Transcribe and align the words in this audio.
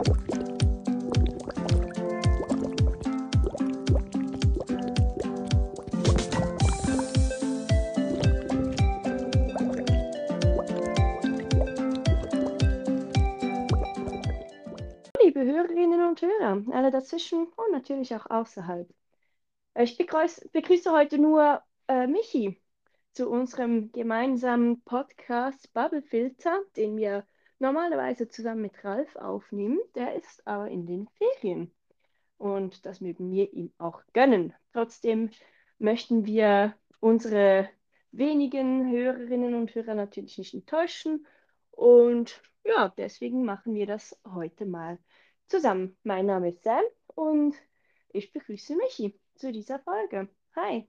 Liebe 0.00 0.14
Hörerinnen 15.44 16.08
und 16.08 16.22
Hörer, 16.22 16.62
alle 16.72 16.90
dazwischen 16.90 17.46
und 17.48 17.72
natürlich 17.72 18.14
auch 18.14 18.24
außerhalb. 18.30 18.88
Ich 19.78 19.98
begrüße, 19.98 20.48
begrüße 20.48 20.90
heute 20.92 21.18
nur 21.18 21.62
äh, 21.88 22.06
Michi 22.06 22.58
zu 23.12 23.28
unserem 23.28 23.92
gemeinsamen 23.92 24.82
Podcast 24.82 25.70
Bubble 25.74 26.00
Filter, 26.00 26.58
den 26.74 26.96
wir 26.96 27.26
normalerweise 27.60 28.28
zusammen 28.28 28.62
mit 28.62 28.84
Ralf 28.84 29.14
aufnehmen. 29.16 29.78
Der 29.94 30.14
ist 30.14 30.46
aber 30.46 30.68
in 30.68 30.86
den 30.86 31.08
Ferien 31.18 31.70
und 32.38 32.84
das 32.86 33.00
mögen 33.00 33.30
wir 33.30 33.52
ihm 33.52 33.72
auch 33.78 34.02
gönnen. 34.12 34.54
Trotzdem 34.72 35.30
möchten 35.78 36.26
wir 36.26 36.74
unsere 36.98 37.68
wenigen 38.12 38.90
Hörerinnen 38.90 39.54
und 39.54 39.74
Hörer 39.74 39.94
natürlich 39.94 40.38
nicht 40.38 40.54
enttäuschen 40.54 41.26
und 41.70 42.42
ja, 42.64 42.92
deswegen 42.96 43.44
machen 43.44 43.74
wir 43.74 43.86
das 43.86 44.18
heute 44.26 44.66
mal 44.66 44.98
zusammen. 45.46 45.96
Mein 46.02 46.26
Name 46.26 46.48
ist 46.48 46.62
Sam 46.62 46.82
und 47.14 47.54
ich 48.08 48.32
begrüße 48.32 48.76
Michi 48.76 49.18
zu 49.36 49.52
dieser 49.52 49.78
Folge. 49.78 50.28
Hi. 50.56 50.88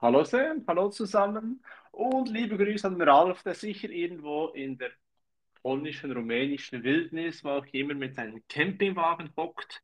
Hallo 0.00 0.24
Sam, 0.24 0.64
hallo 0.66 0.88
zusammen 0.88 1.62
und 1.92 2.28
liebe 2.28 2.56
Grüße 2.56 2.88
an 2.88 3.00
Ralf, 3.00 3.42
der 3.44 3.54
sicher 3.54 3.88
irgendwo 3.88 4.48
in 4.48 4.76
der 4.76 4.90
polnischen, 5.62 6.12
rumänischen 6.12 6.82
Wildnis, 6.84 7.44
wo 7.44 7.50
auch 7.50 7.66
immer 7.72 7.94
mit 7.94 8.14
seinem 8.16 8.42
Campingwagen 8.48 9.32
hockt 9.36 9.82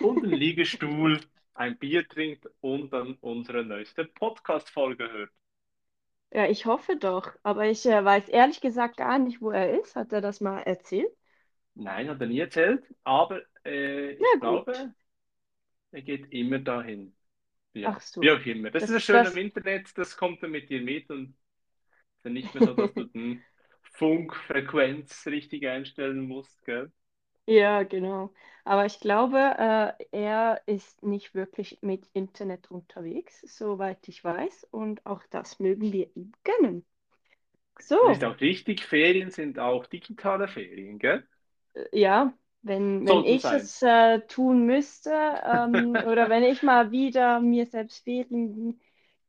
und 0.00 0.24
einen 0.24 0.34
Liegestuhl, 0.34 1.20
ein 1.54 1.78
Bier 1.78 2.08
trinkt 2.08 2.48
und 2.60 2.92
dann 2.92 3.14
unsere 3.20 3.64
neueste 3.64 4.04
Podcast-Folge 4.06 5.10
hört. 5.12 5.30
Ja, 6.32 6.46
ich 6.46 6.66
hoffe 6.66 6.96
doch, 6.96 7.30
aber 7.44 7.66
ich 7.66 7.86
äh, 7.86 8.04
weiß 8.04 8.28
ehrlich 8.28 8.60
gesagt 8.60 8.96
gar 8.98 9.18
nicht, 9.20 9.40
wo 9.40 9.50
er 9.50 9.78
ist. 9.80 9.94
Hat 9.96 10.12
er 10.12 10.20
das 10.20 10.40
mal 10.42 10.60
erzählt? 10.60 11.08
Nein, 11.74 12.08
hat 12.08 12.20
er 12.20 12.26
nie 12.26 12.38
erzählt, 12.40 12.84
aber 13.04 13.40
äh, 13.64 14.12
ich 14.12 14.38
gut. 14.40 14.66
glaube, 14.66 14.94
er 15.92 16.02
geht 16.02 16.32
immer 16.32 16.58
dahin. 16.58 17.16
Ja, 17.74 17.90
Ach 17.90 18.00
so. 18.00 18.20
wie 18.20 18.32
auch 18.32 18.44
immer. 18.46 18.70
Das 18.70 18.84
ist 18.88 18.90
Das, 18.90 18.96
das 18.96 19.04
Schöne 19.04 19.28
das, 19.28 19.30
im 19.30 19.38
Internet, 19.38 19.96
das 19.98 20.16
kommt 20.16 20.42
dann 20.42 20.52
mit 20.52 20.70
dir 20.70 20.82
mit 20.82 21.10
und 21.10 21.30
ist 22.16 22.24
dann 22.24 22.34
nicht 22.34 22.54
mehr 22.54 22.64
so, 22.64 22.74
dass 22.74 22.94
du 22.96 23.04
den 23.06 23.44
Funkfrequenz 23.92 25.26
richtig 25.26 25.66
einstellen 25.66 26.20
musst, 26.28 26.64
gell? 26.64 26.92
ja, 27.46 27.82
genau. 27.84 28.32
Aber 28.64 28.86
ich 28.86 29.00
glaube, 29.00 29.38
äh, 29.38 30.04
er 30.12 30.62
ist 30.66 31.02
nicht 31.02 31.34
wirklich 31.34 31.78
mit 31.82 32.08
Internet 32.12 32.70
unterwegs, 32.70 33.40
soweit 33.42 34.06
ich 34.08 34.22
weiß. 34.24 34.64
Und 34.70 35.04
auch 35.06 35.22
das 35.30 35.58
mögen 35.60 35.92
wir 35.92 36.14
ihm 36.16 36.32
gönnen. 36.44 36.84
So. 37.80 37.96
ist 38.00 38.22
auch 38.24 38.38
richtig, 38.40 38.82
Ferien 38.84 39.30
sind 39.30 39.58
auch 39.58 39.86
digitale 39.86 40.46
Ferien, 40.48 40.98
gell? 40.98 41.26
Ja, 41.92 42.32
wenn, 42.62 43.06
wenn 43.06 43.24
ich 43.24 43.42
sein. 43.42 43.52
es 43.52 43.82
äh, 43.82 44.20
tun 44.26 44.66
müsste, 44.66 45.10
ähm, 45.44 45.96
oder 46.06 46.28
wenn 46.28 46.42
ich 46.44 46.62
mal 46.62 46.90
wieder 46.90 47.40
mir 47.40 47.66
selbst 47.66 48.04
Ferien 48.04 48.80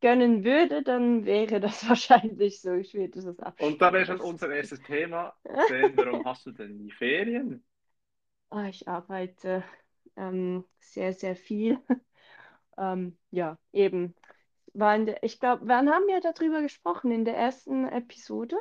gönnen 0.04 0.44
würde, 0.46 0.84
dann 0.84 1.26
wäre 1.26 1.60
das 1.62 1.88
wahrscheinlich 1.90 2.62
so. 2.62 2.74
Ich 2.76 2.94
würde 2.96 3.22
das 3.24 3.40
auch. 3.40 3.54
Und 3.58 3.82
da 3.82 3.92
wäre 3.94 4.06
schon 4.06 4.22
unser 4.22 4.54
erstes 4.54 4.84
Thema, 4.84 5.36
Sam, 5.56 5.98
warum 5.98 6.24
hast 6.24 6.46
du 6.46 6.52
denn 6.52 6.78
nie 6.78 6.92
Ferien? 6.92 7.64
Ah, 8.50 8.68
ich 8.70 8.88
arbeite 8.88 9.64
ähm, 10.16 10.66
sehr, 10.80 11.14
sehr 11.14 11.36
viel. 11.36 11.80
Ähm, 12.78 13.18
ja, 13.32 13.60
eben. 13.74 14.16
War 14.74 15.00
der, 15.00 15.24
ich 15.24 15.40
glaube, 15.40 15.68
wann 15.68 15.90
haben 15.90 16.08
wir 16.08 16.22
darüber 16.22 16.62
gesprochen? 16.62 17.12
In 17.12 17.26
der 17.26 17.38
ersten 17.38 17.88
Episode? 17.88 18.58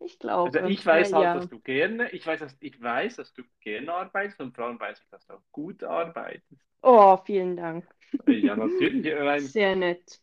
Ich 0.00 0.18
Also 0.42 0.58
glaube. 0.58 0.60
ich 0.60 0.84
Äh, 0.86 0.86
weiß 0.86 1.12
halt, 1.14 1.34
ja. 1.34 1.34
dass 1.34 1.48
du 1.48 1.60
gerne, 1.60 2.10
ich 2.10 2.26
weiß, 2.26 2.40
dass, 2.40 2.54
ich 2.60 2.80
weiß, 2.80 3.16
dass 3.16 3.32
du 3.32 3.42
gerne 3.60 3.92
arbeitest 3.94 4.40
und 4.40 4.54
vor 4.54 4.66
allem 4.66 4.78
weiß 4.80 5.00
ich, 5.00 5.08
dass 5.10 5.26
du 5.26 5.34
auch 5.34 5.42
gut 5.52 5.82
arbeitest. 5.84 6.60
Oh, 6.82 7.16
vielen 7.24 7.56
Dank. 7.56 7.86
Ja, 8.26 8.56
natürlich. 8.56 9.06
Ich 9.06 9.14
Sehr 9.52 9.76
nett. 9.76 10.20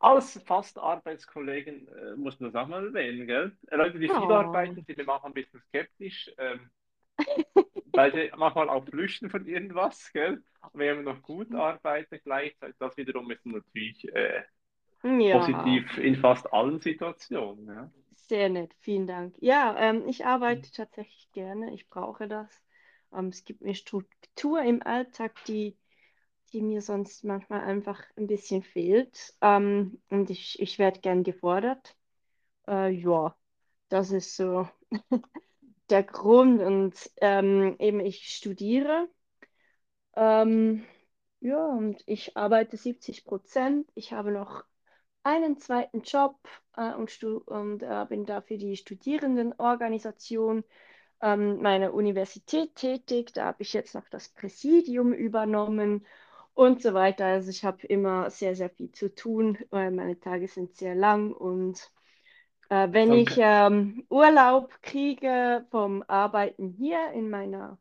Als 0.00 0.42
fast 0.46 0.78
Arbeitskollegen 0.78 1.88
äh, 1.88 2.16
muss 2.16 2.40
man 2.40 2.52
das 2.52 2.62
auch 2.64 2.68
mal 2.68 2.86
erwähnen, 2.86 3.26
gell? 3.28 3.56
Äh, 3.68 3.76
Leute, 3.76 3.98
die 4.00 4.10
viel 4.10 4.32
Oh. 4.32 4.32
arbeiten, 4.32 4.82
sind 4.84 4.98
immer 4.98 5.14
auch 5.16 5.24
ein 5.24 5.34
bisschen 5.34 5.60
skeptisch, 5.68 6.30
ähm, 6.38 6.70
weil 7.94 8.12
sie 8.12 8.30
manchmal 8.36 8.68
auch 8.68 8.84
flüchten 8.86 9.30
von 9.30 9.46
irgendwas, 9.46 10.12
gell? 10.12 10.42
Und 10.72 10.78
wenn 10.80 10.96
man 11.02 11.14
noch 11.16 11.22
gut 11.22 11.54
arbeitet 11.54 12.22
gleichzeitig, 12.24 12.76
das 12.78 12.96
wiederum 12.96 13.30
ist 13.30 13.44
natürlich 13.46 14.06
äh, 14.14 14.42
Ja. 15.02 15.70
positiv 15.70 15.98
in 15.98 16.16
fast 16.16 16.52
allen 16.52 16.80
Situationen. 16.80 17.66
Ja? 17.68 17.92
Sehr 18.14 18.48
nett, 18.48 18.72
vielen 18.80 19.06
Dank. 19.08 19.34
Ja, 19.40 19.76
ähm, 19.78 20.06
ich 20.06 20.24
arbeite 20.24 20.70
tatsächlich 20.70 21.28
gerne. 21.32 21.74
Ich 21.74 21.88
brauche 21.88 22.28
das. 22.28 22.48
Ähm, 23.12 23.28
es 23.28 23.44
gibt 23.44 23.62
mir 23.62 23.74
Struktur 23.74 24.62
im 24.62 24.82
Alltag, 24.82 25.34
die, 25.44 25.76
die 26.52 26.62
mir 26.62 26.82
sonst 26.82 27.24
manchmal 27.24 27.60
einfach 27.62 28.02
ein 28.16 28.26
bisschen 28.26 28.62
fehlt. 28.62 29.34
Ähm, 29.40 30.00
und 30.10 30.30
ich, 30.30 30.60
ich 30.60 30.78
werde 30.78 31.00
gern 31.00 31.22
gefordert. 31.24 31.96
Äh, 32.68 32.90
ja, 32.90 33.36
das 33.88 34.10
ist 34.12 34.36
so 34.36 34.68
der 35.90 36.02
Grund. 36.02 36.60
Und 36.62 36.94
ähm, 37.20 37.76
eben 37.78 38.00
ich 38.00 38.28
studiere. 38.34 39.08
Ähm, 40.16 40.84
ja, 41.40 41.66
und 41.66 42.02
ich 42.06 42.36
arbeite 42.36 42.76
70 42.76 43.24
Prozent. 43.24 43.90
Ich 43.94 44.12
habe 44.12 44.30
noch 44.32 44.64
einen 45.22 45.58
zweiten 45.58 46.02
Job 46.02 46.36
äh, 46.76 46.92
und, 46.94 47.22
und 47.22 47.82
äh, 47.82 48.06
bin 48.08 48.26
dafür 48.26 48.58
die 48.58 48.76
Studierendenorganisation 48.76 50.64
ähm, 51.22 51.60
meiner 51.62 51.94
Universität 51.94 52.74
tätig. 52.74 53.32
Da 53.34 53.46
habe 53.46 53.62
ich 53.62 53.72
jetzt 53.72 53.94
noch 53.94 54.08
das 54.08 54.28
Präsidium 54.30 55.12
übernommen 55.12 56.06
und 56.54 56.82
so 56.82 56.94
weiter. 56.94 57.26
Also 57.26 57.50
ich 57.50 57.64
habe 57.64 57.86
immer 57.86 58.30
sehr, 58.30 58.56
sehr 58.56 58.70
viel 58.70 58.92
zu 58.92 59.14
tun, 59.14 59.58
weil 59.70 59.90
meine 59.90 60.18
Tage 60.20 60.48
sind 60.48 60.76
sehr 60.76 60.94
lang 60.94 61.32
und 61.32 61.90
äh, 62.70 62.88
wenn 62.92 63.12
ich 63.12 63.34
Danke. 63.34 63.42
ähm, 63.42 64.06
Urlaub 64.10 64.82
kriege 64.82 65.66
vom 65.70 66.04
Arbeiten 66.08 66.68
hier 66.70 67.12
in 67.12 67.30
meiner 67.30 67.78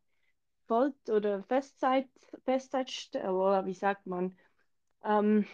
Voll- 0.67 0.95
oder 1.09 1.43
Festzeit, 1.45 2.07
Festzeitstelle, 2.45 3.33
oder 3.33 3.65
wie 3.65 3.73
sagt 3.75 4.07
man? 4.07 4.37
Ähm, 5.03 5.45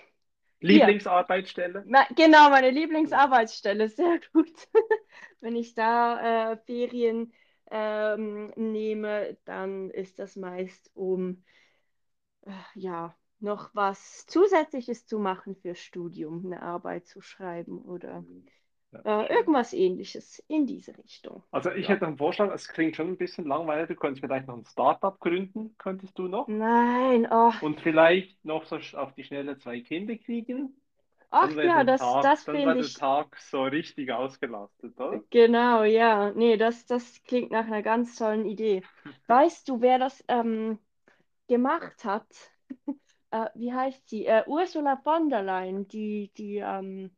Lieblingsarbeitsstelle? 0.59 1.87
Ma- 1.87 2.07
Genau, 2.15 2.49
meine 2.49 2.71
Lieblingsarbeitsstelle, 2.71 3.89
sehr 3.89 4.19
gut. 4.33 4.51
Wenn 5.41 5.55
ich 5.55 5.75
da 5.75 6.53
äh, 6.53 6.57
Ferien 6.65 7.33
ähm, 7.71 8.51
nehme, 8.55 9.37
dann 9.45 9.89
ist 9.91 10.19
das 10.19 10.35
meist, 10.35 10.89
um 10.95 11.43
ja, 12.75 13.15
noch 13.39 13.69
was 13.75 14.25
Zusätzliches 14.27 15.05
zu 15.07 15.19
machen 15.19 15.55
fürs 15.55 15.79
Studium, 15.79 16.45
eine 16.45 16.61
Arbeit 16.61 17.07
zu 17.07 17.21
schreiben 17.21 17.79
oder 17.81 18.25
Ja, 18.91 19.05
äh, 19.05 19.33
irgendwas 19.33 19.73
Ähnliches 19.73 20.43
in 20.47 20.67
diese 20.67 20.97
Richtung. 20.97 21.43
Also 21.49 21.71
ich 21.71 21.87
Ja. 21.87 21.89
hätte 21.89 22.05
einen 22.05 22.19
Vorschlag, 22.19 22.53
es 22.53 22.67
klingt 22.67 22.95
schon 22.95 23.07
ein 23.07 23.17
bisschen 23.17 23.45
langweilig, 23.47 23.87
du 23.87 23.95
könntest 23.95 24.21
vielleicht 24.23 24.45
noch 24.47 24.57
ein 24.57 24.65
Startup 24.65 25.19
gründen, 25.19 25.75
könntest 25.79 26.17
du 26.19 26.27
noch? 26.27 26.53
Nein, 26.59 27.27
oh, 27.31 27.53
Und 27.59 27.81
vielleicht 27.81 28.43
noch 28.45 28.65
so 28.65 28.77
auf 28.97 29.13
die 29.15 29.23
Schnelle 29.23 29.57
zwei 29.57 29.81
Kinder 29.81 30.15
kriegen. 30.17 30.75
ach 31.29 31.61
ja, 31.61 31.83
das, 31.83 32.17
Tag, 32.17 32.19
das 32.19 32.45
finde 32.45 32.79
der 32.79 32.79
ich, 32.79 32.93
Tag 32.93 33.37
so 33.39 33.63
richtig 33.63 34.11
ausgelastet, 34.11 34.99
oder? 34.99 35.23
genau, 35.29 35.83
ja, 35.83 36.31
nee, 36.31 36.57
das, 36.57 36.85
das 36.85 37.23
klingt 37.23 37.51
nach 37.51 37.65
einer 37.65 37.81
ganz 37.83 38.15
tollen 38.17 38.45
Idee. 38.45 38.83
Weißt 39.27 39.67
du, 39.69 39.81
wer 39.81 39.99
das 39.99 40.23
ähm, 40.27 40.79
gemacht 41.47 42.03
hat? 42.05 42.27
Äh, 43.31 43.49
wie 43.55 43.73
heißt 43.73 44.07
sie? 44.09 44.25
Äh, 44.27 44.43
Ursula 44.47 44.97
von 44.97 45.29
der 45.29 45.41
Leyen, 45.43 45.87
die, 45.87 46.31
die, 46.37 46.57
ähm, 46.57 47.11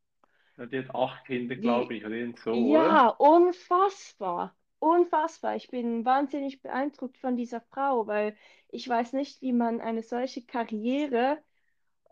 Ja, 0.57 0.65
die 0.67 0.77
hat 0.79 0.93
acht 0.93 1.25
Kinder, 1.25 1.55
glaube 1.55 1.95
ich, 1.95 2.05
oder 2.05 2.15
so, 2.43 2.53
oder? 2.75 2.99
ja, 2.99 3.09
unfassbar, 3.09 4.55
unfassbar. 4.79 5.55
Ich 5.55 5.69
bin 5.69 6.05
wahnsinnig 6.05 6.61
beeindruckt 6.61 7.17
von 7.17 7.35
dieser 7.37 7.61
Frau, 7.61 8.07
weil 8.07 8.35
ich 8.69 8.87
weiß 8.87 9.13
nicht, 9.13 9.41
wie 9.41 9.53
man 9.53 9.81
eine 9.81 10.03
solche 10.03 10.43
Karriere 10.45 11.41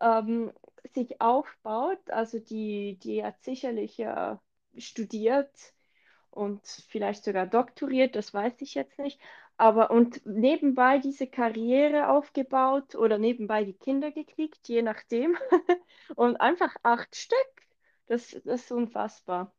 ähm, 0.01 0.53
sich 0.93 1.21
aufbaut. 1.21 2.09
Also 2.11 2.39
die, 2.39 2.99
die 3.03 3.23
hat 3.25 3.43
sicherlich 3.43 3.99
äh, 3.99 4.37
studiert 4.77 5.51
und 6.31 6.65
vielleicht 6.89 7.23
sogar 7.23 7.47
doktoriert, 7.47 8.15
das 8.15 8.33
weiß 8.33 8.61
ich 8.61 8.75
jetzt 8.75 8.99
nicht. 8.99 9.19
Aber 9.57 9.91
und 9.91 10.25
nebenbei 10.25 10.99
diese 10.99 11.27
Karriere 11.27 12.09
aufgebaut 12.09 12.95
oder 12.95 13.17
nebenbei 13.17 13.63
die 13.65 13.73
Kinder 13.73 14.11
gekriegt, 14.11 14.67
je 14.67 14.81
nachdem. 14.81 15.37
Und 16.15 16.37
einfach 16.41 16.75
acht 16.83 17.15
Stück. 17.15 17.37
Das, 18.07 18.31
das 18.45 18.63
ist 18.63 18.71
unfassbar. 18.71 19.53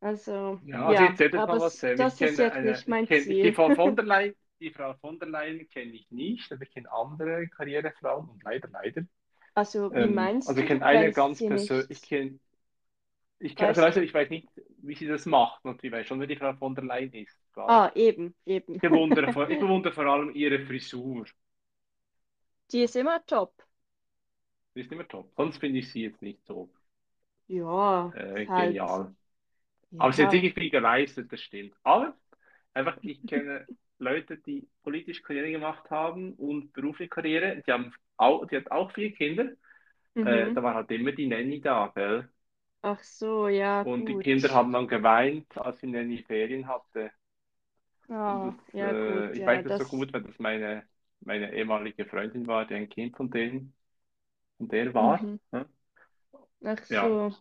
Also, 0.00 0.60
Ja, 0.62 0.84
also 0.86 1.02
ich 1.02 1.10
ja, 1.10 1.10
erzähle 1.10 1.30
dir 1.40 1.42
aber 1.42 1.56
mal 1.56 1.58
was, 1.60 1.78
s- 1.78 1.78
Sam. 1.78 2.04
Ich 2.04 2.18
das 2.18 2.20
ist 2.20 2.38
jetzt 2.38 2.62
eine, 2.62 2.62
nicht 2.62 2.86
ich 2.86 2.88
mein 2.88 3.08
kenne, 3.08 3.26
ich 3.26 3.40
die 3.40 3.50
Ziel. 3.50 3.52
Frau 3.52 3.70
von 3.72 3.96
der 3.96 4.04
Leyen, 4.04 4.34
die 4.60 4.70
Frau 4.70 4.94
von 4.94 5.18
der 5.18 5.28
Leyen 5.28 5.66
kenne 5.70 5.92
ich 5.92 6.10
nicht, 6.10 6.52
aber 6.52 6.62
ich 6.62 6.70
kenne 6.70 6.90
andere 6.92 7.48
Karrierefrauen 7.48 8.28
und 8.28 8.42
leider, 8.42 8.68
leider. 8.68 9.02
Also, 9.54 9.96
wie 9.96 10.08
Ähm, 10.08 10.08
meinst 10.08 10.40
also 10.44 10.60
ich 10.60 10.66
du, 10.66 10.70
du 10.70 10.78
kenne 10.78 10.84
eine 10.84 11.12
ganz 11.12 11.44
persönlich, 11.44 11.86
ich 11.88 12.02
nicht? 12.02 12.02
kenne, 12.02 12.40
ich 13.38 13.56
kenn, 13.56 13.68
also, 13.68 13.82
Weißt 13.82 13.84
also 13.84 14.00
ich 14.00 14.12
weiß 14.14 14.30
nicht, 14.30 14.48
wie 14.78 14.94
sie 14.94 15.06
das 15.06 15.26
macht 15.26 15.64
und 15.64 15.82
ich 15.84 15.92
weiß 15.92 16.06
schon, 16.06 16.20
wer 16.20 16.26
die 16.26 16.36
Frau 16.36 16.54
von 16.54 16.74
der 16.74 16.84
Leyen 16.84 17.12
ist, 17.14 17.39
klar. 17.52 17.82
Ah, 17.82 17.90
eben, 17.94 18.34
Ich 18.72 18.80
eben. 18.80 18.80
bewundere, 18.80 19.30
vor- 19.30 19.50
ich 19.50 19.58
bewundere 19.60 19.92
vor 19.94 20.06
allem 20.06 20.34
ihre 20.34 20.60
Frisur. 20.66 21.26
Die 22.72 22.82
ist 22.84 22.96
immer 22.96 23.22
top. 23.26 23.52
Die 24.74 24.80
ist 24.80 24.90
immer 24.90 25.06
top. 25.06 25.32
Sonst 25.36 25.58
finde 25.58 25.78
ich 25.78 25.92
sie 25.92 26.02
jetzt 26.02 26.22
nicht 26.22 26.44
so 26.44 26.68
Ja, 27.48 28.14
äh, 28.14 28.46
halt, 28.46 28.80
genial. 28.86 29.14
Aber 29.98 30.12
sie 30.12 30.22
hat 30.24 30.32
ja. 30.32 30.32
wirklich 30.32 30.54
viel 30.54 30.70
geleistet, 30.70 31.32
das 31.32 31.40
stimmt. 31.42 31.74
Aber 31.84 32.16
einfach, 32.74 32.98
ich 33.02 33.26
kenne 33.26 33.68
Leute, 33.98 34.38
die 34.38 34.68
politisch 34.82 35.22
Karriere 35.22 35.50
gemacht 35.52 35.90
haben 35.90 36.34
und 36.34 36.72
berufliche 36.74 37.10
Karriere. 37.10 37.62
Die 37.66 37.72
haben 37.72 37.94
auch, 38.16 38.46
die 38.46 38.56
hat 38.58 38.70
auch 38.72 38.92
vier 38.92 39.12
Kinder. 39.14 39.52
Äh, 40.22 40.50
Mhm. 40.50 40.54
da 40.54 40.62
war 40.62 40.74
halt 40.76 40.90
immer 40.92 41.12
die 41.12 41.28
Nanny 41.28 41.60
da, 41.60 41.92
gell? 41.94 42.30
Ach 42.82 43.02
so, 43.02 43.48
ja, 43.48 43.84
Und 43.84 44.08
die 44.08 44.18
gut. 44.18 44.18
Kinder 44.18 44.54
haben 44.54 44.72
dann 44.72 44.88
geweint, 44.88 45.54
als 45.58 45.80
die 45.80 45.86
Nanny 45.88 46.22
Ferien 46.26 46.66
hatte. 46.66 47.10
Und 48.26 48.42
das, 48.44 48.54
ja, 48.72 48.92
äh, 48.92 48.92
gut, 48.94 49.36
ich 49.36 49.44
ja, 49.44 49.46
weiß 49.46 49.64
das 49.64 49.76
so 49.76 49.84
das. 49.84 49.86
gut, 49.86 50.12
weil 50.12 50.22
das 50.22 50.38
meine, 50.38 50.84
meine 51.20 51.52
ehemalige 51.54 52.06
Freundin 52.06 52.46
war, 52.46 52.66
die 52.66 52.74
ein 52.74 52.88
Kind 52.88 53.16
von 53.16 53.30
denen, 53.30 53.74
von 54.58 54.68
der 54.68 54.94
war. 54.94 55.20
Mhm. 55.20 55.38
ne? 55.52 55.68
Ach 56.64 56.84
Ja, 56.88 57.10
so. 57.10 57.34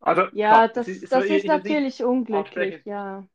also 0.00 0.28
Ja, 0.30 0.68
es 0.72 0.88
ist, 0.88 1.02
das, 1.02 1.12
soll 1.12 1.26
das 1.28 1.30
ist 1.30 1.48
das 1.48 1.64
nicht 1.64 1.84
natürlich 1.84 2.04
unglücklich, 2.04 2.80
ja. 2.84 3.28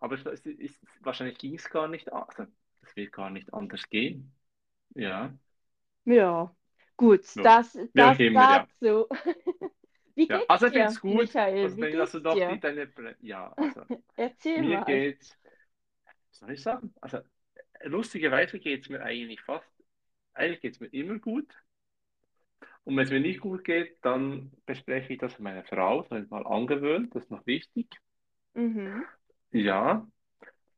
aber 0.00 0.14
ist, 0.16 0.46
ist, 0.46 0.80
wahrscheinlich 1.00 1.38
ging 1.38 1.54
es 1.56 1.68
gar 1.70 1.88
nicht, 1.88 2.12
also, 2.12 2.46
das 2.82 2.96
wird 2.96 3.12
gar 3.12 3.30
nicht 3.30 3.52
anders 3.54 3.88
gehen. 3.88 4.32
Ja, 4.94 5.34
Ja, 6.04 6.54
gut, 6.96 7.24
ja, 7.34 7.44
das, 7.44 7.78
das 7.94 8.18
ja. 8.48 8.68
dazu. 8.78 9.08
Wie 10.14 10.28
Ja, 10.28 10.42
geht's 10.42 10.48
also 10.48 10.66
ich 10.66 10.72
finde 10.72 10.88
dir, 10.88 10.90
es 10.90 11.00
gut, 11.00 11.36
Michael? 11.42 11.56
also 11.60 11.78
Wie 11.78 11.86
wenn, 11.86 11.96
dass 11.96 12.12
du 12.12 12.20
geht's 12.20 12.44
die, 12.44 12.58
dir? 12.58 12.60
deine, 12.60 12.90
ja, 13.20 13.52
also 13.54 13.84
Erzähl 14.16 14.62
mir 14.64 14.78
mal. 14.80 14.84
geht's, 14.84 15.36
soll 16.38 16.52
ich 16.52 16.62
sagen? 16.62 16.94
Also 17.00 17.20
lustigerweise 17.84 18.58
geht 18.60 18.84
es 18.84 18.88
mir 18.90 19.02
eigentlich 19.02 19.40
fast, 19.42 19.68
eigentlich 20.34 20.60
geht 20.62 20.74
es 20.74 20.80
mir 20.80 20.88
immer 20.88 21.18
gut. 21.18 21.52
Und 22.84 22.96
wenn 22.96 23.04
es 23.04 23.10
mir 23.10 23.20
nicht 23.20 23.40
gut 23.42 23.64
geht, 23.64 24.02
dann 24.02 24.50
bespreche 24.64 25.12
ich 25.12 25.18
das 25.18 25.32
mit 25.32 25.40
meiner 25.40 25.64
Frau, 25.64 26.00
das 26.00 26.10
habe 26.10 26.22
ich 26.24 26.30
mal 26.30 26.46
angewöhnt, 26.46 27.14
das 27.14 27.24
ist 27.24 27.30
noch 27.30 27.46
wichtig. 27.46 27.86
Mhm, 28.54 29.04
Ja, 29.52 30.06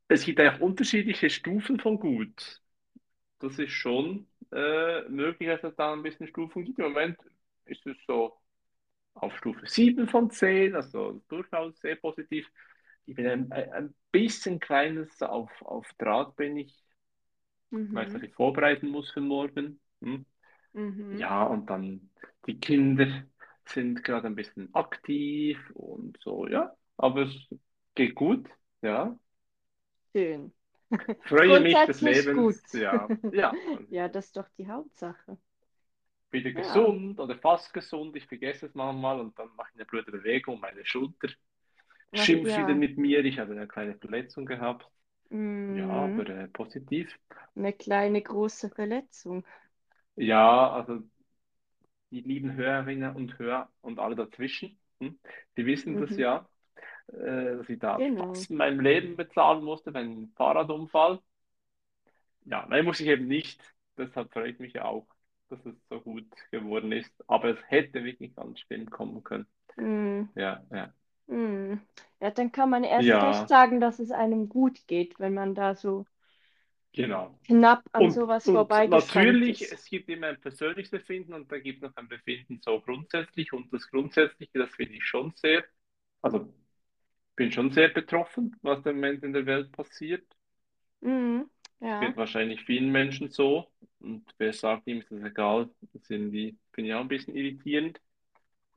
es 0.09 0.25
gibt 0.25 0.41
eigentlich 0.41 0.63
unterschiedliche 0.63 1.31
Stufen 1.31 1.81
von 1.81 1.99
gut. 2.01 2.63
Das 3.41 3.59
ist 3.59 3.73
schon 3.73 4.29
äh, 4.53 5.03
möglich, 5.09 5.49
dass 5.49 5.65
es 5.65 5.77
da 5.77 5.93
ein 5.93 6.03
bisschen 6.03 6.29
Stufen 6.29 6.65
gibt. 6.65 6.79
Im 6.79 6.87
Moment 6.87 7.19
ist 7.67 7.87
es 7.87 7.97
so 8.07 8.37
auf 9.15 9.37
Stufe 9.39 9.67
7 9.69 10.09
von 10.09 10.31
10, 10.31 10.75
also 10.77 11.23
durchaus 11.29 11.79
sehr 11.81 11.97
positiv. 11.97 12.49
Ich 13.09 13.17
bin 13.17 13.27
ein, 13.27 13.53
ein 13.53 13.95
bisschen 14.13 14.61
kleines 14.61 15.23
auf, 15.23 15.51
auf 15.63 15.87
Draht 15.99 16.37
bin 16.37 16.57
ich. 16.59 16.85
Ich 17.89 17.95
weiß, 17.95 18.13
dass 18.13 18.23
mhm, 18.23 18.25
ich 18.25 18.35
vorbereiten 18.35 18.89
muss 18.89 19.11
für 19.11 19.21
morgen. 19.21 19.81
Hm? 20.03 20.27
mhm. 20.75 21.23
Ja, 21.23 21.45
und 21.45 21.69
dann 21.71 22.11
die 22.47 22.61
Kinder 22.61 23.25
sind 23.67 24.05
gerade 24.05 24.29
ein 24.29 24.35
bisschen 24.37 24.75
aktiv 24.75 25.59
und 25.75 26.19
so, 26.23 26.49
ja. 26.49 26.75
Aber 26.97 27.23
es 27.25 27.35
geht 27.95 28.15
gut, 28.15 28.49
ja. 28.83 29.19
Schön. 30.13 30.53
Freue 31.21 31.61
mich 31.61 31.85
des 31.85 32.01
Lebens, 32.01 32.61
gut. 32.63 32.63
ja. 32.73 33.15
Ja, 33.31 33.57
das 33.65 33.81
ist 33.81 33.91
Ja, 33.91 34.09
das 34.09 34.27
ist 34.27 34.37
doch 34.37 34.49
die 34.59 34.69
Hauptsache. 34.69 35.39
wieder 36.31 36.53
Ja. 36.53 36.93
gesund 36.93 37.19
oder 37.21 37.37
fast 37.39 37.73
gesund. 37.73 38.17
Ich 38.17 38.27
vergesse 38.27 38.67
es 38.67 38.75
manchmal 38.75 39.21
und 39.21 39.39
dann 39.39 39.49
mache 39.57 39.69
ich 39.73 39.77
eine 39.77 39.87
blöde 39.87 40.11
Bewegung. 40.13 40.61
Meine 40.61 40.85
Schulter 40.85 41.29
Ach 42.13 42.29
schimpft 42.29 42.57
wieder 42.57 42.75
ja. 42.75 42.77
mit 42.77 42.99
mir. 42.99 43.25
Ich 43.25 43.39
habe 43.39 43.53
eine 43.53 43.69
kleine 43.69 43.97
Verletzung 43.99 44.47
gehabt. 44.47 44.89
Ja, 45.69 45.89
Mm, 45.89 46.23
aber 46.27 46.29
äh, 46.29 46.49
positiv. 46.49 47.19
eine 47.55 47.75
kleine 47.75 48.23
große 48.23 48.71
Verletzung. 48.71 49.45
Ja, 50.17 50.71
also 50.75 51.03
die 52.11 52.21
lieben 52.21 52.53
Hörerinnen 52.55 53.15
und 53.17 53.39
Hörer 53.39 53.71
und 53.81 53.99
alle 53.99 54.17
dazwischen, 54.17 54.79
hm, 55.01 55.19
die 55.57 55.67
wissen 55.67 55.97
das 55.97 56.17
Mhm, 56.17 56.17
ja, 56.17 56.49
äh, 57.09 57.57
dass 57.59 57.69
ich 57.71 57.79
da 57.81 58.07
genau. 58.07 58.47
fast 58.47 58.51
mein 58.51 58.81
Leben 58.81 59.17
bezahlen 59.17 59.65
musste 59.65 59.93
bei 59.93 60.01
einem 60.01 60.33
Fahrradunfall. 60.37 61.21
Ja, 62.45 62.67
nein, 62.69 62.85
muss 62.85 63.01
ich 63.01 63.07
eben 63.09 63.27
nicht. 63.29 63.61
Deshalb 63.97 64.33
freut 64.33 64.61
mich 64.61 64.73
ja 64.75 64.85
auch, 64.85 65.07
dass 65.49 65.65
es 65.67 65.75
so 65.89 66.01
gut 66.01 66.27
geworden 66.51 66.93
ist. 66.93 67.13
Aber 67.29 67.51
es 67.51 67.59
hätte 67.71 68.05
wirklich 68.05 68.35
ganz 68.35 68.61
schlimm 68.61 68.89
kommen 68.91 69.23
können. 69.25 69.47
Mm, 69.79 70.29
Ja, 70.35 70.65
ja. 70.73 70.95
Mm. 71.29 71.75
Ja, 72.21 72.31
dann 72.33 72.51
kann 72.53 72.71
man 72.71 72.85
erst 72.85 73.15
recht 73.23 73.47
Ja, 73.47 73.49
sagen, 73.49 73.81
dass 73.81 73.99
es 74.01 74.11
einem 74.11 74.49
gut 74.49 74.87
geht, 74.89 75.19
wenn 75.21 75.35
man 75.35 75.55
da 75.55 75.75
so 75.77 76.07
genau. 76.93 77.39
knapp 77.45 77.83
an 77.93 78.11
Und, 78.11 78.11
sowas 78.11 78.49
und 78.49 78.51
vorbeigeschrammt 78.51 78.91
natürlich, 78.91 79.61
ist. 79.61 79.73
es 79.73 79.85
gibt 79.87 80.09
immer 80.09 80.29
ein 80.29 80.41
persönliches 80.41 80.91
Befinden 80.91 81.35
und 81.35 81.51
da 81.51 81.59
gibt 81.59 81.83
es 81.83 81.91
noch 81.91 81.97
ein 81.97 82.09
Befinden 82.09 82.61
so 82.63 82.81
grundsätzlich. 82.81 83.53
Und 83.53 83.73
das 83.73 83.89
Grundsätzliche, 83.91 84.59
das 84.59 84.71
finde 84.75 84.95
ich 84.95 85.05
schon 85.05 85.33
sehr, 85.37 85.65
also 86.23 86.53
bin 87.37 87.53
schon 87.53 87.73
sehr 87.73 87.89
betroffen, 87.91 88.57
was 88.63 88.87
im 88.87 88.97
Moment 88.97 89.25
in 89.25 89.33
der 89.35 89.47
Welt 89.47 89.73
passiert. 89.73 90.27
Es 91.91 91.99
ja. 91.99 91.99
geht 91.99 92.17
wahrscheinlich 92.17 92.65
vielen 92.65 92.91
Menschen 92.93 93.31
so. 93.31 93.71
Und 94.01 94.25
wer 94.39 94.53
sagt 94.53 94.87
ihm, 94.87 95.01
ist 95.01 95.11
das 95.11 95.23
egal? 95.23 95.71
Das 95.93 96.05
sind 96.07 96.33
die, 96.33 96.59
finde 96.73 96.91
ich 96.91 96.95
auch 96.95 97.01
ein 97.01 97.09
bisschen 97.09 97.35
irritierend. 97.37 98.01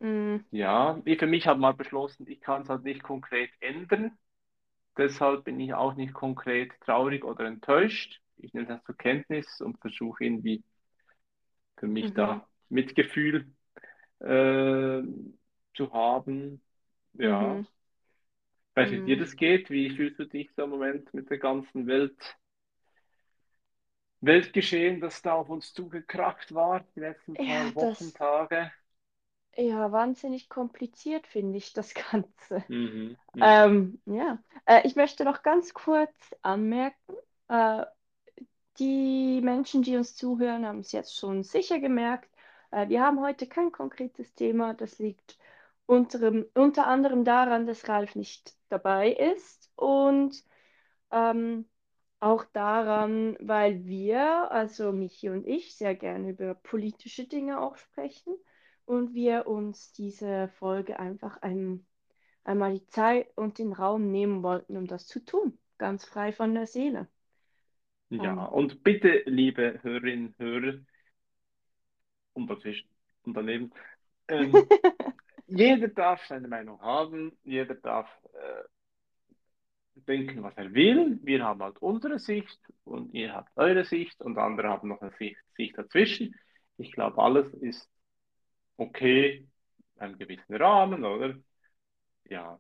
Mm, 0.02 0.44
Ja, 0.52 1.02
ich 1.06 1.20
für 1.20 1.28
mich 1.28 1.48
habe 1.48 1.60
mal 1.60 1.74
beschlossen, 1.74 2.28
ich 2.28 2.42
kann 2.42 2.62
es 2.64 2.70
halt 2.70 2.84
nicht 2.84 3.04
konkret 3.04 3.50
ändern. 3.60 4.18
Deshalb 4.98 5.46
bin 5.46 5.60
ich 5.60 5.74
auch 5.76 5.96
nicht 5.96 6.14
konkret 6.14 6.72
traurig 6.82 7.24
oder 7.26 7.46
enttäuscht. 7.46 8.22
Ich 8.38 8.54
nehme 8.54 8.68
das 8.68 8.84
zur 8.86 8.98
Kenntnis 8.98 9.62
und 9.62 9.80
versuche 9.82 10.24
irgendwie 10.26 10.64
für 11.78 11.88
mich 11.88 12.14
mhm, 12.14 12.14
da 12.14 12.48
Mitgefühl 12.70 13.52
äh, 14.20 15.02
zu 15.76 15.94
haben. 15.94 16.62
Ja, 17.14 17.56
mhm, 17.56 17.66
ich 18.72 18.76
weiß 18.76 18.92
nicht, 18.92 19.02
wie 19.06 19.12
dir 19.16 19.18
mm. 19.18 19.24
das 19.24 19.36
geht. 19.38 19.70
Wie 19.70 19.90
fühlst 19.96 20.20
du 20.20 20.26
dich 20.26 20.50
so 20.56 20.64
im 20.64 20.72
Moment 20.72 21.14
mit 21.14 21.30
der 21.30 21.38
ganzen 21.38 21.88
Welt, 21.88 22.18
Weltgeschehen, 24.22 25.00
das 25.00 25.22
da 25.22 25.34
auf 25.34 25.50
uns 25.50 25.74
zugekracht 25.74 26.56
war, 26.56 26.80
die 26.96 27.02
letzten 27.02 27.38
Ja, 27.38 27.38
paar 27.38 27.76
Wochen, 27.76 28.12
das, 28.12 28.16
Tage? 28.16 28.72
Ja, 29.56 29.92
wahnsinnig 29.92 30.50
kompliziert 30.50 31.28
finde 31.28 31.58
ich 31.58 31.74
das 31.74 31.94
Ganze. 32.12 32.64
Mhm, 32.68 33.18
mhm. 33.34 33.42
Ähm, 33.42 34.02
ja, 34.06 34.40
äh, 34.66 34.86
ich 34.88 34.96
möchte 34.96 35.24
noch 35.24 35.44
ganz 35.44 35.74
kurz 35.74 36.14
anmerken, 36.42 37.16
äh, 37.48 37.86
die 38.80 39.42
Menschen, 39.42 39.84
die 39.84 39.98
uns 39.98 40.16
zuhören, 40.16 40.66
haben 40.66 40.80
es 40.80 40.92
jetzt 40.92 41.18
schon 41.18 41.44
sicher 41.44 41.80
gemerkt. 41.80 42.30
Äh, 42.72 42.88
wir 42.90 43.02
haben 43.02 43.20
heute 43.20 43.48
kein 43.48 43.72
konkretes 43.72 44.34
Thema. 44.34 44.74
Das 44.74 45.00
liegt 45.00 45.38
unterem, 45.86 46.46
unter 46.54 46.88
anderem 46.88 47.26
daran, 47.26 47.66
dass 47.68 47.88
Ralf 47.90 48.16
nicht 48.16 48.56
dabei 48.70 49.12
ist 49.12 49.70
und 49.76 50.44
ähm, 51.12 51.68
auch 52.22 52.46
daran, 52.54 53.36
weil 53.42 53.84
wir, 53.86 54.52
also 54.52 54.92
Michi 54.92 55.30
und 55.30 55.46
ich, 55.46 55.76
sehr 55.76 55.96
gerne 55.96 56.30
über 56.30 56.54
politische 56.54 57.28
Dinge 57.28 57.60
auch 57.60 57.78
sprechen 57.78 58.36
und 58.92 59.14
wir 59.14 59.48
uns 59.48 59.94
diese 59.94 60.50
Folge 60.60 61.00
einfach 61.00 61.38
ein, 61.42 61.86
einmal 62.44 62.74
die 62.74 62.86
Zeit 62.88 63.28
und 63.38 63.58
den 63.58 63.74
Raum 63.74 64.12
nehmen 64.12 64.44
wollten, 64.44 64.76
um 64.78 64.86
das 64.86 65.08
zu 65.08 65.24
tun. 65.24 65.58
Ganz 65.78 66.06
frei 66.06 66.34
von 66.34 66.54
der 66.54 66.68
Seele. 66.68 67.08
Ja, 68.10 68.34
Ähm, 68.34 68.48
und 68.48 68.84
bitte, 68.84 69.24
liebe 69.26 69.80
Hörerinnen, 69.82 70.36
Hörer 70.38 70.80
und 72.34 72.50
dazwischen 72.50 72.90
und 73.24 73.34
daneben, 73.36 73.72
ähm, 74.28 74.52
jeder 75.48 75.88
darf 75.88 76.26
seine 76.26 76.48
Meinung 76.50 76.82
haben, 76.82 77.38
jeder 77.44 77.76
darf 77.76 78.10
äh, 78.34 78.64
denken, 80.08 80.44
was 80.44 80.56
er 80.58 80.74
will. 80.74 81.20
Wir 81.24 81.44
haben 81.44 81.62
halt 81.64 81.78
unsere 81.82 82.20
Sicht 82.20 82.60
und 82.84 83.14
ihr 83.14 83.34
habt 83.34 83.52
eure 83.56 83.86
Sicht 83.86 84.22
und 84.22 84.38
andere 84.38 84.70
haben 84.70 84.90
noch 84.90 85.02
eine 85.02 85.12
Sicht, 85.18 85.38
Sicht 85.56 85.78
dazwischen. 85.78 86.36
Ich 86.78 86.92
glaube, 86.92 87.22
alles 87.22 87.54
ist 87.54 87.90
okay 88.78 89.48
in 89.96 90.02
einem 90.02 90.18
gewissen 90.18 90.56
Rahmen, 90.56 91.04
oder? 91.06 91.36
Ja. 92.26 92.60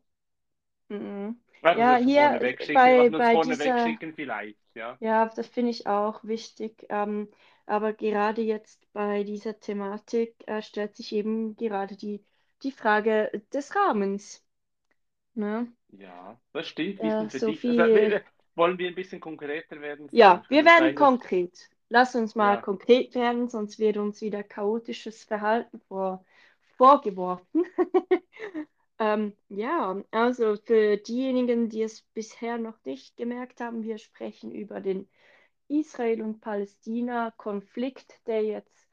Mhm. 0.89 1.41
Also 1.63 1.73
Ja, 1.73 1.95
hier 1.97 2.39
bei, 2.71 3.11
also 3.13 3.21
bei 3.21 3.37
dieser, 3.37 3.97
vielleicht, 4.15 4.57
ja. 4.75 4.99
ja, 4.99 5.27
das 5.29 5.47
finde 5.47 5.71
ich 5.71 5.87
auch 5.87 6.23
wichtig. 6.23 6.85
Ähm, 6.89 7.29
aber 7.65 7.93
gerade 7.93 8.41
jetzt 8.41 8.91
bei 8.93 9.23
dieser 9.23 9.59
Thematik 9.59 10.35
äh, 10.47 10.61
stellt 10.61 10.95
sich 10.95 11.13
eben 11.13 11.55
gerade 11.57 11.95
die, 11.97 12.25
die 12.63 12.71
Frage 12.71 13.31
des 13.53 13.75
Rahmens. 13.75 14.43
Ne? 15.35 15.71
Ja, 15.89 16.39
das 16.53 16.67
stimmt. 16.67 17.03
Äh, 17.03 17.27
so? 17.29 17.53
Also, 17.77 17.93
viel. 17.93 18.11
wir- 18.11 18.23
wollen 18.55 18.77
wir 18.77 18.87
ein 18.89 18.95
bisschen 18.95 19.19
konkreter 19.19 19.79
werden, 19.81 20.09
Ja, 20.11 20.45
wir 20.47 20.63
werden 20.63 20.93
konkret. 20.95 21.69
Lass 21.91 22.15
uns 22.15 22.35
mal 22.35 22.55
Ja. 22.55 22.61
konkret 22.61 23.13
werden, 23.15 23.49
sonst 23.49 23.77
wird 23.77 23.97
uns 23.97 24.21
wieder 24.21 24.43
chaotisches 24.43 25.23
Verhalten 25.25 25.79
vor, 25.87 26.25
vorgeworfen. 26.77 27.65
Ähm, 28.99 29.35
ja, 29.49 30.01
also 30.11 30.57
für 30.57 30.95
diejenigen, 30.97 31.69
die 31.69 31.81
es 31.81 32.03
bisher 32.13 32.59
noch 32.59 32.77
nicht 32.85 33.17
gemerkt 33.17 33.59
haben, 33.59 33.83
wir 33.83 33.97
sprechen 33.97 34.51
über 34.51 34.79
den 34.79 35.09
Israel- 35.69 36.21
und 36.21 36.41
Palästina-Konflikt, 36.41 38.21
der 38.27 38.43
jetzt 38.43 38.87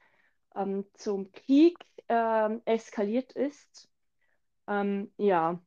ähm, 0.55 0.85
zum 0.95 1.31
Krieg 1.31 1.77
ähm, 2.09 2.61
eskaliert 2.65 3.33
ist. 3.33 3.89
Ähm, 4.67 5.11
ja, 5.17 5.61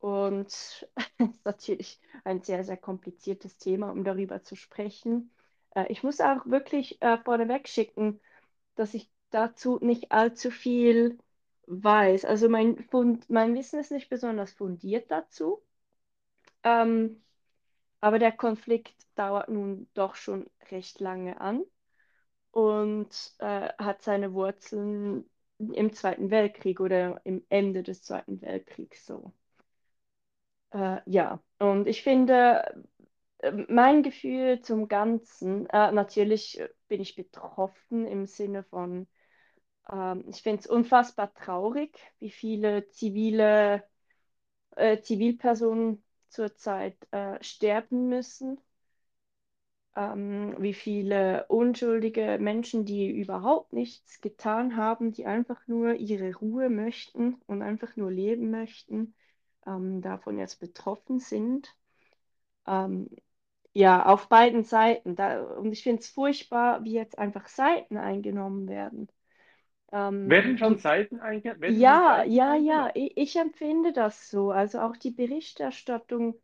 und 0.00 0.48
es 1.18 1.28
ist 1.30 1.44
natürlich 1.44 2.00
ein 2.24 2.42
sehr, 2.42 2.64
sehr 2.64 2.76
kompliziertes 2.76 3.56
Thema, 3.56 3.90
um 3.90 4.04
darüber 4.04 4.42
zu 4.42 4.56
sprechen. 4.56 5.30
Äh, 5.74 5.86
ich 5.88 6.02
muss 6.02 6.20
auch 6.20 6.46
wirklich 6.46 7.00
äh, 7.02 7.18
vorneweg 7.18 7.68
schicken, 7.68 8.20
dass 8.76 8.94
ich 8.94 9.10
dazu 9.30 9.78
nicht 9.80 10.12
allzu 10.12 10.50
viel 10.50 11.18
weiß. 11.66 12.24
Also 12.24 12.48
mein 12.48 12.78
Fund, 12.90 13.28
mein 13.30 13.54
Wissen 13.54 13.80
ist 13.80 13.92
nicht 13.92 14.10
besonders 14.10 14.52
fundiert 14.52 15.10
dazu. 15.10 15.62
Ähm, 16.64 17.22
aber 18.00 18.18
der 18.18 18.32
Konflikt 18.32 18.96
dauert 19.16 19.48
nun 19.48 19.88
doch 19.94 20.16
schon 20.16 20.50
recht 20.70 21.00
lange 21.00 21.40
an 21.40 21.64
und 22.52 23.10
äh, 23.40 23.70
hat 23.78 24.02
seine 24.02 24.34
Wurzeln 24.34 25.28
im 25.58 25.92
Zweiten 25.94 26.30
Weltkrieg 26.30 26.80
oder 26.80 27.20
im 27.24 27.44
Ende 27.48 27.82
des 27.82 28.02
Zweiten 28.02 28.40
Weltkriegs 28.42 29.06
so. 29.06 29.32
Äh, 30.70 31.00
ja, 31.06 31.40
und 31.58 31.86
ich 31.86 32.02
finde, 32.02 32.84
mein 33.68 34.02
Gefühl 34.02 34.60
zum 34.62 34.88
Ganzen, 34.88 35.66
äh, 35.70 35.92
natürlich 35.92 36.62
bin 36.88 37.00
ich 37.00 37.16
betroffen 37.16 38.06
im 38.06 38.26
Sinne 38.26 38.64
von, 38.64 39.08
ähm, 39.90 40.24
ich 40.28 40.42
finde 40.42 40.60
es 40.60 40.66
unfassbar 40.66 41.34
traurig, 41.34 41.98
wie 42.20 42.30
viele 42.30 42.88
zivile 42.90 43.84
äh, 44.76 45.00
Zivilpersonen 45.00 46.02
zurzeit 46.28 46.96
äh, 47.12 47.42
sterben 47.42 48.08
müssen, 48.08 48.60
ähm, 49.96 50.54
wie 50.58 50.74
viele 50.74 51.46
unschuldige 51.48 52.38
Menschen, 52.40 52.84
die 52.84 53.10
überhaupt 53.10 53.72
nichts 53.72 54.20
getan 54.20 54.76
haben, 54.76 55.12
die 55.12 55.26
einfach 55.26 55.66
nur 55.66 55.94
ihre 55.94 56.34
Ruhe 56.34 56.70
möchten 56.70 57.34
und 57.46 57.62
einfach 57.62 57.96
nur 57.96 58.10
leben 58.10 58.50
möchten, 58.50 59.14
ähm, 59.66 60.00
davon 60.00 60.38
jetzt 60.38 60.60
betroffen 60.60 61.18
sind. 61.18 61.74
Ähm, 62.66 63.08
ja, 63.74 64.06
auf 64.06 64.28
beiden 64.28 64.64
Seiten. 64.64 65.16
Da, 65.16 65.42
und 65.44 65.72
ich 65.72 65.82
finde 65.82 66.00
es 66.02 66.10
furchtbar, 66.10 66.84
wie 66.84 66.92
jetzt 66.94 67.18
einfach 67.18 67.48
Seiten 67.48 67.96
eingenommen 67.96 68.68
werden. 68.68 69.08
Ähm, 69.92 70.28
Werden 70.28 70.58
schon 70.58 70.78
Seiten 70.78 71.20
einge 71.20 71.60
werden 71.60 71.84
schon 71.84 72.02
ja, 72.02 72.14
Seiten 72.14 72.32
ja, 72.32 72.54
ja, 72.56 72.90
eingenommen? 72.90 72.92
ich, 72.94 73.16
ich 73.16 73.36
empfinde 73.36 73.92
das 73.92 74.30
so. 74.30 74.50
Also 74.52 74.80
auch 74.80 74.96
die 74.96 75.10
Berichterstattung 75.10 76.36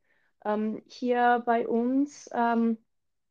ähm, 0.44 0.82
hier 0.86 1.42
bei 1.46 1.68
uns 1.68 2.30
ähm, 2.34 2.78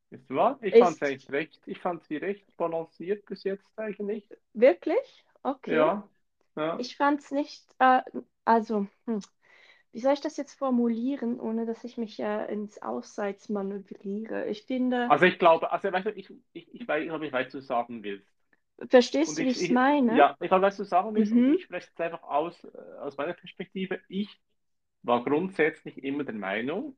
Ist 0.09 0.29
wahr? 0.29 0.59
Ich 0.61 0.77
fand 0.77 0.97
es 0.97 1.01
eigentlich 1.01 1.29
recht, 1.31 1.61
ich 1.65 1.79
fand 1.79 2.03
sie 2.03 2.17
recht 2.17 2.55
balanciert 2.57 3.25
bis 3.25 3.43
jetzt 3.43 3.65
eigentlich. 3.77 4.29
wirklich 4.53 5.25
okay. 5.43 5.75
Ja, 5.75 6.07
ja. 6.55 6.77
Ich 6.77 6.97
fand 6.97 7.21
es 7.21 7.31
nicht, 7.31 7.65
äh, 7.79 8.01
also, 8.45 8.87
hm, 9.05 9.21
wie 9.91 9.99
soll 10.01 10.13
ich 10.13 10.21
das 10.21 10.37
jetzt 10.37 10.53
formulieren, 10.57 11.39
ohne 11.39 11.65
dass 11.65 11.83
ich 11.83 11.97
mich 11.97 12.19
äh, 12.19 12.45
ins 12.53 12.81
Ausseits 12.81 13.49
manövriere? 13.49 14.47
Ich 14.47 14.63
finde, 14.63 15.13
Also 15.13 15.25
ich 15.25 15.39
glaube, 15.39 15.71
also 15.71 15.91
weißt 15.91 16.07
du, 16.07 16.11
ich, 16.11 16.29
ich, 16.53 16.73
ich 16.73 16.87
weiß, 16.87 17.03
ich 17.05 17.31
weiß, 17.31 17.45
was 17.47 17.51
du 17.53 17.61
sagen 17.61 18.03
willst. 18.03 18.27
verstehst 18.89 19.37
Und 19.37 19.39
du, 19.39 19.43
wie 19.45 19.51
ich, 19.51 19.51
es 19.51 19.69
meine? 19.69 20.27
ja, 20.31 20.35
ich 20.41 20.49
glaube, 20.49 20.63
was 20.67 20.77
du 20.77 20.83
sagen 20.85 21.15
willst, 21.15 21.35
Mhm, 21.35 21.57
ich 21.57 21.63
spreche 21.63 21.87
jetzt 21.87 22.01
einfach 22.01 22.23
aus, 22.23 22.63
äh, 22.65 22.69
aus 23.01 23.17
meiner 23.17 23.33
Perspektive. 23.33 24.01
Ich 24.09 24.29
war 25.03 25.23
grundsätzlich 25.23 26.03
immer 26.03 26.23
der 26.25 26.35
Meinung, 26.35 26.97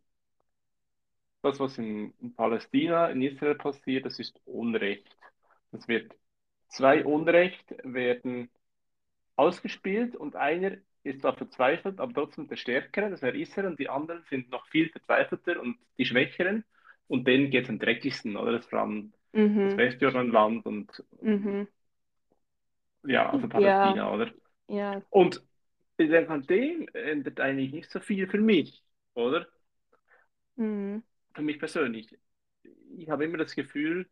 das, 1.42 1.60
was 1.60 1.78
in, 1.78 2.14
in 2.22 2.36
Palästina, 2.36 3.08
in 3.10 3.22
Israel 3.22 3.56
passiert, 3.56 4.06
das 4.06 4.20
ist 4.20 4.40
Unrecht. 4.46 5.18
Das 5.72 5.88
wird, 5.88 6.14
zwei 6.70 7.06
Unrecht 7.06 7.66
werden 7.84 8.50
ausgespielt 9.36 10.16
und 10.16 10.36
einer 10.36 10.78
ist 11.04 11.22
zwar 11.22 11.36
verzweifelt, 11.38 12.00
aber 12.00 12.14
trotzdem 12.14 12.48
der 12.48 12.58
Stärkere, 12.58 13.10
das 13.10 13.22
wäre 13.22 13.38
Israel, 13.38 13.68
und 13.68 13.80
die 13.80 13.90
anderen 13.90 14.24
sind 14.30 14.50
noch 14.52 14.68
viel 14.68 14.90
verzweifelter 14.90 15.60
und 15.62 15.78
die 15.98 16.06
Schwächeren. 16.06 16.66
Und 17.08 17.28
denen 17.28 17.50
geht 17.52 17.66
es 17.66 17.70
am 17.70 17.80
dreckigsten, 17.80 18.38
oder? 18.38 18.54
Das 18.54 18.66
vor 18.68 18.80
allem 18.80 19.14
das 19.64 19.76
mhm, 19.76 19.78
Westjordanland 19.78 20.66
und 20.66 21.04
mhm. 21.22 21.68
ja, 23.04 23.30
also 23.32 23.48
Ja, 23.54 24.02
Palästina, 24.02 24.12
oder? 24.14 24.32
ja, 24.68 25.04
Und 25.10 25.44
an 26.00 26.44
dem 26.48 26.88
ändert 26.94 27.40
eigentlich 27.40 27.74
nicht 27.74 27.92
so 27.92 28.00
viel 28.00 28.28
für 28.28 28.40
mich, 28.40 28.84
oder? 29.16 29.48
mhm, 30.58 31.02
Für 31.34 31.42
mich 31.42 31.60
persönlich. 31.60 32.18
Ich 32.98 33.10
habe 33.10 33.26
immer 33.26 33.38
das 33.38 33.56
Gefühl, 33.56 34.10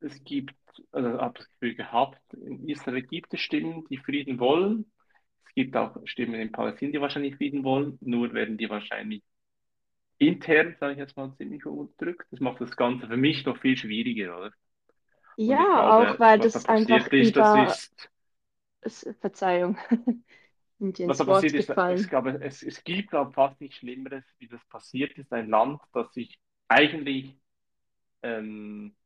es 0.00 0.22
gibt, 0.24 0.54
also 0.92 1.20
habe 1.20 1.38
das 1.40 1.50
Gefühl 1.52 1.74
gehabt, 1.76 2.20
in 2.34 2.68
Israel 2.68 3.02
gibt 3.02 3.34
es 3.34 3.40
Stimmen, 3.40 3.86
die 3.90 3.98
Frieden 3.98 4.38
wollen. 4.40 4.90
Es 5.58 5.64
gibt 5.64 5.76
auch 5.76 5.96
Stimmen 6.06 6.34
in 6.40 6.52
Palästina, 6.52 6.92
die 6.92 7.00
wahrscheinlich 7.00 7.34
Frieden 7.36 7.64
wollen, 7.64 7.98
nur 8.00 8.32
werden 8.32 8.56
die 8.58 8.70
wahrscheinlich 8.70 9.24
intern, 10.18 10.76
sage 10.80 10.94
ich 10.94 10.98
jetzt 10.98 11.16
mal, 11.16 11.34
ziemlich 11.36 11.66
unterdrückt. 11.66 12.26
Das 12.30 12.40
macht 12.40 12.60
das 12.60 12.76
Ganze 12.76 13.08
für 13.08 13.16
mich 13.16 13.44
noch 13.46 13.58
viel 13.60 13.76
schwieriger, 13.76 14.38
oder? 14.38 14.52
Und 15.44 15.58
Ja, 15.58 15.86
auch 15.88 15.96
glaube, 15.96 16.18
weil 16.18 16.38
was 16.38 16.52
da 16.52 16.60
das 16.60 16.66
einfach 16.66 17.06
ist, 17.12 17.36
das 17.36 17.54
über, 17.54 17.54
ist, 17.54 18.10
es, 18.82 19.06
Verzeihung, 19.20 19.78
was 21.04 21.18
ins 21.18 21.24
passiert 21.24 21.54
ist, 21.54 21.70
ich 21.88 22.08
glaube, 22.08 22.38
es, 22.42 22.62
es 22.62 22.84
gibt, 22.84 23.10
glaube 23.10 23.32
fast 23.32 23.60
nichts 23.60 23.76
Schlimmeres, 23.78 24.24
wie 24.38 24.48
das 24.48 24.64
passiert 24.68 25.16
ist. 25.18 25.32
Ein 25.32 25.48
Land, 25.48 25.80
das 25.92 26.12
sich 26.12 26.38
eigentlich 26.68 27.36
ähm, 28.22 28.96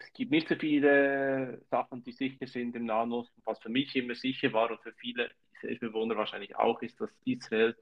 Es 0.00 0.12
gibt 0.12 0.30
nicht 0.30 0.48
so 0.48 0.54
viele 0.56 1.62
Sachen, 1.70 2.02
die 2.04 2.12
sicher 2.12 2.46
sind 2.46 2.76
im 2.76 2.84
Nahen 2.86 3.12
Osten. 3.12 3.40
Was 3.44 3.58
für 3.60 3.68
mich 3.70 3.94
immer 3.96 4.14
sicher 4.14 4.52
war 4.52 4.70
und 4.70 4.82
für 4.82 4.92
viele 4.94 5.30
Israel-Bewohner 5.54 6.16
wahrscheinlich 6.16 6.56
auch, 6.56 6.82
ist, 6.82 7.00
dass 7.00 7.10
Israel 7.24 7.76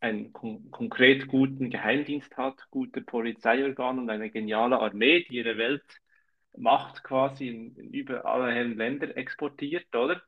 einen 0.00 0.32
kon 0.32 0.70
konkret 0.70 1.28
guten 1.28 1.70
Geheimdienst 1.70 2.36
hat, 2.36 2.56
gute 2.70 3.02
Polizeiorgane 3.02 4.00
und 4.02 4.10
eine 4.10 4.30
geniale 4.30 4.78
Armee, 4.80 5.24
die 5.24 5.36
ihre 5.36 5.56
Weltmacht 5.58 7.04
quasi 7.04 7.48
in, 7.48 7.76
in 7.76 7.90
über 7.94 8.24
alle 8.26 8.52
Herren 8.52 8.76
Länder 8.76 9.16
exportiert, 9.16 9.94
oder? 9.96 10.22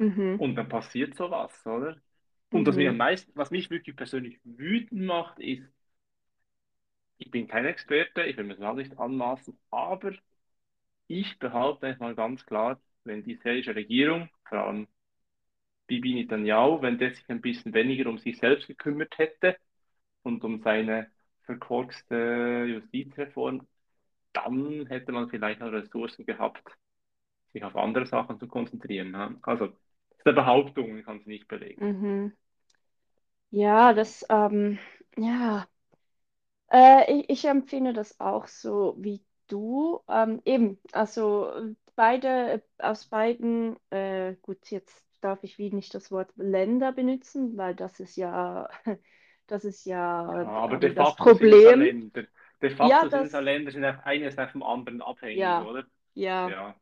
Mhm, 0.00 0.38
Und 0.38 0.56
dann 0.56 0.68
passiert 0.68 1.14
sowas, 1.16 1.52
oder? 1.66 1.96
Und 2.50 2.66
was 2.66 2.76
mich 2.76 2.88
am 2.88 2.96
mhm, 2.96 2.98
meisten, 2.98 3.32
was 3.34 3.50
mich 3.50 3.70
wirklich 3.70 3.96
persönlich 3.96 4.40
wütend 4.44 5.02
macht, 5.02 5.38
ist, 5.38 5.62
bin 7.32 7.48
kein 7.48 7.66
Experte, 7.66 8.24
ich 8.24 8.38
will 8.38 8.44
mir 8.46 8.56
das 8.56 8.64
auch 8.66 8.76
nicht 8.76 8.98
anmaßen, 8.98 9.58
aber 9.72 10.14
Ich 11.08 11.38
behaupte 11.38 11.86
einfach 11.88 12.00
mal 12.02 12.14
ganz 12.16 12.46
klar, 12.46 12.80
wenn 13.04 13.24
die 13.24 13.34
israelische 13.34 13.74
Regierung, 13.76 14.30
vor 14.48 14.58
allem 14.60 14.88
Bibi 15.86 16.14
Netanyahu, 16.14 16.82
wenn 16.82 16.98
der 16.98 17.14
sich 17.14 17.24
ein 17.28 17.40
bisschen 17.40 17.72
weniger 17.74 18.08
um 18.10 18.18
sich 18.18 18.38
selbst 18.38 18.66
gekümmert 18.68 19.16
hätte 19.18 19.56
und 20.22 20.44
um 20.44 20.62
seine 20.62 21.10
verkorkste 21.44 22.66
Justizreform, 22.68 23.66
dann 24.34 24.86
hätte 24.88 25.12
man 25.12 25.30
vielleicht 25.30 25.60
noch 25.60 25.72
Ressourcen 25.72 26.26
gehabt, 26.26 26.62
sich 27.54 27.64
auf 27.64 27.76
andere 27.76 28.06
Sachen 28.06 28.38
zu 28.40 28.48
konzentrieren. 28.48 29.14
Also, 29.42 29.68
das 29.68 30.18
ist 30.20 30.26
eine 30.26 30.34
Behauptung, 30.36 30.98
ich 30.98 31.04
kann 31.06 31.18
es 31.20 31.26
nicht 31.26 31.48
belegen. 31.48 31.80
mhm. 31.80 32.32
Ja, 33.50 33.92
das, 33.94 34.24
ähm, 34.30 34.78
ja. 35.16 35.66
Äh, 36.72 37.12
ich, 37.20 37.30
ich 37.30 37.44
empfinde 37.46 37.92
das 37.92 38.18
auch 38.20 38.46
so 38.48 38.96
wie 38.98 39.24
du. 39.48 40.00
Ähm, 40.08 40.40
eben, 40.44 40.80
also 40.92 41.52
beide, 41.96 42.62
aus 42.78 43.06
beiden, 43.06 43.76
äh, 43.90 44.36
gut, 44.42 44.70
jetzt 44.70 45.04
darf 45.20 45.44
ich 45.44 45.58
wie 45.58 45.70
nicht 45.72 45.94
das 45.94 46.10
Wort 46.10 46.32
Länder 46.36 46.92
benutzen, 46.92 47.56
weil 47.56 47.74
das 47.74 48.00
ist 48.00 48.16
ja, 48.16 48.68
das 49.46 49.64
ist 49.64 49.84
Ja, 50.40 50.48
ja 50.48 50.50
aber 50.50 50.76
de 50.78 50.88
ähm, 50.88 50.94
das 50.94 51.14
facto 51.14 51.34
sind 51.34 51.52
es 51.52 51.62
ja 51.62 51.72
Problem. 51.72 51.74
Länder. 51.74 52.26
De 52.60 52.70
Ja, 52.78 53.04
facto 53.04 53.08
sind 53.08 53.24
es 53.24 53.32
ja 53.32 53.40
Länder, 53.40 53.70
sind 53.72 53.84
auf 53.84 54.04
eines 54.04 54.34
vom 54.52 54.62
anderen 54.62 55.02
abhängig, 55.02 55.58
ja, 55.58 55.60
oder? 55.60 55.86
ja, 56.14 56.54
Ja. 56.54 56.76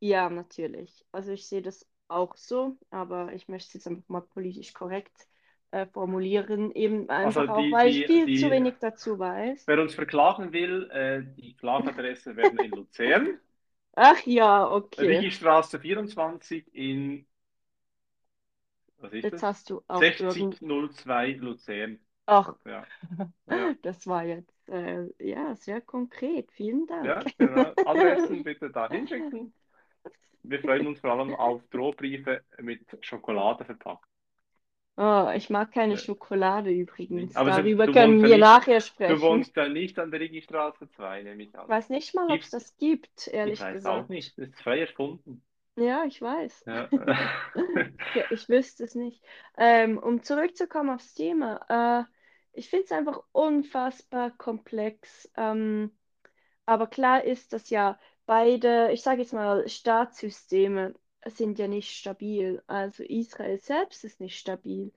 ja, 0.00 0.30
natürlich. 0.30 1.06
Also 1.12 1.32
ich 1.32 1.48
sehe 1.48 1.62
das 1.62 1.88
auch 2.08 2.36
so, 2.36 2.78
aber 2.90 3.34
ich 3.34 3.48
möchte 3.48 3.68
es 3.68 3.74
jetzt 3.74 3.88
einfach 3.88 4.08
mal 4.10 4.22
politisch 4.22 4.74
korrekt 4.74 5.28
äh, 5.70 5.86
formulieren, 5.86 6.72
eben 6.72 7.08
Also 7.08 7.40
einfach 7.40 7.54
auch, 7.54 7.62
die, 7.62 7.72
weil 7.72 7.88
ich 7.88 8.06
die, 8.06 8.06
viel 8.06 8.38
zu 8.38 8.46
die 8.46 8.50
wenig 8.50 8.74
dazu 8.80 9.18
weiß. 9.18 9.66
Wer 9.66 9.80
uns 9.80 9.94
verklagen 9.94 10.52
will, 10.52 10.90
äh, 10.90 11.22
die 11.40 11.54
Klagadresse 11.54 12.36
werden 12.36 12.58
in 12.58 12.70
Luzern, 12.70 13.38
Ach 13.96 14.24
ja, 14.24 14.70
okay. 14.70 15.06
Richiestraße 15.06 15.78
24 15.80 16.74
in 16.74 17.26
Was 18.98 19.12
ist 19.12 19.24
Jetzt 19.24 19.34
das? 19.34 19.42
hast 19.42 19.70
du 19.70 19.82
auch 19.88 20.02
irgend... 20.02 20.54
6002 20.54 21.32
Luzern. 21.32 21.98
Ach, 22.26 22.54
Ja, 22.64 22.86
ja, 23.50 23.74
das 23.82 24.06
war 24.06 24.24
jetzt 24.24 24.68
äh, 24.68 25.06
ja 25.18 25.56
sehr 25.56 25.80
konkret. 25.80 26.52
Vielen 26.52 26.86
Dank. 26.86 27.06
ja, 27.06 27.24
genau. 27.38 27.72
Adressen 27.84 28.42
bitte 28.44 28.70
da 28.70 28.88
hinschicken. 28.88 29.52
Wir 30.42 30.60
freuen 30.60 30.86
uns 30.86 31.00
vor 31.00 31.10
allem 31.10 31.34
auf 31.34 31.62
Drohbriefe 31.70 32.42
mit 32.58 32.80
Schokolade 33.00 33.64
verpackt. 33.64 34.09
Oh, 34.96 35.30
ich 35.34 35.48
mag 35.50 35.72
keine. 35.72 35.96
Schokolade 35.96 36.70
übrigens. 36.70 37.34
Aber 37.36 37.50
Darüber 37.50 37.86
du 37.86 37.92
können 37.92 38.20
wohnst 38.20 38.22
ja 38.22 38.28
wir 38.28 38.36
nicht- 38.36 38.40
nachher 38.40 38.80
Du 38.80 38.86
sprechen. 38.86 39.20
wohnst 39.22 39.56
ja 39.56 39.68
nicht 39.68 39.98
an 39.98 40.10
der 40.10 40.20
Ringstraße 40.20 40.90
2, 40.90 41.22
nehme 41.22 41.42
ich 41.44 41.54
an. 41.54 41.62
Ich 41.64 41.68
weiß 41.70 41.88
nicht 41.88 42.14
mal, 42.14 42.30
ob 42.30 42.40
es 42.40 42.50
das 42.50 42.76
gibt, 42.76 43.26
Ich 43.26 43.32
ehrlich 43.32 43.60
weiß 43.60 43.74
gesagt. 43.76 44.04
auch 44.04 44.08
nicht, 44.08 44.36
das 44.38 44.48
ist 44.48 44.60
frei 44.62 44.80
erfunden. 44.80 45.42
Ja, 45.76 46.04
ich 46.04 46.20
weiß. 46.20 46.64
Ja. 46.66 46.88
Ja, 46.90 46.90
ich 48.30 48.48
wüsste 48.48 48.84
es 48.84 48.94
nicht. 48.94 49.22
Ähm, 49.56 49.98
um 49.98 50.22
zurückzukommen 50.22 50.90
aufs 50.90 51.14
Thema, 51.14 52.04
äh, 52.04 52.58
ich 52.58 52.68
finde 52.68 52.84
es 52.84 52.92
einfach 52.92 53.22
unfassbar 53.32 54.30
komplex. 54.32 55.30
Ähm, 55.36 55.92
aber 56.66 56.86
klar 56.88 57.24
ist, 57.24 57.52
dass 57.52 57.70
ja 57.70 57.98
beide, 58.26 58.90
ich 58.92 59.02
sage 59.02 59.22
jetzt 59.22 59.32
mal, 59.32 59.68
Staatssysteme 59.68 60.94
sind 61.26 61.58
ja 61.58 61.68
nicht 61.68 61.90
stabil. 61.96 62.62
Also 62.66 63.02
Israel 63.04 63.58
selbst 63.60 64.04
ist 64.04 64.20
nicht 64.20 64.38
stabil. 64.38 64.92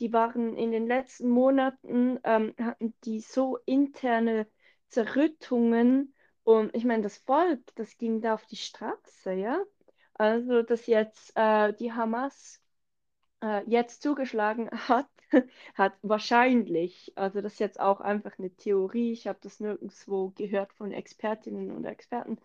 Die 0.00 0.12
waren 0.12 0.56
in 0.56 0.72
den 0.72 0.86
letzten 0.86 1.28
Monaten, 1.30 2.18
ähm, 2.24 2.54
hatten 2.60 2.94
die 3.04 3.20
so 3.20 3.58
interne 3.66 4.46
Zerrüttungen 4.88 6.14
und 6.44 6.74
ich 6.76 6.84
meine, 6.84 7.02
das 7.02 7.18
Volk, 7.18 7.60
das 7.74 7.98
ging 7.98 8.20
da 8.20 8.34
auf 8.34 8.46
die 8.46 8.56
Straße, 8.56 9.32
ja. 9.32 9.62
Also, 10.14 10.62
dass 10.62 10.86
jetzt 10.86 11.32
äh, 11.36 11.72
die 11.74 11.92
Hamas 11.92 12.62
äh, 13.42 13.62
jetzt 13.68 14.02
zugeschlagen 14.02 14.70
hat, 14.88 15.08
hat 15.74 15.94
wahrscheinlich, 16.02 17.12
also 17.16 17.40
das 17.40 17.54
ist 17.54 17.58
jetzt 17.60 17.80
auch 17.80 18.00
einfach 18.00 18.38
eine 18.38 18.50
Theorie, 18.54 19.12
ich 19.12 19.26
habe 19.26 19.38
das 19.42 19.60
nirgendwo 19.60 20.30
gehört 20.36 20.72
von 20.74 20.92
Expertinnen 20.92 21.70
und 21.70 21.84
Experten, 21.84 22.38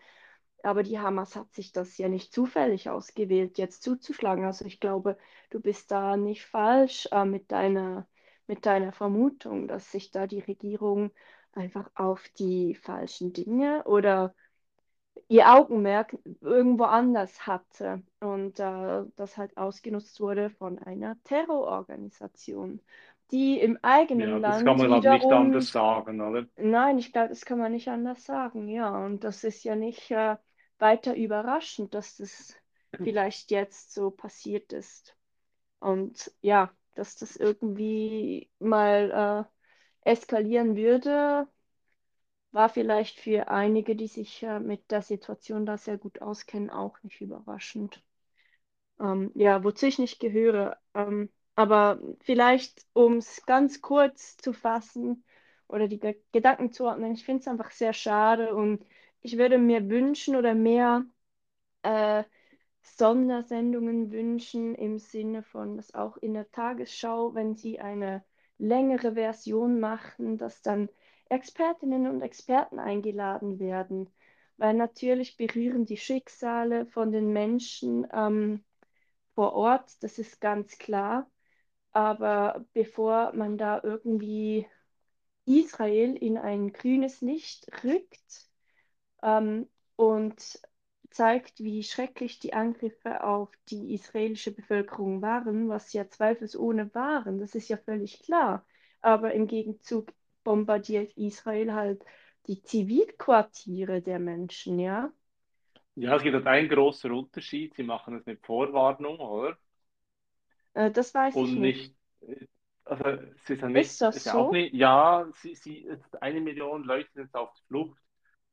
aber 0.64 0.82
die 0.82 0.98
Hamas 0.98 1.36
hat 1.36 1.52
sich 1.54 1.72
das 1.72 1.98
ja 1.98 2.08
nicht 2.08 2.32
zufällig 2.32 2.90
ausgewählt, 2.90 3.58
jetzt 3.58 3.82
zuzuschlagen. 3.82 4.44
Also 4.44 4.64
ich 4.64 4.80
glaube, 4.80 5.18
du 5.50 5.60
bist 5.60 5.90
da 5.90 6.16
nicht 6.16 6.44
falsch 6.46 7.08
äh, 7.12 7.24
mit 7.24 7.52
deiner, 7.52 8.06
mit 8.46 8.66
deiner 8.66 8.92
Vermutung, 8.92 9.68
dass 9.68 9.90
sich 9.92 10.10
da 10.10 10.26
die 10.26 10.40
Regierung 10.40 11.10
einfach 11.52 11.90
auf 11.94 12.28
die 12.38 12.74
falschen 12.74 13.32
Dinge 13.32 13.84
oder 13.84 14.34
ihr 15.28 15.48
Augenmerk 15.52 16.16
irgendwo 16.40 16.84
anders 16.84 17.46
hatte 17.46 18.02
und 18.20 18.58
äh, 18.60 19.02
das 19.16 19.36
halt 19.36 19.56
ausgenutzt 19.56 20.20
wurde 20.20 20.50
von 20.50 20.78
einer 20.78 21.16
Terrororganisation, 21.24 22.80
die 23.30 23.58
im 23.60 23.78
eigenen 23.82 24.30
Ja, 24.30 24.40
das 24.40 24.62
Land 24.62 24.64
kann 24.64 24.78
man 24.78 24.90
halt 24.90 25.06
nicht 25.06 25.30
wiederum, 25.30 25.30
anders 25.32 25.70
sagen, 25.70 26.20
oder? 26.22 26.46
nein, 26.56 26.98
ich 26.98 27.12
glaube, 27.12 27.30
das 27.30 27.44
kann 27.44 27.58
man 27.58 27.72
nicht 27.72 27.88
anders 27.88 28.24
sagen, 28.24 28.68
ja, 28.68 28.90
und 29.04 29.24
das 29.24 29.44
ist 29.44 29.64
ja 29.64 29.76
nicht 29.76 30.10
äh, 30.10 30.36
weiter 30.82 31.16
überraschend, 31.16 31.94
dass 31.94 32.18
das 32.18 32.54
vielleicht 33.02 33.50
jetzt 33.50 33.94
so 33.94 34.10
passiert 34.10 34.74
ist 34.74 35.16
und 35.80 36.30
ja, 36.42 36.70
dass 36.94 37.16
das 37.16 37.36
irgendwie 37.36 38.50
mal 38.58 39.48
äh, 40.04 40.10
eskalieren 40.10 40.76
würde 40.76 41.48
war 42.52 42.68
vielleicht 42.68 43.18
für 43.18 43.48
einige, 43.48 43.96
die 43.96 44.06
sich 44.06 44.42
äh, 44.42 44.60
mit 44.60 44.90
der 44.90 45.02
Situation 45.02 45.66
da 45.66 45.78
sehr 45.78 45.98
gut 45.98 46.20
auskennen, 46.22 46.70
auch 46.70 47.02
nicht 47.02 47.20
überraschend. 47.20 48.02
Ähm, 49.00 49.32
ja, 49.34 49.64
wozu 49.64 49.86
ich 49.86 49.98
nicht 49.98 50.20
gehöre. 50.20 50.76
Ähm, 50.94 51.30
aber 51.54 52.00
vielleicht, 52.20 52.86
um 52.92 53.16
es 53.16 53.44
ganz 53.46 53.80
kurz 53.80 54.36
zu 54.36 54.52
fassen 54.52 55.24
oder 55.66 55.88
die 55.88 55.98
Ge 55.98 56.16
Gedanken 56.32 56.72
zu 56.72 56.84
ordnen, 56.84 57.12
ich 57.12 57.24
finde 57.24 57.40
es 57.40 57.48
einfach 57.48 57.70
sehr 57.70 57.94
schade 57.94 58.54
und 58.54 58.84
ich 59.22 59.38
würde 59.38 59.58
mir 59.58 59.88
wünschen 59.88 60.36
oder 60.36 60.54
mehr 60.54 61.04
äh, 61.82 62.24
Sondersendungen 62.82 64.10
wünschen 64.12 64.74
im 64.74 64.98
Sinne 64.98 65.42
von, 65.42 65.76
dass 65.76 65.94
auch 65.94 66.16
in 66.16 66.34
der 66.34 66.50
Tagesschau, 66.50 67.34
wenn 67.34 67.54
sie 67.56 67.80
eine 67.80 68.24
längere 68.58 69.14
Version 69.14 69.80
machen, 69.80 70.38
dass 70.38 70.62
dann 70.62 70.88
Expertinnen 71.28 72.06
und 72.08 72.22
Experten 72.22 72.78
eingeladen 72.78 73.58
werden, 73.58 74.10
weil 74.56 74.74
natürlich 74.74 75.36
berühren 75.36 75.84
die 75.84 75.96
Schicksale 75.96 76.86
von 76.86 77.12
den 77.12 77.32
Menschen 77.32 78.06
ähm, 78.12 78.64
vor 79.34 79.54
Ort, 79.54 80.02
das 80.02 80.18
ist 80.18 80.40
ganz 80.40 80.78
klar. 80.78 81.30
Aber 81.92 82.64
bevor 82.72 83.32
man 83.34 83.58
da 83.58 83.80
irgendwie 83.82 84.66
Israel 85.46 86.16
in 86.16 86.38
ein 86.38 86.72
grünes 86.72 87.20
Licht 87.20 87.68
rückt 87.84 88.51
ähm, 89.22 89.68
und 89.96 90.60
zeigt, 91.10 91.60
wie 91.60 91.82
schrecklich 91.82 92.38
die 92.38 92.54
Angriffe 92.54 93.22
auf 93.24 93.50
die 93.68 93.94
israelische 93.94 94.50
Bevölkerung 94.52 95.20
waren, 95.22 95.68
was 95.68 95.92
ja 95.92 96.08
zweifelsohne 96.08 96.94
waren, 96.94 97.38
das 97.38 97.54
ist 97.54 97.68
ja 97.68 97.76
völlig 97.76 98.22
klar. 98.22 98.64
Aber 99.02 99.34
im 99.34 99.46
Gegenzug 99.46 100.12
bombardiert 100.44 101.12
Israel 101.16 101.72
halt 101.74 102.04
die 102.46 102.62
Zivilquartiere 102.62 104.00
der 104.02 104.18
Menschen, 104.18 104.78
ja. 104.78 105.12
Ja, 105.94 106.16
es 106.16 106.22
gibt 106.22 106.34
halt 106.34 106.46
einen 106.46 106.68
großen 106.68 107.10
Unterschied. 107.12 107.74
Sie 107.74 107.82
machen 107.82 108.16
es 108.18 108.26
mit 108.26 108.44
Vorwarnung, 108.44 109.18
oder? 109.20 109.56
Äh, 110.74 110.90
das 110.90 111.14
weiß 111.14 111.40
ich 111.42 111.56
Und 111.56 111.56
nicht. 111.56 111.90
nicht, 111.90 111.94
also 112.84 113.04
es 113.06 113.50
ist 113.50 113.62
ja 113.62 113.68
nicht, 113.68 113.92
Ist 113.92 114.00
das 114.00 114.22
ist 114.22 114.26
ja 114.26 114.36
auch 114.36 114.50
so? 114.50 114.52
nicht, 114.52 114.74
ja, 114.74 115.28
sie, 115.42 115.54
sie, 115.54 115.88
eine 116.20 116.40
Million 116.40 116.84
Leute 116.84 117.10
sind 117.14 117.24
jetzt 117.24 117.34
auf 117.36 117.52
der 117.54 117.64
Flucht, 117.68 118.01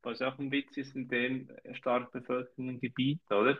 was 0.03 0.21
auch 0.21 0.37
ein 0.39 0.51
Witz 0.51 0.77
ist 0.77 0.95
in 0.95 1.07
dem 1.07 1.49
stark 1.73 2.11
bevölkerten 2.11 2.79
Gebiet, 2.79 3.21
oder? 3.31 3.59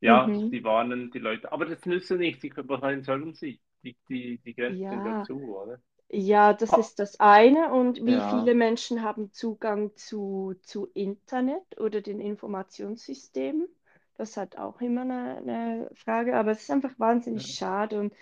Ja, 0.00 0.32
Mhm. 0.32 0.50
sie 0.50 0.64
warnen 0.64 1.10
die 1.12 1.18
Leute, 1.20 1.52
aber 1.52 1.66
das 1.66 1.86
nützt 1.86 2.10
ja 2.10 2.16
nichts, 2.16 2.42
sie, 2.42 2.52
was 2.56 3.06
sollen 3.06 3.34
sie? 3.34 3.60
Die, 3.84 3.96
die, 4.08 4.38
die 4.38 4.54
Grenzen 4.54 4.86
sind 4.88 5.04
Ja. 5.04 5.28
dazu, 5.28 5.56
oder? 5.58 5.80
Ja, 6.10 6.52
das 6.54 6.72
Ha, 6.72 6.78
ist 6.78 6.98
das 7.00 7.20
eine. 7.20 7.72
Und 7.72 8.04
wie 8.06 8.20
ja, 8.20 8.22
viele 8.22 8.54
Menschen 8.54 9.02
haben 9.02 9.32
Zugang 9.32 9.96
zu, 9.96 10.54
zu 10.64 10.88
Internet 10.94 11.80
oder 11.80 12.02
den 12.02 12.20
Informationssystemen? 12.20 13.68
Das 14.16 14.30
ist 14.30 14.36
halt 14.38 14.58
auch 14.58 14.80
immer 14.80 15.02
eine, 15.02 15.36
eine 15.38 15.90
Frage. 15.94 16.36
Aber 16.36 16.52
es 16.52 16.62
ist 16.62 16.70
einfach 16.72 16.98
wahnsinnig 16.98 17.46
ja. 17.48 17.56
schade. 17.56 18.00
Und 18.00 18.14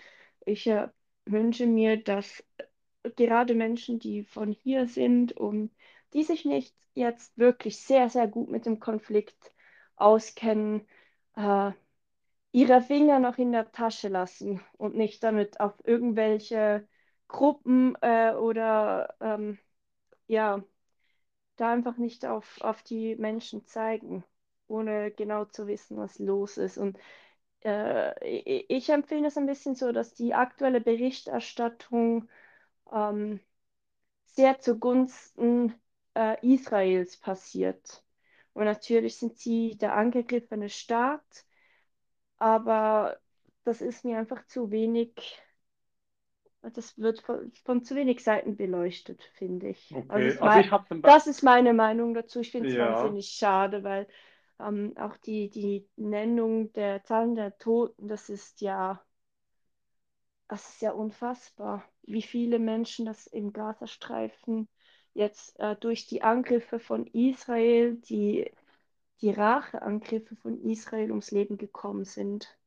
ich 0.47 0.67
äh, 0.69 0.89
wünsche 1.27 1.67
mir, 1.67 2.03
dass 2.03 2.45
gerade 3.17 3.55
Menschen, 3.55 3.99
die 3.99 4.25
von 4.25 4.53
hier 4.53 4.87
sind 4.89 5.33
und 5.33 5.71
die 6.15 6.25
sich 6.25 6.45
nicht 6.45 6.75
jetzt 6.95 7.37
wirklich 7.39 7.79
sehr, 7.83 8.09
sehr 8.11 8.29
gut 8.29 8.51
mit 8.51 8.67
dem 8.67 8.81
Konflikt 8.81 9.53
auskennen, 9.97 10.87
äh, 11.37 11.73
ihre 12.53 12.83
Finger 12.83 13.19
noch 13.21 13.39
in 13.39 13.53
der 13.53 13.73
Tasche 13.73 14.09
lassen 14.09 14.61
und 14.79 14.97
nicht 14.97 15.23
damit 15.25 15.61
auf 15.61 15.75
irgendwelche 15.85 16.89
Gruppen 17.29 17.97
äh, 18.03 18.33
oder 18.35 19.15
ähm, 19.21 19.59
ja, 20.29 20.63
da 21.57 21.73
einfach 21.73 21.97
nicht 21.99 22.27
auf, 22.27 22.61
auf 22.63 22.83
die 22.83 23.17
Menschen 23.17 23.67
zeigen, 23.67 24.25
ohne 24.69 25.11
genau 25.11 25.45
zu 25.47 25.67
wissen, 25.67 25.97
was 25.99 26.19
los 26.19 26.57
ist. 26.59 26.79
Und 26.79 26.99
äh, 27.65 28.63
ich, 28.69 28.91
empfinde 28.91 29.29
es 29.29 29.37
ein 29.37 29.47
bisschen 29.47 29.75
so, 29.75 29.93
dass 29.93 30.15
die 30.15 30.35
aktuelle 30.35 30.81
Berichterstattung 30.81 32.29
ähm, 32.93 33.41
sehr 34.27 34.61
zugunsten 34.61 35.75
äh, 36.15 36.37
Israels 36.47 37.17
passiert. 37.17 38.05
Und 38.53 38.65
natürlich 38.65 39.17
sind 39.17 39.39
sie 39.39 39.77
der 39.79 39.95
angegriffene 39.97 40.69
Staat, 40.69 41.45
aber 42.39 43.19
das 43.65 43.81
ist 43.81 44.05
mir 44.05 44.19
einfach 44.19 44.45
zu 44.47 44.71
wenig, 44.71 45.13
das 46.63 46.99
wird 46.99 47.21
von, 47.21 47.53
von 47.65 47.85
zu 47.85 47.95
wenig 47.95 48.23
Seiten 48.23 48.57
beleuchtet, 48.57 49.23
finde 49.35 49.69
ich. 49.69 49.95
Also 50.09 50.27
Okay, 50.27 50.29
ist 50.29 50.41
also 50.41 50.59
mei 50.59 50.61
ich 50.61 50.71
das 51.03 51.27
ist 51.27 51.43
meine 51.43 51.73
Meinung 51.73 52.15
dazu. 52.15 52.41
Ich 52.41 52.51
finde 52.51 52.69
es 52.71 52.77
ja, 52.77 52.79
wahnsinnig 52.79 53.29
schade, 53.29 53.83
weil 53.85 54.07
ähm, 54.59 54.95
auch 54.99 55.17
die, 55.19 55.49
die 55.51 55.89
Nennung 55.97 56.73
der 56.75 57.03
Zahlen 57.05 57.35
der 57.35 57.57
Toten, 57.59 58.09
das 58.09 58.29
ist 58.29 58.61
ja, 58.61 59.01
das 60.49 60.69
ist 60.69 60.83
ja 60.83 60.93
unfassbar, 60.93 61.83
wie 62.03 62.21
viele 62.23 62.59
Menschen 62.59 63.07
das 63.07 63.27
im 63.27 63.53
Gazastreifen 63.55 64.69
jetzt 65.15 65.59
äh, 65.61 65.77
durch 65.77 66.07
die 66.07 66.23
Angriffe 66.23 66.81
von 66.81 67.07
Israel, 67.09 67.97
die, 67.97 68.51
die 69.23 69.31
Racheangriffe 69.31 70.37
von 70.37 70.61
Israel 70.63 71.11
ums 71.11 71.31
Leben 71.33 71.59
gekommen 71.59 72.05
sind. 72.05 72.59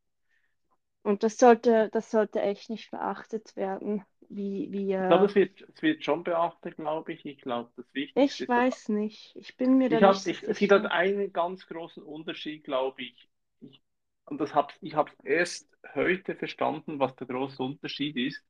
Und 1.02 1.24
das 1.24 1.38
sollte, 1.38 1.90
das 1.94 2.12
sollte 2.12 2.42
echt 2.42 2.70
nicht 2.70 2.92
beachtet 2.92 3.56
werden, 3.56 4.04
wie 4.30 4.70
ich 4.96 5.06
glaube, 5.08 5.26
wir. 5.26 5.28
es 5.28 5.36
wird, 5.36 5.62
es 5.62 5.82
wird 5.84 6.04
schon 6.04 6.24
beachtet, 6.24 6.78
glaube 6.78 7.14
ich. 7.14 7.26
Ich 7.26 7.40
glaube, 7.42 7.72
das 7.76 7.86
Wichtigste 7.94 8.46
Ich 8.46 8.48
ist, 8.48 8.50
weiß 8.50 8.90
nicht. 8.90 9.36
Ich 9.36 9.56
bin 9.56 9.78
mir 9.78 9.88
da 9.90 10.00
Ich 10.00 10.02
nicht 10.02 10.24
hab, 10.24 10.26
so 10.26 10.32
ich, 10.32 10.44
es 10.44 10.58
gibt 10.60 10.72
halt 10.74 10.86
sicher. 10.86 10.92
einen 10.92 11.32
ganz 11.34 11.68
großen 11.68 12.04
Unterschied, 12.04 12.64
glaube 12.64 13.02
ich. 13.04 13.30
ich. 13.62 13.82
und 14.26 14.40
das 14.42 14.54
hab, 14.56 14.74
ich 14.82 14.96
habe 14.96 15.12
erst 15.24 15.70
heute 15.96 16.36
verstanden, 16.36 17.00
was 17.00 17.16
der 17.16 17.28
große 17.28 17.62
Unterschied 17.62 18.16
ist. 18.18 18.44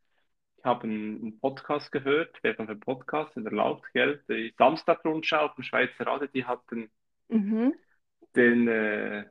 Ich 0.64 0.66
habe 0.66 0.84
einen, 0.84 1.38
Podcast 1.42 1.92
gehört, 1.92 2.40
wer 2.42 2.56
von 2.56 2.68
dem 2.68 2.80
Podcast 2.80 3.36
in 3.36 3.44
der 3.44 3.52
Laut, 3.52 3.84
gell? 3.92 4.24
Die 4.30 4.54
Samstagrundschau 4.58 5.48
auf 5.48 5.56
dem 5.56 5.64
Schweizer 5.66 6.08
Radio, 6.08 6.30
die 6.34 6.46
hatten 6.46 6.90
Mhm. 7.28 7.74
den 8.34 8.70
äh, 8.70 9.26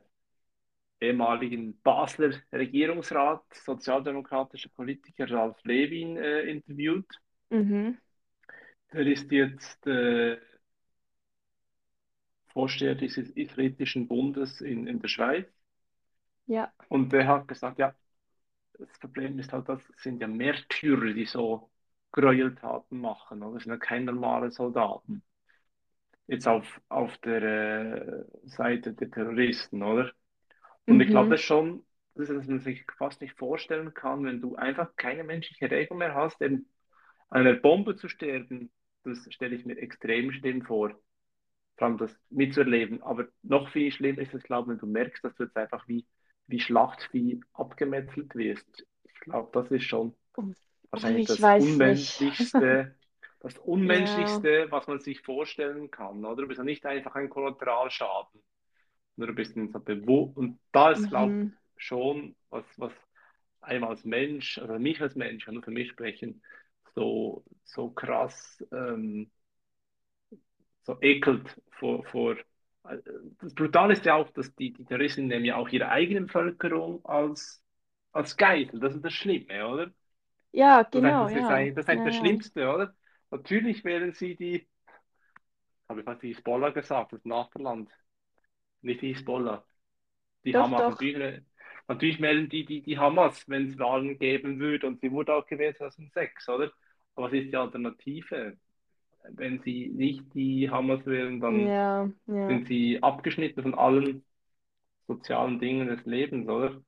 ehemaligen 1.01 1.81
Basler 1.81 2.35
Regierungsrat, 2.51 3.41
sozialdemokratischer 3.51 4.69
Politiker 4.75 5.27
Ralf 5.31 5.57
Lewin 5.63 6.17
äh, 6.17 6.41
interviewt. 6.41 7.19
Mhm. 7.49 7.97
Der 8.93 9.07
ist 9.07 9.31
jetzt 9.31 9.87
äh, 9.87 10.37
Vorsteher 12.49 12.93
dieses 12.93 13.31
Israelitischen 13.31 14.07
Bundes 14.07 14.61
in, 14.61 14.85
in 14.85 14.99
der 14.99 15.07
Schweiz. 15.07 15.47
Ja. 16.45 16.71
Und 16.89 17.11
der 17.11 17.25
hat 17.25 17.47
gesagt, 17.47 17.79
ja, 17.79 17.95
das 18.79 18.99
Problem 18.99 19.39
ist 19.39 19.53
halt, 19.53 19.69
das 19.69 19.81
sind 19.97 20.21
ja 20.21 20.27
Märtyrer, 20.27 21.13
die 21.13 21.25
so 21.25 21.71
Gräueltaten 22.11 22.99
machen, 22.99 23.43
oder? 23.43 23.55
Das 23.55 23.63
sind 23.63 23.71
ja 23.73 23.77
keine 23.77 24.05
normalen 24.13 24.51
Soldaten. 24.51 25.23
Jetzt 26.27 26.47
auf, 26.47 26.81
auf 26.89 27.17
der 27.19 27.43
äh, 27.43 28.23
Seite 28.45 28.93
der 28.93 29.11
Terroristen, 29.11 29.83
oder? 29.83 30.11
Und 30.87 31.01
ich 31.01 31.09
glaube, 31.11 31.29
Mhm. 31.29 31.31
das 31.31 31.41
ist 31.41 31.45
schon, 31.47 31.85
dass 32.15 32.29
man 32.29 32.59
sich 32.59 32.85
fast 32.97 33.21
nicht 33.21 33.37
vorstellen 33.37 33.93
kann, 33.93 34.25
wenn 34.25 34.41
du 34.41 34.55
einfach 34.55 34.95
keine 34.97 35.23
menschliche 35.23 35.71
Regung 35.71 35.99
mehr 35.99 36.15
hast, 36.15 36.41
eben 36.41 36.67
an 37.29 37.41
einer 37.47 37.55
Bombe 37.59 37.95
zu 37.97 38.09
sterben, 38.09 38.71
das 39.03 39.27
stelle 39.33 39.55
ich 39.55 39.65
mir 39.65 39.77
extrem 39.77 40.31
schlimm 40.33 40.63
vor, 40.63 40.91
vor 41.77 41.87
allem 41.87 41.97
das 41.97 42.15
mitzuerleben. 42.29 43.03
Aber 43.03 43.27
noch 43.43 43.69
viel 43.71 43.91
schlimmer 43.91 44.19
ist 44.21 44.33
es, 44.33 44.43
glaube 44.43 44.73
ich, 44.73 44.81
wenn 44.81 44.87
du 44.89 44.93
merkst, 44.93 45.23
dass 45.23 45.35
du 45.35 45.43
jetzt 45.43 45.57
einfach 45.57 45.87
wie, 45.87 46.05
wie 46.47 46.59
Schlachtvieh 46.59 47.41
abgemetzelt 47.53 48.35
wirst. 48.35 48.85
Ich 49.03 49.19
glaube, 49.21 49.49
das 49.53 49.71
ist 49.71 49.85
schon 49.85 50.15
wahrscheinlich 50.91 51.25
ich 51.25 51.27
das. 51.27 51.51
Unmenschlichste, 51.55 52.95
das 53.39 53.57
Ja. 53.83 54.45
Unmenschlichste, 54.45 54.67
was 54.71 54.87
man 54.87 54.99
sich 54.99 55.21
vorstellen 55.21 55.91
kann, 55.91 56.23
oder? 56.25 56.43
Du 56.43 56.47
bist 56.47 56.59
ja 56.59 56.63
nicht 56.63 56.85
einfach 56.85 57.15
ein 57.15 57.29
Kollateralschaden, 57.29 58.41
sondern 59.15 59.35
du 59.35 59.41
bist 59.41 59.55
in 59.57 59.71
so 59.71 59.79
bewusst. 59.79 60.37
Und 60.37 60.59
da 60.71 60.91
ist, 60.91 61.09
glaube 61.09 61.35
Mhm. 61.35 61.53
ich, 61.77 61.83
schon 61.85 62.35
was, 62.49 62.65
was 62.77 62.93
einem 63.61 63.83
als 63.85 64.05
Mensch, 64.05 64.57
also 64.59 64.79
mich 64.79 65.01
als 65.01 65.15
Mensch, 65.15 65.45
kann 65.45 65.55
nur 65.55 65.63
für 65.63 65.71
mich 65.71 65.89
sprechen, 65.91 66.43
so, 66.95 67.43
so 67.65 67.89
krass, 67.91 68.63
ähm, 68.71 69.31
so 70.85 70.97
ekelt 71.01 71.61
vor, 71.79 72.03
vor. 72.05 72.35
Äh, 72.85 72.97
Das 73.41 73.53
Brutale 73.55 73.93
ist 73.93 74.05
ja 74.05 74.15
auch, 74.15 74.29
dass 74.31 74.53
die, 74.55 74.73
die 74.73 74.85
Terroristen 74.85 75.27
nehmen 75.27 75.45
ja 75.45 75.55
auch 75.57 75.69
ihre 75.69 75.89
eigene 75.89 76.21
Bevölkerung 76.21 77.03
als, 77.05 77.63
als 78.11 78.37
Geisel. 78.37 78.79
Das 78.79 78.95
ist 78.95 79.03
das 79.05 79.13
Schlimme, 79.13 79.67
oder? 79.67 79.91
Ja, 80.51 80.83
Das 80.91 81.03
ist 81.03 81.19
genau, 81.19 81.29
das, 81.33 81.33
ist 81.35 81.49
ja. 81.49 81.51
eigentlich, 81.51 81.75
das, 81.75 81.87
ist 81.89 81.89
Ja, 81.91 82.05
das. 82.05 82.15
Schlimmste, 82.15 82.69
oder? 82.69 82.95
Natürlich 83.31 83.83
wählen 83.83 84.13
sie 84.13 84.35
die, 84.35 84.67
habe 85.89 85.99
ich 86.01 86.05
fast 86.05 86.21
die 86.23 86.27
Hisbollah 86.29 86.69
gesagt, 86.71 87.13
das 87.13 87.25
Nachbarland, 87.25 87.89
nicht 88.81 89.01
die 89.01 89.09
Hisbollah, 89.13 89.65
die 90.45 90.55
Doch, 90.55 90.57
Hamas. 90.57 90.87
doch. 90.87 90.97
Natürlich, 90.99 91.43
natürlich 91.87 92.21
wählen 92.21 92.49
die, 92.49 92.65
die, 92.65 92.81
die 92.83 92.99
Hamas, 92.99 93.47
wenn 93.49 93.69
es 93.71 93.79
Wahlen 93.79 94.19
geben 94.19 94.59
würde, 94.59 94.87
und 94.87 95.01
sie 95.01 95.11
wurde 95.11 95.33
auch 95.35 95.47
gewählt 95.47 95.77
2006, 95.77 96.49
oder? 96.49 96.71
Aber 97.15 97.27
was 97.27 97.33
ist 97.33 97.47
die 97.51 97.57
Alternative? 97.57 98.57
Wenn 99.31 99.61
sie 99.63 99.89
nicht 99.89 100.33
die 100.33 100.69
Hamas 100.69 101.05
wählen, 101.05 101.39
dann 101.39 101.75
Ja, 101.75 102.09
ja. 102.27 102.47
sind 102.47 102.67
sie 102.67 103.01
abgeschnitten 103.03 103.63
von 103.63 103.75
allen 103.75 104.25
sozialen 105.07 105.59
Dingen 105.59 105.87
des 105.89 106.05
Lebens, 106.05 106.49
oder? 106.49 106.81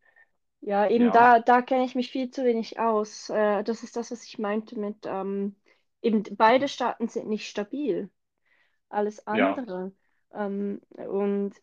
Ja, 0.61 0.87
eben 0.89 1.11
Ja, 1.11 1.11
da, 1.11 1.39
da 1.39 1.61
kenne 1.61 1.85
ich 1.85 1.95
mich 1.95 2.11
viel 2.11 2.31
zu 2.31 2.43
wenig 2.43 2.79
aus. 2.79 3.29
Äh, 3.29 3.63
das 3.63 3.83
ist 3.83 3.95
das, 3.95 4.11
was 4.11 4.23
ich 4.23 4.39
meinte 4.39 4.77
mit, 4.79 5.05
ähm, 5.05 5.55
eben 6.01 6.23
beide 6.37 6.67
Staaten 6.67 7.07
sind 7.07 7.27
nicht 7.27 7.47
stabil. 7.47 8.09
Alles 8.89 9.27
andere. 9.27 9.93
Ähm, 10.33 10.81
und 10.97 11.53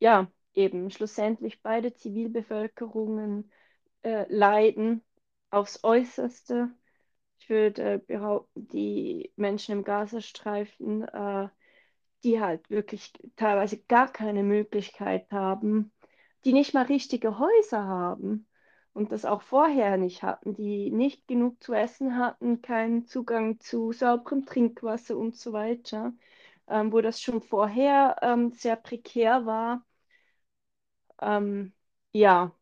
ja, 0.00 0.30
eben 0.54 0.90
schlussendlich 0.90 1.62
beide 1.62 1.94
Zivilbevölkerungen 1.94 3.52
äh, 4.02 4.26
leiden 4.34 5.04
aufs 5.50 5.84
Äußerste. 5.84 6.70
Ich 7.48 7.50
würde 7.50 7.94
äh, 7.94 7.98
behaupten, 7.98 8.68
die 8.68 9.32
Menschen 9.36 9.72
im 9.72 9.82
Gazastreifen, 9.82 11.08
äh, 11.08 11.48
die 12.22 12.40
halt 12.42 12.68
wirklich 12.68 13.10
teilweise 13.36 13.78
gar 13.84 14.12
keine 14.12 14.42
Möglichkeit 14.42 15.32
haben, 15.32 15.90
die 16.44 16.52
nicht 16.52 16.74
mal 16.74 16.84
richtige 16.84 17.38
Häuser 17.38 17.84
haben 17.84 18.46
und 18.92 19.12
das 19.12 19.24
auch 19.24 19.40
vorher 19.40 19.96
nicht 19.96 20.22
hatten, 20.22 20.52
die 20.52 20.90
nicht 20.90 21.26
genug 21.26 21.62
zu 21.62 21.72
essen 21.72 22.18
hatten, 22.18 22.60
keinen 22.60 23.06
Zugang 23.06 23.60
zu 23.60 23.92
sauberem 23.92 24.44
Trinkwasser 24.44 25.16
und 25.16 25.34
so 25.34 25.54
weiter, 25.54 26.12
ähm, 26.68 26.92
wo 26.92 27.00
das 27.00 27.22
schon 27.22 27.40
vorher 27.40 28.16
ähm, 28.20 28.52
sehr 28.52 28.76
prekär 28.76 29.46
war. 29.46 29.86
Ähm, 31.22 31.72
ja, 32.12 32.52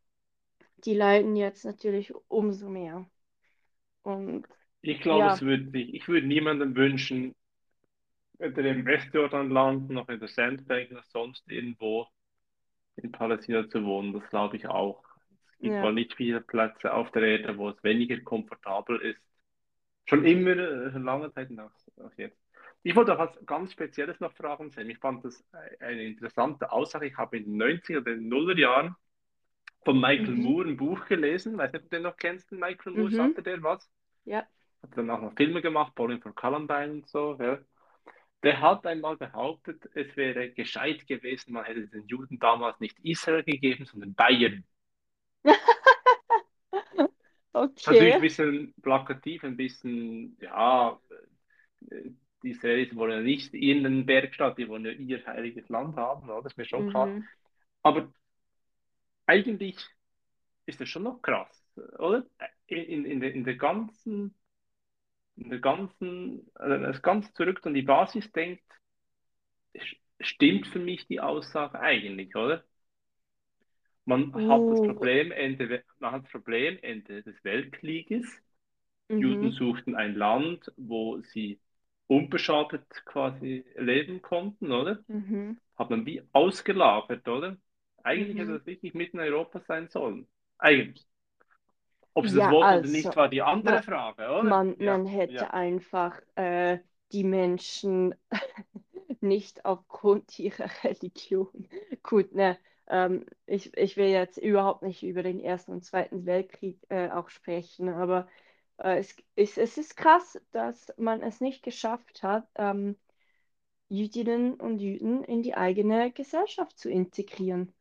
die 0.79 0.95
leiden 0.95 1.37
jetzt 1.37 1.65
natürlich 1.65 2.15
umso 2.29 2.69
mehr. 2.69 3.07
Und 4.03 4.47
Ich 4.87 5.01
glaube, 5.01 5.29
es 5.29 5.41
ja, 5.41 5.41
würde 5.43 5.69
sich, 5.71 5.95
ich 5.95 6.07
würde 6.09 6.27
niemandem 6.27 6.77
wünschen, 6.77 7.35
weder 8.39 8.71
im 8.71 8.85
Westjordanland 8.87 9.91
noch 9.91 10.09
in 10.09 10.21
der 10.21 10.29
Sandbank 10.29 10.93
noch 10.93 11.05
sonst 11.05 11.51
irgendwo 11.51 12.07
in 12.97 13.13
Palästina 13.13 13.69
zu 13.69 13.85
wohnen. 13.85 14.13
Das 14.13 14.29
glaube 14.31 14.57
ich 14.57 14.69
auch. 14.69 15.03
Es 15.53 15.59
gibt 15.61 15.81
wohl 15.81 15.93
ja. 15.93 15.93
nicht 15.93 16.15
viele 16.15 16.41
Plätze 16.41 16.93
auf 16.93 17.11
der 17.13 17.23
Erde, 17.23 17.59
wo 17.59 17.71
es 17.71 17.83
weniger 17.83 18.21
komfortabel 18.21 19.01
ist. 19.01 19.21
Schon 20.07 20.25
immer, 20.25 20.53
äh, 20.57 20.93
schon 20.93 21.05
lange 21.05 21.33
Zeit 21.33 21.51
nach, 21.51 21.73
auch 21.99 22.13
jetzt. 22.17 22.39
Ich 22.83 22.95
wollte 22.95 23.15
auch 23.15 23.19
was 23.19 23.45
ganz 23.47 23.73
Spezielles 23.73 24.21
noch 24.21 24.33
fragen, 24.35 24.71
Sam. 24.71 24.89
Ich 24.89 24.99
fand 24.99 25.25
das 25.25 25.45
eine 25.81 26.05
interessante 26.05 26.71
Aussage. 26.71 27.07
Ich 27.07 27.17
habe 27.17 27.39
in 27.39 27.45
den 27.45 27.57
90er 27.57 27.99
oder 27.99 28.15
den 28.15 28.29
0er 28.29 28.57
Jahren 28.59 28.95
von 29.85 30.01
Michael 30.01 30.37
Mhm. 30.37 30.43
Moore 30.43 30.69
ein 30.69 30.77
Buch 30.77 31.07
gelesen. 31.07 31.59
Weiß 31.59 31.73
nicht, 31.73 31.85
ob 31.85 31.91
du 31.91 31.97
den 31.97 32.03
noch 32.05 32.17
kennst, 32.17 32.51
den 32.51 32.61
Michael 32.61 32.93
Moore. 32.95 33.11
Mhm. 33.11 33.15
Sagte 33.15 33.43
der 33.43 33.63
was? 33.63 33.91
Ja. 34.25 34.47
Hat 34.83 34.97
dann 34.97 35.11
auch 35.11 35.21
noch 35.21 35.35
Filme 35.35 35.63
gemacht, 35.63 35.95
Bowling 35.95 36.21
for 36.21 36.35
Columbine 36.35 36.93
und 36.93 37.09
so. 37.09 37.37
Ja. 37.41 37.59
Der 38.43 38.61
hat 38.61 38.87
einmal 38.87 39.17
behauptet, 39.17 39.89
es 39.95 40.17
wäre 40.17 40.51
gescheit 40.51 41.07
gewesen, 41.07 41.53
man 41.53 41.65
hätte 41.65 41.89
den 41.89 42.07
Juden 42.07 42.39
damals 42.39 42.79
nicht 42.81 42.99
Israel 43.01 43.43
gegeben, 43.43 43.87
sondern 43.87 44.15
Bayern. 44.15 44.65
Natürlich 47.55 48.01
Okay. 48.05 48.13
ein 48.13 48.21
bisschen 48.21 48.75
plakativ, 48.83 49.43
ein 49.43 49.57
bisschen, 49.57 50.37
ja, 50.41 51.01
die 52.43 52.51
Israelis 52.51 52.95
wollen 52.95 53.13
ja 53.13 53.21
nicht 53.21 53.55
irgendeinen 53.55 54.05
Bergstadt, 54.05 54.59
die 54.59 54.69
wollen 54.69 54.85
ja 54.85 54.93
ihr 54.93 55.27
heiliges 55.27 55.69
Land 55.69 55.97
haben, 55.97 56.29
oder? 56.29 56.43
das 56.43 56.53
ist 56.53 56.59
mir 56.59 56.67
schon 56.67 56.87
klar. 56.87 57.07
Mhm. 57.07 57.27
Aber 57.83 58.13
eigentlich 59.27 59.77
ist 60.67 60.81
das 60.81 60.89
schon 60.89 61.05
noch 61.05 61.23
krass, 61.23 61.65
oder? 61.99 62.27
In, 62.67 62.79
in, 62.79 63.05
in, 63.05 63.21
der, 63.21 63.33
in 63.35 63.45
ganzen, 63.59 64.25
in 64.25 64.35
ganzen, 65.61 66.51
also 66.55 66.75
wenn 66.75 66.83
man 66.83 66.91
es 66.91 67.03
ganz 67.03 67.33
zurück 67.35 67.61
an 67.65 67.75
die 67.75 67.83
Basis 67.83 68.31
denkt, 68.33 68.63
stimmt 70.21 70.67
für 70.67 70.79
mich 70.79 71.07
die 71.07 71.21
Aussage 71.21 71.81
eigentlich, 71.81 72.35
oder? 72.37 72.65
Man 74.05 74.35
hat 74.49 74.71
das 74.71 74.81
Uh. 74.81 74.83
Problem 74.83 75.33
Ende, 75.33 75.85
man 75.99 76.13
hat 76.13 76.25
das 76.25 76.31
Problem 76.31 76.79
Ende 76.83 77.23
des 77.23 77.43
Weltkrieges. 77.45 78.27
Juden 79.19 79.51
Mhm. 79.51 79.53
suchten 79.53 79.97
ein 79.97 80.17
Land, 80.17 80.73
wo 80.77 81.21
sie 81.23 81.61
unbeschadet 82.09 82.85
quasi 83.07 83.65
leben 83.77 84.23
konnten, 84.23 84.73
oder? 84.73 85.05
Mhm. 85.09 85.57
Hat 85.77 85.91
man 85.91 86.07
wie 86.07 86.23
ausgelagert, 86.33 87.29
oder? 87.29 87.59
Eigentlich 88.05 88.39
hätte 88.39 88.53
Mhm. 88.53 88.59
das 88.59 88.67
wirklich 88.67 88.95
mitten 88.95 89.19
in 89.21 89.25
Europa 89.33 89.61
sein 89.69 89.89
sollen. 89.91 90.29
Eigentlich. 90.59 91.07
Ob 92.17 92.29
sie 92.29 92.37
das 92.37 92.49
Ja, 92.49 92.51
wollten 92.51 92.75
oder 92.75 92.89
also, 92.89 92.89
nicht, 92.89 93.17
war 93.17 93.29
die 93.29 93.43
andere 93.43 93.79
man, 93.79 93.83
Frage, 93.83 94.29
oder? 94.29 94.65
man, 94.65 94.77
Ja, 94.79 95.01
man 95.01 95.07
hätte 95.07 95.51
ja. 95.51 95.55
einfach 95.55 96.21
äh, 96.37 96.79
die 97.13 97.25
Menschen 97.25 98.15
nicht 99.21 99.65
aufgrund 99.65 100.39
ihrer 100.39 100.71
Religion. 100.85 101.69
Gut, 102.03 102.33
ne, 102.35 102.59
ähm, 102.89 103.27
ich, 103.47 103.77
ich 103.77 103.97
will 103.97 104.09
jetzt 104.09 104.39
überhaupt 104.39 104.83
nicht 104.83 105.03
über 105.03 105.23
den 105.23 105.41
Ersten 105.41 105.73
und 105.73 105.85
Zweiten 105.85 106.27
Weltkrieg 106.27 106.81
äh, 106.91 107.11
auch 107.11 107.29
sprechen, 107.31 107.89
aber 107.89 108.29
äh, 108.79 108.99
es, 108.99 109.17
ist, 109.37 109.59
es 109.59 109.79
ist 109.79 109.97
krass, 109.97 110.41
dass 110.53 110.93
man 110.99 111.23
es 111.23 111.41
nicht 111.41 111.63
geschafft 111.63 112.23
hat, 112.23 112.49
ähm, 112.57 112.97
Jüdinnen 113.89 114.55
und 114.55 114.81
Juden 114.81 115.25
in 115.25 115.43
die 115.43 115.57
eigene 115.57 116.13
Gesellschaft 116.13 116.79
zu 116.79 116.91
integrieren. 116.91 117.73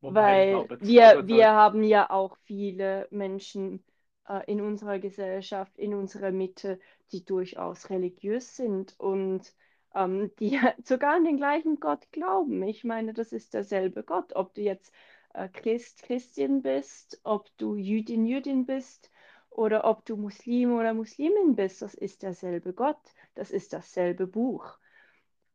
Wobei 0.00 0.46
Weil 0.46 0.68
wir, 0.78 1.26
wir 1.26 1.50
haben 1.52 1.82
ja 1.82 2.10
auch 2.10 2.36
viele 2.44 3.08
Menschen 3.10 3.84
äh, 4.28 4.42
in 4.50 4.60
unserer 4.60 4.98
Gesellschaft, 4.98 5.78
in 5.78 5.94
unserer 5.94 6.30
Mitte, 6.30 6.78
die 7.12 7.24
durchaus 7.24 7.90
religiös 7.90 8.56
sind 8.56 8.94
und 8.98 9.52
ähm, 9.94 10.30
die 10.38 10.58
sogar 10.84 11.14
an 11.16 11.24
den 11.24 11.36
gleichen 11.36 11.80
Gott 11.80 12.10
glauben. 12.12 12.62
Ich 12.62 12.84
meine, 12.84 13.12
das 13.14 13.32
ist 13.32 13.54
derselbe 13.54 14.02
Gott. 14.04 14.34
Ob 14.34 14.54
du 14.54 14.62
jetzt 14.62 14.92
äh, 15.34 15.48
Christ, 15.48 16.02
Christin 16.02 16.62
bist, 16.62 17.20
ob 17.24 17.48
du 17.58 17.76
Jüdin, 17.76 18.26
Jüdin 18.26 18.66
bist 18.66 19.10
oder 19.50 19.84
ob 19.84 20.04
du 20.04 20.16
Muslim 20.16 20.74
oder 20.74 20.94
Muslimin 20.94 21.56
bist, 21.56 21.82
das 21.82 21.94
ist 21.94 22.22
derselbe 22.22 22.72
Gott, 22.74 22.98
das 23.34 23.50
ist 23.50 23.72
dasselbe 23.72 24.26
Buch, 24.26 24.78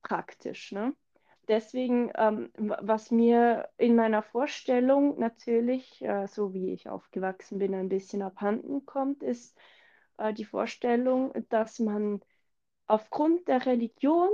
praktisch, 0.04 0.72
ne? 0.72 0.94
Deswegen, 1.52 2.10
ähm, 2.16 2.50
was 2.56 3.12
mir 3.12 3.68
in 3.78 3.98
meiner 3.98 4.24
Vorstellung 4.24 5.20
natürlich, 5.20 6.02
äh, 6.02 6.26
so 6.28 6.54
wie 6.54 6.72
ich 6.72 6.88
aufgewachsen 6.88 7.60
bin, 7.60 7.76
ein 7.76 7.90
bisschen 7.90 8.22
abhanden 8.22 8.86
kommt, 8.86 9.22
ist 9.22 9.60
äh, 10.18 10.34
die 10.34 10.46
Vorstellung, 10.46 11.34
dass 11.50 11.80
man 11.80 12.22
aufgrund 12.88 13.50
der 13.50 13.66
Religion 13.66 14.30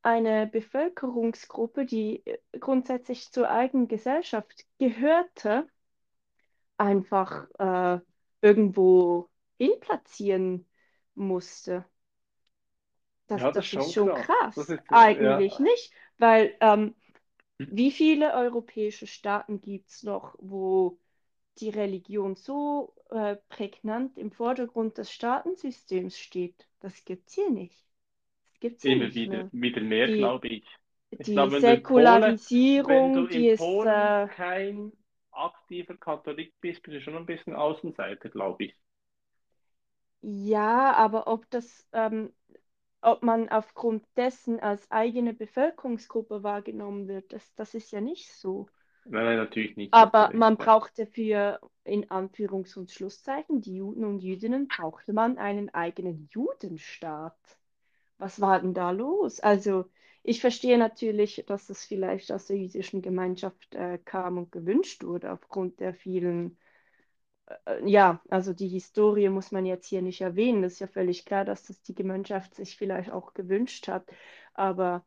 eine 0.00 0.46
Bevölkerungsgruppe, 0.46 1.84
die 1.84 2.24
äh, 2.24 2.38
grundsätzlich 2.58 3.30
zur 3.30 3.50
eigenen 3.50 3.86
Gesellschaft 3.86 4.64
gehörte, 4.78 5.66
einfach 6.78 7.48
äh, 7.58 8.00
irgendwo 8.40 9.28
hinplatzieren 9.58 10.66
musste. 11.14 11.84
Das, 13.26 13.40
Ja, 13.40 13.52
das 13.52 13.66
ist 13.66 13.74
das 13.74 13.86
ist 13.86 13.92
schon 13.94 14.14
krass. 14.14 14.56
Ist, 14.56 14.78
Eigentlich 14.88 15.58
ja. 15.58 15.62
nicht, 15.62 15.92
weil 16.18 16.56
ähm, 16.60 16.94
wie 17.70 17.90
viele 17.92 18.34
europäische 18.34 19.06
Staaten 19.06 19.60
gibt 19.60 19.90
es 19.90 20.02
noch, 20.02 20.34
wo 20.38 20.98
die 21.58 21.70
Religion 21.70 22.36
so 22.36 22.94
äh, 23.10 23.36
prägnant 23.48 24.18
im 24.18 24.32
Vordergrund 24.32 24.98
des 24.98 25.12
Staatensystems 25.12 26.18
steht? 26.18 26.68
Das 26.80 27.04
gibt 27.04 27.28
es 27.30 27.34
hier 27.34 27.50
nicht. 27.50 27.86
Das 28.52 28.60
gibt 28.60 28.78
es 28.78 28.84
hier 28.84 28.96
Immer 28.96 29.12
nicht. 29.12 29.16
wieder, 29.16 29.48
wieder 29.50 29.80
mehr, 29.80 30.06
Die, 30.06 30.06
glaube 30.10 30.46
ich. 30.48 30.64
Ich 31.10 31.20
die 31.26 31.32
glaube, 31.32 31.58
in 31.58 31.82
Polen, 31.82 32.40
wenn 32.78 33.10
du 33.12 33.26
Säkularisierung, 33.26 33.28
die 33.28 33.48
in 33.48 33.50
ist 33.50 33.56
Polen 33.56 33.84
äh, 33.84 34.28
kein 34.28 34.92
aktiver 35.32 35.96
Katholik 35.96 36.54
bist, 36.60 36.82
bist 36.84 36.94
du 36.96 37.00
schon 37.02 37.16
ein 37.16 37.26
bisschen 37.26 37.54
Außenseiter, 37.56 38.28
glaube 38.28 38.64
ich. 38.66 38.74
ja, 40.22 40.92
aber 40.94 41.26
ob 41.26 41.48
das 41.50 41.86
ähm, 41.92 42.32
ob 43.04 43.22
man 43.22 43.48
aufgrund 43.48 44.04
dessen 44.16 44.60
als 44.60 44.90
eigene 44.90 45.34
Bevölkerungsgruppe 45.34 46.42
wahrgenommen 46.42 47.08
wird, 47.08 47.32
das, 47.32 47.54
das 47.54 47.74
ist 47.74 47.92
ja 47.92 48.00
nicht 48.00 48.32
so. 48.32 48.66
Nein, 49.04 49.24
nein, 49.24 49.36
natürlich 49.36 49.76
nicht, 49.76 49.92
Aber 49.92 50.28
recht, 50.28 50.34
man 50.34 50.56
brauchte 50.56 51.06
für, 51.06 51.60
in 51.84 52.06
Anführungs- 52.06 52.76
und 52.78 52.90
Schlusszeichen, 52.90 53.60
die 53.60 53.76
Juden 53.76 54.04
und 54.04 54.20
Jüdinnen, 54.20 54.66
brauchte 54.68 55.12
man 55.12 55.36
einen 55.36 55.72
eigenen 55.74 56.28
Judenstaat. 56.32 57.36
Was 58.16 58.40
war 58.40 58.60
denn 58.60 58.72
da 58.72 58.90
los? 58.90 59.40
Also, 59.40 59.84
ich 60.22 60.40
verstehe 60.40 60.78
natürlich, 60.78 61.44
dass 61.46 61.68
es 61.68 61.84
vielleicht 61.84 62.32
aus 62.32 62.46
der 62.46 62.56
jüdischen 62.56 63.02
Gemeinschaft 63.02 63.74
äh, 63.74 63.98
kam 64.02 64.38
und 64.38 64.52
gewünscht 64.52 65.04
wurde, 65.04 65.30
aufgrund 65.30 65.80
der 65.80 65.92
vielen 65.92 66.56
ja, 67.84 68.20
also 68.30 68.52
die 68.54 68.68
Historie 68.68 69.28
muss 69.28 69.52
man 69.52 69.66
jetzt 69.66 69.86
hier 69.86 70.02
nicht 70.02 70.20
erwähnen. 70.20 70.62
Das 70.62 70.74
ist 70.74 70.78
ja 70.80 70.86
völlig 70.86 71.24
klar, 71.26 71.44
dass 71.44 71.64
das 71.64 71.82
die 71.82 71.94
Gemeinschaft 71.94 72.54
sich 72.54 72.76
vielleicht 72.76 73.10
auch 73.10 73.34
gewünscht 73.34 73.88
hat. 73.88 74.06
Aber 74.54 75.04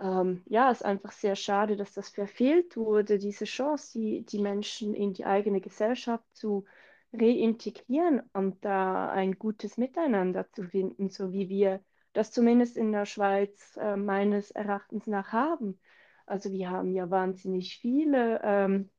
ähm, 0.00 0.42
ja, 0.46 0.70
es 0.70 0.78
ist 0.80 0.84
einfach 0.86 1.12
sehr 1.12 1.36
schade, 1.36 1.76
dass 1.76 1.92
das 1.94 2.08
verfehlt 2.08 2.76
wurde, 2.76 3.18
diese 3.18 3.44
Chance, 3.44 3.98
die, 3.98 4.24
die 4.24 4.38
Menschen 4.40 4.94
in 4.94 5.12
die 5.12 5.24
eigene 5.26 5.60
Gesellschaft 5.60 6.24
zu 6.32 6.64
reintegrieren 7.12 8.22
und 8.32 8.64
da 8.64 9.10
ein 9.10 9.38
gutes 9.38 9.76
Miteinander 9.76 10.50
zu 10.52 10.62
finden, 10.64 11.10
so 11.10 11.32
wie 11.32 11.48
wir 11.48 11.80
das 12.12 12.32
zumindest 12.32 12.76
in 12.76 12.92
der 12.92 13.04
Schweiz 13.06 13.76
äh, 13.76 13.96
meines 13.96 14.50
Erachtens 14.50 15.06
nach 15.06 15.32
haben. 15.32 15.78
Also 16.26 16.52
wir 16.52 16.70
haben 16.70 16.92
ja 16.92 17.10
wahnsinnig 17.10 17.78
viele 17.78 18.40
ähm, 18.42 18.90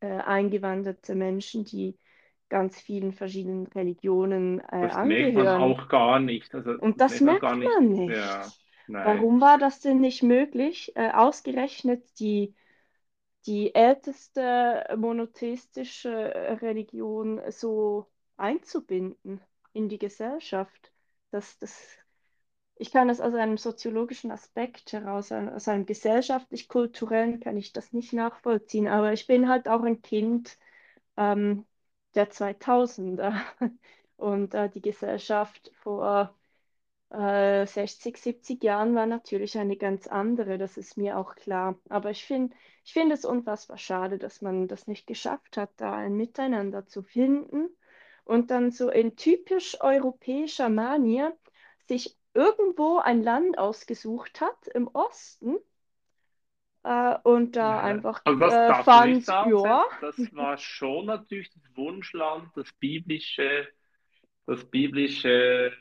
äh, 0.00 0.06
eingewanderte 0.08 1.14
Menschen, 1.14 1.64
die 1.64 1.98
ganz 2.48 2.80
vielen 2.80 3.12
verschiedenen 3.12 3.66
Religionen 3.68 4.60
äh, 4.60 4.64
Das 4.80 5.02
merkt 5.02 5.34
man 5.34 5.48
angehören. 5.48 5.54
auch 5.54 5.88
gar 5.88 6.18
nicht. 6.18 6.54
Also, 6.54 6.78
Und 6.78 7.00
das 7.00 7.10
das 7.10 7.20
merkt 7.20 7.50
merkt 7.50 7.54
nicht. 7.54 7.80
man 7.80 7.88
Ja, 8.04 8.52
nicht. 8.52 8.60
nein. 8.86 9.26
Warum 9.26 9.40
war 9.40 9.58
das 9.58 9.80
denn 9.80 10.00
nicht 10.00 10.22
möglich, 10.22 10.92
äh, 10.96 11.10
ausgerechnet 11.12 12.18
die, 12.20 12.54
die 13.46 13.74
älteste 13.74 14.86
monotheistische 14.96 16.58
Religion 16.62 17.40
so 17.50 18.06
einzubinden 18.36 19.40
in 19.72 19.88
die 19.88 19.98
Gesellschaft? 19.98 20.92
Das, 21.30 21.58
das, 21.58 21.98
ich 22.76 22.90
kann 22.92 23.08
das 23.08 23.20
aus 23.20 23.34
einem 23.34 23.56
soziologischen 23.58 24.30
Aspekt 24.30 24.92
heraus, 24.92 25.32
aus 25.32 25.68
einem 25.68 25.86
gesellschaftlich-kulturellen 25.86 27.40
kann 27.40 27.56
ich 27.56 27.72
das 27.72 27.92
nicht 27.92 28.12
nachvollziehen, 28.12 28.88
aber 28.88 29.12
ich 29.12 29.26
bin 29.26 29.48
halt 29.48 29.68
auch 29.68 29.82
ein 29.82 30.02
Kind 30.02 30.58
ähm, 31.16 31.66
der 32.14 32.30
2000er. 32.30 33.34
Und 34.18 34.54
äh, 34.54 34.70
die 34.70 34.80
Gesellschaft 34.82 35.70
vor 35.82 36.34
äh, 37.10 37.66
60, 37.66 38.18
70 38.18 38.62
Jahren 38.64 38.94
war 38.94 39.06
natürlich 39.06 39.58
eine 39.58 39.76
ganz 39.76 40.06
andere, 40.06 40.58
das 40.58 40.76
ist 40.76 40.96
mir 40.96 41.18
auch 41.18 41.34
klar. 41.36 41.78
Aber 41.88 42.10
ich 42.10 42.24
finde, 42.24 42.54
ich 42.84 42.92
finde 42.92 43.14
es 43.14 43.24
unfassbar 43.24 43.78
schade, 43.78 44.18
dass 44.18 44.42
man 44.42 44.68
das 44.68 44.86
nicht 44.86 45.06
geschafft 45.06 45.56
hat, 45.56 45.70
da 45.76 45.94
ein 45.94 46.16
Miteinander 46.16 46.86
zu 46.86 47.02
finden 47.02 47.68
und 48.24 48.50
dann 48.50 48.70
so 48.72 48.90
in 48.90 49.16
typisch 49.16 49.80
europäischer 49.80 50.68
Manier 50.68 51.36
sich 51.88 52.16
irgendwo 52.36 52.98
ein 52.98 53.22
Land 53.24 53.58
ausgesucht 53.58 54.40
hat 54.40 54.68
im 54.68 54.88
Osten 54.88 55.58
äh, 56.84 57.16
und 57.24 57.56
da 57.56 57.80
Nein, 57.80 57.82
einfach 57.82 58.22
Also 58.24 58.38
das 58.40 58.58
äh, 58.58 58.74
fand, 58.74 59.24
sagen, 59.24 59.54
ja, 59.62 59.84
Das 60.00 60.16
war 60.34 60.58
schon 60.58 61.06
natürlich 61.06 61.50
das 61.52 61.62
Wunschland, 61.76 62.50
das 62.56 62.70
biblische, 62.74 63.68
das 64.46 64.64
biblische 64.70 65.72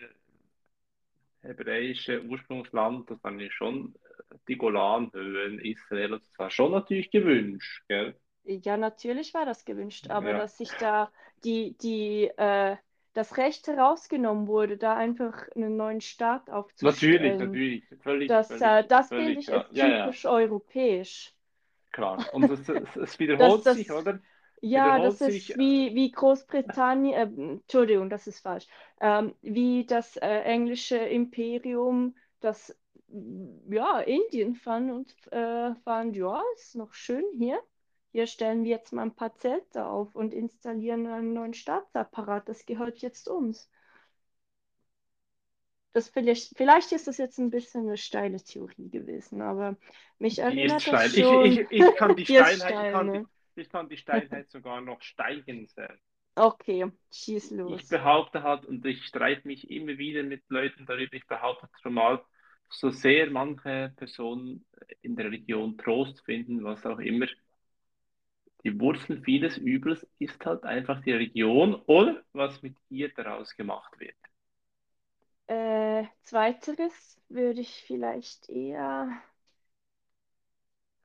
hebräische 1.41 2.24
Ursprungsland, 2.26 3.10
das 3.10 3.22
dann 3.22 3.39
schon 3.52 3.96
äh, 4.32 4.36
die 4.48 4.58
Golanhöhen, 4.58 5.60
Israel, 5.60 6.10
das 6.10 6.30
war 6.38 6.50
schon 6.50 6.72
natürlich 6.72 7.10
gewünscht, 7.12 7.84
gell? 7.88 8.15
Ja, 8.44 8.78
natürlich 8.78 9.34
war 9.34 9.46
das 9.46 9.65
gewünscht, 9.65 10.10
aber 10.10 10.34
Ja, 10.34 10.36
dass 10.36 10.58
sich 10.58 10.78
da 10.78 11.12
die, 11.44 11.76
die, 11.80 12.26
äh, 12.38 12.78
das 13.15 13.38
Recht 13.38 13.67
herausgenommen 13.67 14.47
wurde, 14.47 14.78
da 14.78 14.95
einfach 14.97 15.49
einen 15.56 15.78
neuen 15.78 16.01
Staat 16.01 16.49
natürlich, 16.82 17.38
aufzustellen, 17.38 17.38
natürlich, 17.38 17.86
völlig, 18.01 18.28
das, 18.28 18.47
völlig, 18.47 18.62
äh, 18.62 18.86
das 18.88 19.13
finde 19.13 19.34
völlig, 19.34 19.39
ich 19.41 19.49
ja, 19.49 19.62
ist 19.62 19.71
ja, 19.71 19.88
ja, 19.88 20.12
typisch 20.12 20.25
europäisch. 20.25 21.36
klar. 21.91 22.28
Und 22.32 22.49
es, 22.51 22.67
es, 22.69 22.95
es 22.95 23.19
Das, 23.38 23.60
wiederholt 23.60 23.65
sich, 23.65 23.88
das, 23.88 23.91
oder? 23.91 24.21
Es 24.62 24.62
ja, 24.62 24.84
wiederholt 24.84 25.04
das 25.04 25.23
sich, 25.23 25.51
ist 25.51 25.51
äh, 25.51 25.60
wie, 25.60 25.95
wie 25.95 26.12
Großbritannien, 26.12 27.13
äh, 27.13 27.54
Entschuldigung, 27.54 28.10
das 28.10 28.28
ist 28.28 28.39
falsch, 28.41 28.67
ähm, 28.99 29.36
wie 29.41 29.86
das 29.86 30.17
äh, 30.17 30.28
englische 30.28 30.97
Imperium, 30.97 32.15
das 32.39 32.75
ja, 33.69 33.99
Indien 34.01 34.56
fand 34.56 34.91
und 34.91 35.15
äh, 35.32 35.75
fand, 35.84 36.15
ja, 36.15 36.41
ist 36.56 36.75
noch 36.75 36.93
schön 36.93 37.23
hier. 37.38 37.60
Hier 38.15 38.28
stellen 38.28 38.63
wir 38.63 38.71
jetzt 38.71 38.93
mal 38.93 39.01
ein 39.01 39.13
paar 39.13 39.36
Zelte 39.36 39.86
auf 39.86 40.15
und 40.15 40.34
installieren 40.34 41.06
einen 41.06 41.34
neuen 41.34 41.54
Staatsapparat. 41.54 42.47
Das 42.47 42.65
gehört 42.65 42.99
jetzt 42.99 43.28
uns. 43.28 43.69
Das 45.91 46.08
vielleicht, 46.08 46.58
vielleicht 46.58 46.93
ist 46.93 47.10
das 47.10 47.17
jetzt 47.17 47.39
ein 47.39 47.49
bisschen 47.49 47.82
eine 47.82 47.97
steile 47.97 48.41
Theorie 48.41 48.89
gewesen, 48.89 49.41
aber 49.41 49.75
mich 50.17 50.36
die 50.36 50.41
erinnert 50.41 50.75
das 50.75 50.84
steil. 50.84 51.10
Ich, 51.10 51.17
ich, 51.17 51.23
schon. 51.25 51.67
ich 51.69 51.95
kann 51.97 52.15
die 52.15 52.23
Die 52.23 52.25
Steilheit, 52.25 52.54
ich 52.54 52.58
steil, 52.58 52.91
kann 52.93 53.12
die, 53.12 53.19
ne? 53.19 53.25
ich 53.56 53.69
kann 53.69 53.89
die 53.89 53.97
Steilheit 53.97 54.49
sogar 54.49 54.80
noch 54.80 55.01
steigen. 55.01 55.67
Sam. 55.67 55.97
Okay, 56.36 56.89
schieß 57.12 57.51
Ich 57.51 57.58
los. 57.58 57.89
behaupte 57.89 58.43
halt, 58.43 58.65
und 58.65 58.86
ich 58.86 59.04
streite 59.04 59.45
mich 59.45 59.69
immer 59.69 59.97
wieder 59.97 60.23
mit 60.23 60.41
Leuten 60.47 60.86
darüber, 60.86 61.15
ich 61.17 61.28
behaupte 61.28 61.67
schon 61.82 61.95
mal, 61.95 62.23
so 62.69 62.89
sehr 62.91 63.30
manche 63.30 63.93
Personen 63.97 64.65
in 65.01 65.17
der 65.17 65.25
Religion 65.25 65.78
Trost 65.78 66.23
finden, 66.23 66.63
was 66.63 66.86
auch 66.86 66.99
immer, 66.99 67.28
die 68.65 68.80
Wurzel 68.82 69.21
vieles 69.23 69.58
Übels 69.58 70.06
ist 70.19 70.45
halt 70.45 70.63
einfach 70.65 71.01
die 71.04 71.13
Religion 71.13 71.75
oder 71.88 72.21
was 72.34 72.62
mit 72.62 72.75
ihr 72.89 73.10
daraus 73.13 73.56
gemacht 73.56 73.97
wird. 73.99 74.15
Äh, 75.47 76.06
zweiteres 76.23 77.19
würde 77.30 77.62
ich 77.62 77.84
vielleicht 77.86 78.49
eher. 78.49 79.10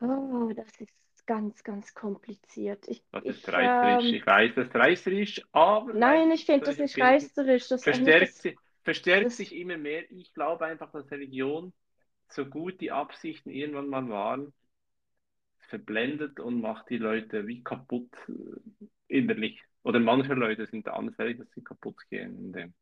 Oh, 0.00 0.52
das 0.54 0.68
ist 0.80 1.26
ganz, 1.26 1.62
ganz 1.64 1.94
kompliziert. 1.94 2.88
Ich, 2.88 3.04
Das 3.12 3.24
ist 3.24 3.48
ich, 3.48 3.52
reißerisch. 3.52 4.12
ähm, 4.12 4.12
Ich 4.12 4.26
weiß, 4.26 4.52
das 4.54 4.66
ist 4.68 4.74
reißerisch, 4.74 5.42
aber 5.52 5.94
nein, 5.94 6.30
ich 6.30 6.46
finde 6.46 6.64
das 6.66 6.78
nicht 6.78 7.00
reißerisch. 7.00 7.68
Das 7.68 7.84
verstärkt, 7.84 8.44
das, 8.44 8.54
verstärkt 8.84 9.30
das, 9.30 9.36
sich 9.36 9.54
immer 9.54 9.76
mehr. 9.76 10.10
Ich 10.10 10.32
glaube 10.34 10.66
einfach, 10.66 10.90
dass 10.92 11.10
Religion, 11.10 11.72
so 12.28 12.46
gut 12.46 12.80
die 12.80 12.92
Absichten 12.92 13.50
irgendwann 13.50 13.88
mal 13.88 14.08
waren, 14.08 14.52
verblendet 15.70 16.40
und 16.40 16.60
macht 16.60 16.90
die 16.90 16.98
Leute 16.98 17.46
wie 17.46 17.64
kaputt 17.64 18.10
äh, 18.28 18.88
innerlich. 19.08 19.62
Oder 19.82 20.00
manche 20.00 20.34
Leute 20.34 20.66
sind 20.66 20.86
da 20.86 20.92
anfällig, 20.92 21.38
dass 21.38 21.50
sie 21.52 21.64
kaputt 21.64 21.96
gehen. 22.10 22.74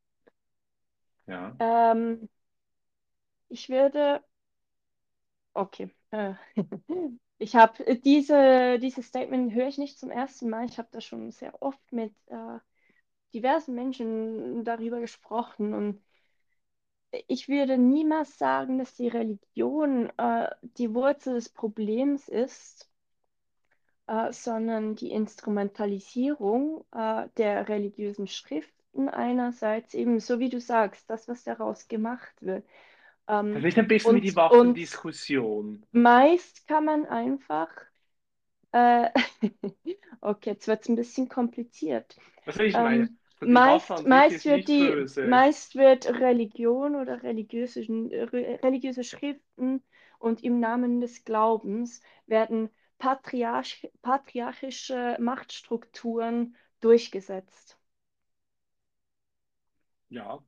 Ja. 1.27 1.55
ähm, 1.59 2.27
ich 3.49 3.69
würde, 3.69 4.23
okay, 5.53 5.89
äh, 6.11 6.33
Ich 7.41 7.55
habe 7.55 7.97
diese, 8.03 8.79
dieses 8.79 9.07
Statement 9.07 9.53
höre 9.53 9.67
ich 9.69 9.77
nicht 9.77 9.97
zum 9.97 10.11
ersten 10.11 10.49
Mal. 10.49 10.65
Ich 10.65 10.77
habe 10.77 10.89
da 10.91 10.99
schon 10.99 11.31
sehr 11.31 11.61
oft 11.61 11.79
mit 11.93 12.13
äh, 12.27 12.59
diversen 13.33 13.75
Menschen 13.75 14.65
darüber 14.65 14.99
gesprochen 14.99 15.73
und 15.73 16.01
ich 17.27 17.47
würde 17.49 17.77
niemals 17.77 18.37
sagen, 18.37 18.79
dass 18.79 18.93
die 18.95 19.07
Religion 19.09 20.09
äh, 20.17 20.49
die 20.77 20.93
Wurzel 20.93 21.35
des 21.35 21.49
Problems 21.49 22.27
ist, 22.27 22.89
äh, 24.07 24.31
sondern 24.33 24.95
die 24.95 25.11
Instrumentalisierung 25.11 26.83
äh, 26.91 27.27
der 27.37 27.67
religiösen 27.69 28.27
Schriften 28.27 29.09
einerseits, 29.09 29.93
eben 29.93 30.19
so 30.19 30.39
wie 30.39 30.49
du 30.49 30.59
sagst, 30.59 31.09
das, 31.09 31.27
was 31.27 31.43
daraus 31.43 31.87
gemacht 31.87 32.33
wird. 32.41 32.65
Das 33.51 33.63
Ähm, 33.63 33.63
ist 33.63 33.77
ein 33.77 33.87
bisschen 33.87 34.15
wie 34.15 34.21
die 34.21 34.35
und, 34.35 34.47
und 34.47 34.81
Waffendiskussion. 35.15 35.85
meist 35.91 36.67
kann 36.67 36.85
man 36.85 37.05
einfach, 37.05 37.69
äh, 38.71 39.09
okay, 40.21 40.51
jetzt 40.51 40.67
wird 40.67 40.83
es 40.83 40.89
ein 40.89 40.95
bisschen 40.95 41.29
kompliziert. 41.29 42.17
Was 42.45 42.57
will 42.57 42.67
ich 42.67 42.77
meine? 42.77 43.07
Ähm, 43.07 43.18
die 43.18 43.18
Waffe 43.18 43.18
meist, 43.41 44.05
meist 44.05 44.45
ist 44.45 44.45
wird 44.45 44.67
die, 44.67 45.01
böse. 45.03 45.21
meist 45.21 45.75
wird 45.75 46.07
Religion 46.07 46.95
oder 46.95 47.23
religiöse, 47.23 47.81
re- 47.81 48.59
religiöse 48.63 49.03
Schriften 49.03 49.83
und 50.19 50.43
im 50.43 50.59
Namen 50.59 51.01
des 51.01 51.23
Glaubens 51.25 52.01
werden 52.27 52.69
patriarch, 52.97 53.91
patriarchische 54.01 55.17
Machtstrukturen 55.19 56.55
durchgesetzt. 56.81 57.77
Ja, 60.09 60.39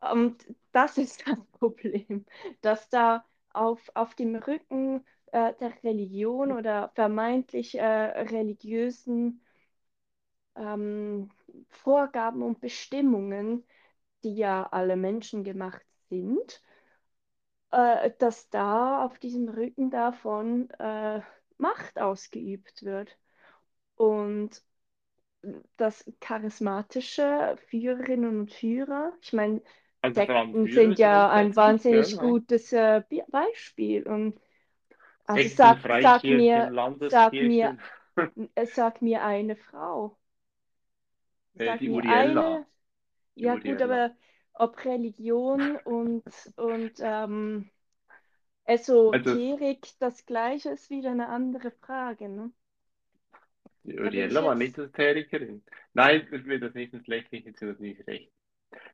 Und 0.00 0.44
das 0.72 0.98
ist 0.98 1.22
das 1.26 1.38
Problem, 1.58 2.24
dass 2.60 2.88
da 2.90 3.24
auf, 3.52 3.90
auf 3.94 4.14
dem 4.14 4.36
Rücken 4.36 5.04
äh, 5.32 5.54
der 5.54 5.72
Religion 5.84 6.52
oder 6.52 6.90
vermeintlich 6.94 7.76
äh, 7.78 7.84
religiösen 7.84 9.42
ähm, 10.58 11.30
Vorgaben 11.70 12.42
und 12.42 12.60
Bestimmungen, 12.60 13.64
die 14.24 14.36
ja 14.36 14.64
alle 14.70 14.96
Menschen 14.96 15.44
gemacht 15.44 15.84
sind, 16.10 16.62
äh, 17.70 18.10
dass 18.18 18.48
da 18.50 19.04
auf 19.04 19.18
diesem 19.18 19.48
Rücken 19.48 19.90
davon 19.90 20.70
äh, 20.78 21.20
Macht 21.58 21.98
ausgeübt 21.98 22.84
wird. 22.84 23.18
Und 23.96 24.62
das 25.76 26.04
charismatische 26.20 27.56
Führerinnen 27.68 28.40
und 28.40 28.52
Führer, 28.52 29.12
ich 29.22 29.32
meine, 29.32 29.62
also 30.02 30.20
Sekten 30.20 30.68
sind 30.68 30.98
ja 30.98 31.30
ein 31.30 31.56
wahnsinnig 31.56 32.18
gutes 32.18 32.72
äh, 32.72 33.02
Be- 33.08 33.24
Beispiel. 33.28 34.06
Und 34.06 34.40
also 35.26 35.48
sag, 35.48 35.80
sag 36.00 36.30
mir, 36.30 36.72
sag 37.08 37.40
mir, 37.40 37.74
äh, 38.56 38.66
sag 38.66 39.02
mir 39.02 39.24
eine 39.24 39.56
Frau. 39.56 40.16
Äh, 41.58 41.74
Sag 41.74 41.88
die 41.88 41.90
Uriella. 41.90 42.04
eine, 42.04 42.66
Die 43.38 43.46
ja 43.46 43.56
gut, 43.56 43.82
Uriella. 43.82 43.82
aber 43.82 44.16
ob 44.54 44.84
Religion 44.84 45.76
und, 45.78 46.24
und 46.56 46.94
ähm, 47.00 47.70
Also, 49.10 49.38
Esoterik 49.44 49.88
das 50.00 50.26
Gleiche 50.26 50.70
ist 50.70 50.90
wieder 50.90 51.10
eine 51.10 51.28
andere 51.28 51.72
Frage, 51.72 52.28
ne? 52.28 52.52
die 53.84 54.24
ich 54.24 54.24
Uriella 54.24 54.44
war 54.44 54.54
nicht 54.54 54.78
Esoterikerin. 54.78 55.62
Nein, 55.94 56.28
ich 56.32 56.44
will 56.44 56.60
das 56.60 56.74
nicht 56.74 56.92
ins 56.94 57.06
Lächerliche 57.06 57.52
ziehen, 57.54 57.68
das 57.68 57.78
nicht 57.80 58.06
recht. 58.06 58.32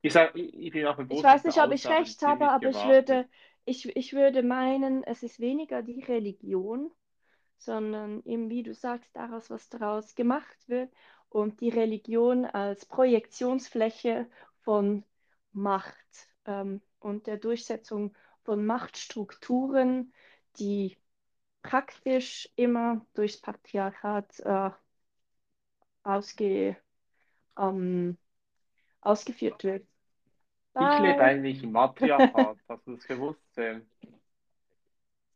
Ich 0.03 0.13
sag, 0.13 0.37
ich, 0.37 0.55
ich 0.55 0.73
bin 0.73 0.87
auch 0.87 0.97
ich 1.09 1.23
bewusst, 1.23 1.33
das 1.33 1.35
weiß 1.35 1.45
nicht, 1.45 1.61
ob 1.61 1.73
ich 1.73 1.89
recht 1.89 2.23
habe, 2.23 2.51
aber 2.51 2.69
ich 2.69 2.85
würde, 2.85 3.29
ich, 3.65 3.95
ich 3.97 4.13
würde 4.13 4.43
meinen, 4.43 5.03
es 5.05 5.23
ist 5.23 5.41
weniger 5.41 5.83
die 5.83 6.03
Religion, 6.03 6.91
sondern 7.59 8.23
eben, 8.25 8.51
wie 8.51 8.63
du 8.63 8.75
sagst, 8.75 9.15
daraus, 9.17 9.51
was 9.51 9.69
daraus 9.71 10.15
gemacht 10.15 10.59
wird 10.69 10.93
und 11.35 11.61
die 11.61 11.69
Religion 11.69 12.45
als 12.45 12.87
Projektionsfläche 12.87 14.31
von 14.63 15.03
Macht 15.53 16.29
ähm, 16.47 16.81
und 17.01 17.27
der 17.27 17.39
Durchsetzung 17.39 18.15
von 18.45 18.65
Machtstrukturen, 18.65 20.13
die 20.61 20.97
praktisch 21.63 22.49
immer 22.55 23.05
durchs 23.15 23.41
Patriarchat 23.41 24.39
äh, 24.41 24.71
ausge, 26.05 26.77
ähm, 27.59 28.17
ausgeführt 29.01 29.65
wird. 29.65 29.85
Ich 30.79 30.99
lebe 30.99 31.21
eigentlich 31.25 31.65
im 31.65 31.73
Matriarchat, 31.73 32.59
hast 32.69 32.87
du 32.87 32.95
das 32.95 33.07
gewusst? 33.09 33.41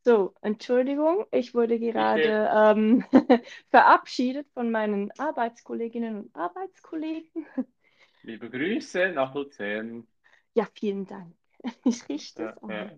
So, 0.09 0.35
Entschuldigung, 0.41 1.27
ich 1.33 1.55
wurde 1.55 1.79
gerade 1.79 2.51
ähm, 2.55 3.05
verabschiedet 3.71 4.49
von 4.55 4.71
meinen 4.71 5.11
Arbeitskolleginnen 5.19 6.21
und 6.23 6.35
Arbeitskollegen. 6.35 7.47
liebe 8.23 8.49
Grüße 8.49 9.11
nach 9.13 9.35
Luzern. 9.35 10.07
Ja, 10.55 10.67
vielen 10.75 11.07
Dank. 11.07 11.35
Ich 11.85 12.09
richte 12.09 12.43
Ja, 12.43 12.57
es 12.57 12.63
aus. 12.63 12.75
ja. 12.75 12.93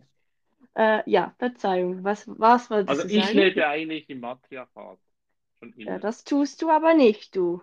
Äh, 0.77 1.09
ja, 1.11 1.35
Verzeihung. 1.38 2.05
Was, 2.05 2.27
was 2.29 2.70
wolltest 2.70 3.03
Also 3.03 3.05
du 3.05 3.09
ich 3.09 3.33
sagen? 3.33 3.33
lebe 3.33 3.66
eigentlich 3.66 4.11
im 4.11 4.20
Matriarchat, 4.20 4.99
Ja, 5.85 5.99
das 5.99 6.25
tust 6.25 6.62
du 6.62 6.70
aber 6.70 6.94
nicht, 6.94 7.37
du. 7.37 7.61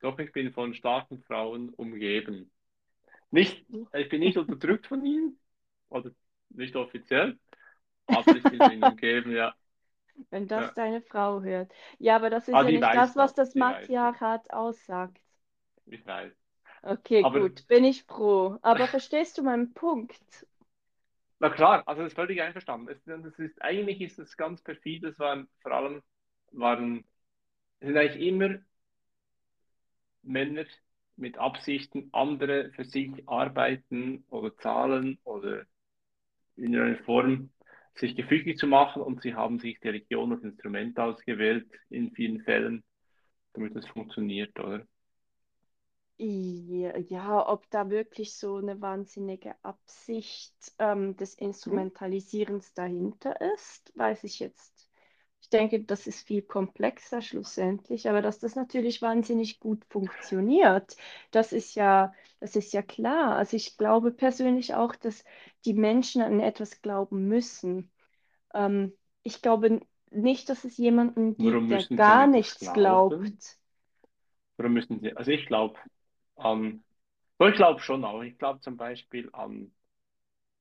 Doch 0.00 0.18
ich 0.18 0.32
bin 0.32 0.52
von 0.52 0.74
starken 0.74 1.22
Frauen 1.22 1.70
umgeben. 1.70 2.50
Nicht, 3.30 3.66
ich 3.94 4.08
bin 4.10 4.20
nicht 4.20 4.38
unterdrückt 4.38 4.86
von 4.88 5.04
ihnen, 5.06 5.38
oder 5.90 6.12
nicht 6.50 6.76
offiziell, 6.76 7.38
ihnen 8.68 8.84
umgeben, 8.84 9.32
ja. 9.32 9.54
Wenn 10.30 10.48
das 10.48 10.72
ja. 10.72 10.74
deine 10.74 11.00
Frau 11.02 11.42
hört. 11.42 11.72
Ja, 11.98 12.16
aber 12.16 12.30
das 12.30 12.48
ist 12.48 12.58
Ah, 12.58 12.62
ja 12.62 12.70
nicht 12.70 12.94
das, 12.94 13.16
was 13.16 13.34
das, 13.34 13.54
Matriarchat 13.54 14.52
aussagt. 14.52 15.18
ich 15.86 16.04
weiß. 16.06 16.32
Okay, 16.84 17.24
Aber 17.24 17.40
gut, 17.40 17.66
bin 17.66 17.82
ich 17.84 18.04
froh. 18.04 18.58
Aber 18.62 18.86
verstehst 18.88 19.38
du 19.38 19.42
meinen 19.42 19.74
Punkt? 19.74 20.46
na 21.40 21.50
klar, 21.50 21.82
also 21.86 22.02
das 22.02 22.12
ist 22.12 22.16
völlig 22.16 22.40
einverstanden. 22.40 22.88
Es, 22.88 22.98
das 23.04 23.38
ist, 23.38 23.60
eigentlich 23.62 24.00
ist 24.00 24.18
es 24.18 24.36
ganz 24.36 24.62
perfid, 24.62 25.04
es 25.04 25.18
waren 25.18 25.48
vor 25.62 25.72
allem, 25.72 26.02
waren, 26.52 27.04
es 27.80 27.88
sind 27.88 27.96
eigentlich 27.98 28.26
immer 28.28 28.58
Männer 30.22 30.64
mit 31.16 31.38
Absichten, 31.38 32.08
andere 32.12 32.72
für 32.72 32.84
sich 32.84 33.10
arbeiten 33.28 34.24
oder 34.28 34.56
zahlen 34.56 35.18
oder 35.24 35.66
in 36.56 36.76
einer 36.76 36.98
Form 37.04 37.50
sich 37.96 38.16
gefügig 38.16 38.58
zu 38.58 38.66
machen 38.66 39.02
und 39.02 39.22
sie 39.22 39.34
haben 39.34 39.58
sich 39.58 39.80
die 39.80 39.88
Religion 39.88 40.32
als 40.32 40.42
Instrument 40.44 40.98
ausgewählt 40.98 41.68
in 41.90 42.12
vielen 42.12 42.42
Fällen, 42.42 42.84
damit 43.54 43.76
es 43.76 43.86
funktioniert, 43.88 44.58
oder? 44.60 44.86
Ja, 46.16 47.48
ob 47.48 47.68
da 47.70 47.90
wirklich 47.90 48.36
so 48.36 48.56
eine 48.56 48.80
wahnsinnige 48.80 49.54
Absicht 49.64 50.54
ähm, 50.78 51.16
des 51.16 51.34
Hm? 51.68 51.84
Instrumentalisierens 51.94 52.72
dahinter 52.74 53.40
ist, 53.54 53.92
weiß 53.96 54.24
ich 54.24 54.38
jetzt. 54.40 54.73
Ich 55.44 55.50
denke, 55.50 55.84
das 55.84 56.06
ist 56.06 56.26
viel 56.26 56.40
komplexer 56.40 57.20
schlussendlich, 57.20 58.08
aber 58.08 58.22
dass 58.22 58.38
das 58.38 58.56
natürlich 58.56 59.02
wahnsinnig 59.02 59.60
gut 59.60 59.84
funktioniert, 59.90 60.96
das 61.32 61.52
ist 61.52 61.74
ja, 61.74 62.14
das 62.40 62.56
ist 62.56 62.72
ja 62.72 62.80
klar. 62.80 63.36
Also 63.36 63.54
ich 63.58 63.76
glaube 63.76 64.10
persönlich 64.10 64.72
auch, 64.72 64.96
dass 64.96 65.22
die 65.66 65.74
Menschen 65.74 66.22
an 66.22 66.40
etwas 66.40 66.80
glauben 66.80 67.28
müssen. 67.28 67.90
Ähm, 68.54 68.94
ich 69.22 69.42
glaube 69.42 69.82
nicht, 70.10 70.48
dass 70.48 70.64
es 70.64 70.78
jemanden 70.78 71.36
gibt, 71.36 71.70
der 71.70 71.96
gar 71.98 72.26
nichts 72.26 72.72
glaubt. 72.72 73.58
Warum 74.56 74.72
müssen 74.72 75.00
sie, 75.00 75.14
also 75.14 75.30
ich 75.30 75.44
glaube 75.44 75.78
an, 76.36 76.82
so 77.38 77.46
ich 77.46 77.54
glaube 77.54 77.80
schon 77.80 78.02
auch, 78.02 78.22
ich 78.22 78.38
glaube 78.38 78.60
zum 78.60 78.78
Beispiel 78.78 79.28
an, 79.34 79.70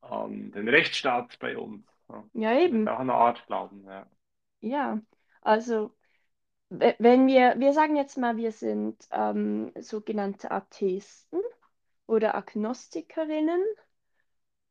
an 0.01 0.51
den 0.51 0.67
Rechtsstaat 0.67 1.39
bei 1.39 1.57
uns. 1.57 1.85
Ja. 2.33 2.59
Eben. 2.59 2.85
auch 2.85 2.99
eine 2.99 3.13
Art 3.13 3.47
Glauben, 3.47 3.85
ja. 3.85 4.05
Ja, 4.63 4.99
also 5.41 5.93
we- 6.69 6.95
wenn 6.99 7.27
wir, 7.27 7.55
wir 7.59 7.73
sagen 7.73 7.95
jetzt 7.97 8.17
mal, 8.17 8.37
wir 8.37 8.51
sind 8.53 9.07
ähm, 9.11 9.71
sogenannte 9.79 10.51
Atheisten 10.51 11.41
oder 12.07 12.35
Agnostikerinnen. 12.35 13.61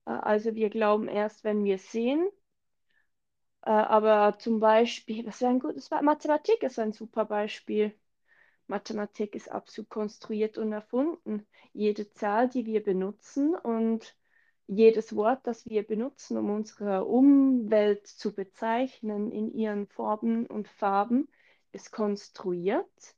Äh, 0.06 0.10
also 0.12 0.54
wir 0.54 0.70
glauben 0.70 1.08
erst, 1.08 1.42
wenn 1.42 1.64
wir 1.64 1.76
sehen. 1.78 2.28
Äh, 3.62 3.70
aber 3.70 4.38
zum 4.38 4.60
Beispiel, 4.60 5.26
was 5.26 5.40
wäre 5.40 5.50
ein 5.52 5.60
gutes 5.60 5.88
Beispiel? 5.88 6.06
Mathematik 6.06 6.62
ist 6.62 6.78
ein 6.78 6.92
super 6.92 7.24
Beispiel. 7.24 7.92
Mathematik 8.68 9.34
ist 9.36 9.50
absolut 9.52 9.90
konstruiert 9.90 10.58
und 10.58 10.72
erfunden. 10.72 11.46
Jede 11.72 12.10
Zahl, 12.12 12.48
die 12.50 12.66
wir 12.66 12.82
benutzen 12.82 13.54
und 13.56 14.16
jedes 14.76 15.14
Wort, 15.14 15.46
das 15.46 15.66
wir 15.66 15.82
benutzen, 15.82 16.36
um 16.36 16.50
unsere 16.50 17.04
Umwelt 17.04 18.06
zu 18.06 18.34
bezeichnen 18.34 19.30
in 19.30 19.52
ihren 19.52 19.86
Formen 19.86 20.46
und 20.46 20.68
Farben, 20.68 21.28
ist 21.72 21.92
konstruiert. 21.92 23.16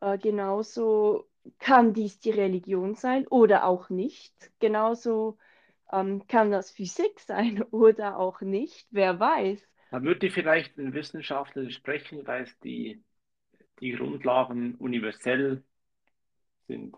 Äh, 0.00 0.18
genauso 0.18 1.28
kann 1.58 1.94
dies 1.94 2.20
die 2.20 2.30
Religion 2.30 2.94
sein 2.94 3.26
oder 3.28 3.64
auch 3.64 3.90
nicht. 3.90 4.34
Genauso 4.58 5.38
ähm, 5.92 6.26
kann 6.26 6.50
das 6.50 6.70
Physik 6.70 7.20
sein 7.20 7.62
oder 7.70 8.18
auch 8.18 8.40
nicht. 8.40 8.86
Wer 8.90 9.18
weiß. 9.18 9.66
Da 9.90 10.02
würde 10.02 10.26
ich 10.26 10.34
vielleicht 10.34 10.76
den 10.76 10.92
Wissenschaftlern 10.92 11.66
widersprechen, 11.66 12.26
weil 12.26 12.42
es 12.42 12.58
die, 12.60 13.02
die 13.80 13.92
Grundlagen 13.92 14.74
universell 14.74 15.62
sind. 16.66 16.94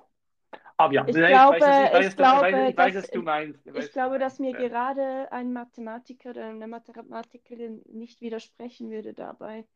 Aber 0.76 0.92
ja, 0.94 1.06
Ich 1.06 1.24
glaube, 1.24 1.58
weiß, 1.96 2.08
ich 2.08 2.16
glaube, 2.16 2.74
ich 3.74 3.92
glaube, 3.92 4.18
dass 4.18 4.38
mir 4.38 4.52
Ja. 4.52 4.58
gerade 4.68 5.30
ein 5.32 5.52
Mathematiker 5.52 6.30
oder 6.30 6.48
eine 6.48 6.66
Mathematikerin 6.66 7.82
nicht 7.86 8.20
widersprechen 8.20 8.90
würde 8.90 9.14
dabei. 9.14 9.66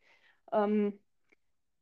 Ähm, 0.52 0.98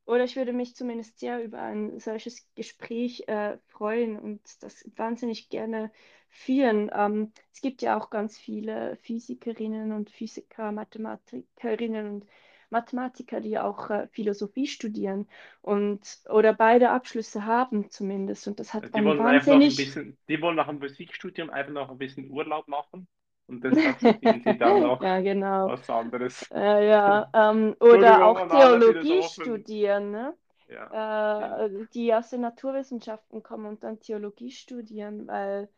Oder 0.05 0.25
ich 0.25 0.35
würde 0.35 0.53
mich 0.53 0.75
zumindest 0.75 1.19
sehr 1.19 1.43
über 1.43 1.61
ein 1.61 1.99
solches 1.99 2.47
Gespräch 2.55 3.27
äh, 3.27 3.57
freuen 3.67 4.19
und 4.19 4.41
das 4.63 4.85
wahnsinnig 4.97 5.49
gerne 5.49 5.91
führen. 6.29 6.91
Ähm, 6.93 7.33
es 7.53 7.61
gibt 7.61 7.81
ja 7.81 7.97
auch 7.99 8.09
ganz 8.09 8.37
viele 8.37 8.97
Physikerinnen 8.97 9.91
und 9.93 10.09
Physiker, 10.11 10.71
Mathematikerinnen 10.73 12.07
und 12.15 12.25
Mathematiker, 12.73 13.39
die 13.41 13.57
auch 13.57 13.89
äh, 13.89 14.07
Philosophie 14.09 14.67
studieren 14.67 15.29
und 15.61 16.01
oder 16.29 16.53
beide 16.53 16.89
Abschlüsse 16.91 17.45
haben 17.45 17.89
zumindest. 17.89 18.47
Und 18.49 18.59
das 18.59 18.73
hat 18.73 18.93
Die 18.93 18.93
einen 18.93 19.05
wollen 19.05 19.21
einfach 19.21 19.47
noch 19.53 19.61
ein 19.61 19.61
wahnsinnig 19.61 19.75
bisschen, 19.77 20.17
die 20.27 20.41
wollen 20.41 20.57
nach 20.57 20.67
dem 20.67 20.79
Musikstudium 20.79 21.49
einfach 21.49 21.71
noch 21.73 21.89
ein 21.89 21.97
bisschen 21.97 22.29
Urlaub 22.29 22.67
machen 22.67 23.07
und 23.47 23.63
deshalb 23.63 23.97
studieren 23.97 24.41
sie 24.43 24.57
dann 24.57 24.81
noch 24.81 25.01
ja, 25.01 25.21
genau. 25.21 25.67
was 25.67 25.89
anderes. 25.89 26.51
Äh, 26.51 26.89
ja, 26.89 27.29
ähm, 27.33 27.75
oder 27.79 28.25
auch 28.25 28.47
Theologie 28.47 29.23
studieren, 29.23 30.11
ne? 30.11 30.33
Ja, 30.69 31.65
äh, 31.65 31.69
die 31.93 32.13
aus 32.13 32.31
den 32.31 32.41
Naturwissenschaften 32.41 33.43
kommen 33.43 33.67
und 33.67 33.83
dann 33.83 33.99
Theologie 33.99 34.51
studieren, 34.51 35.27
weil 35.27 35.69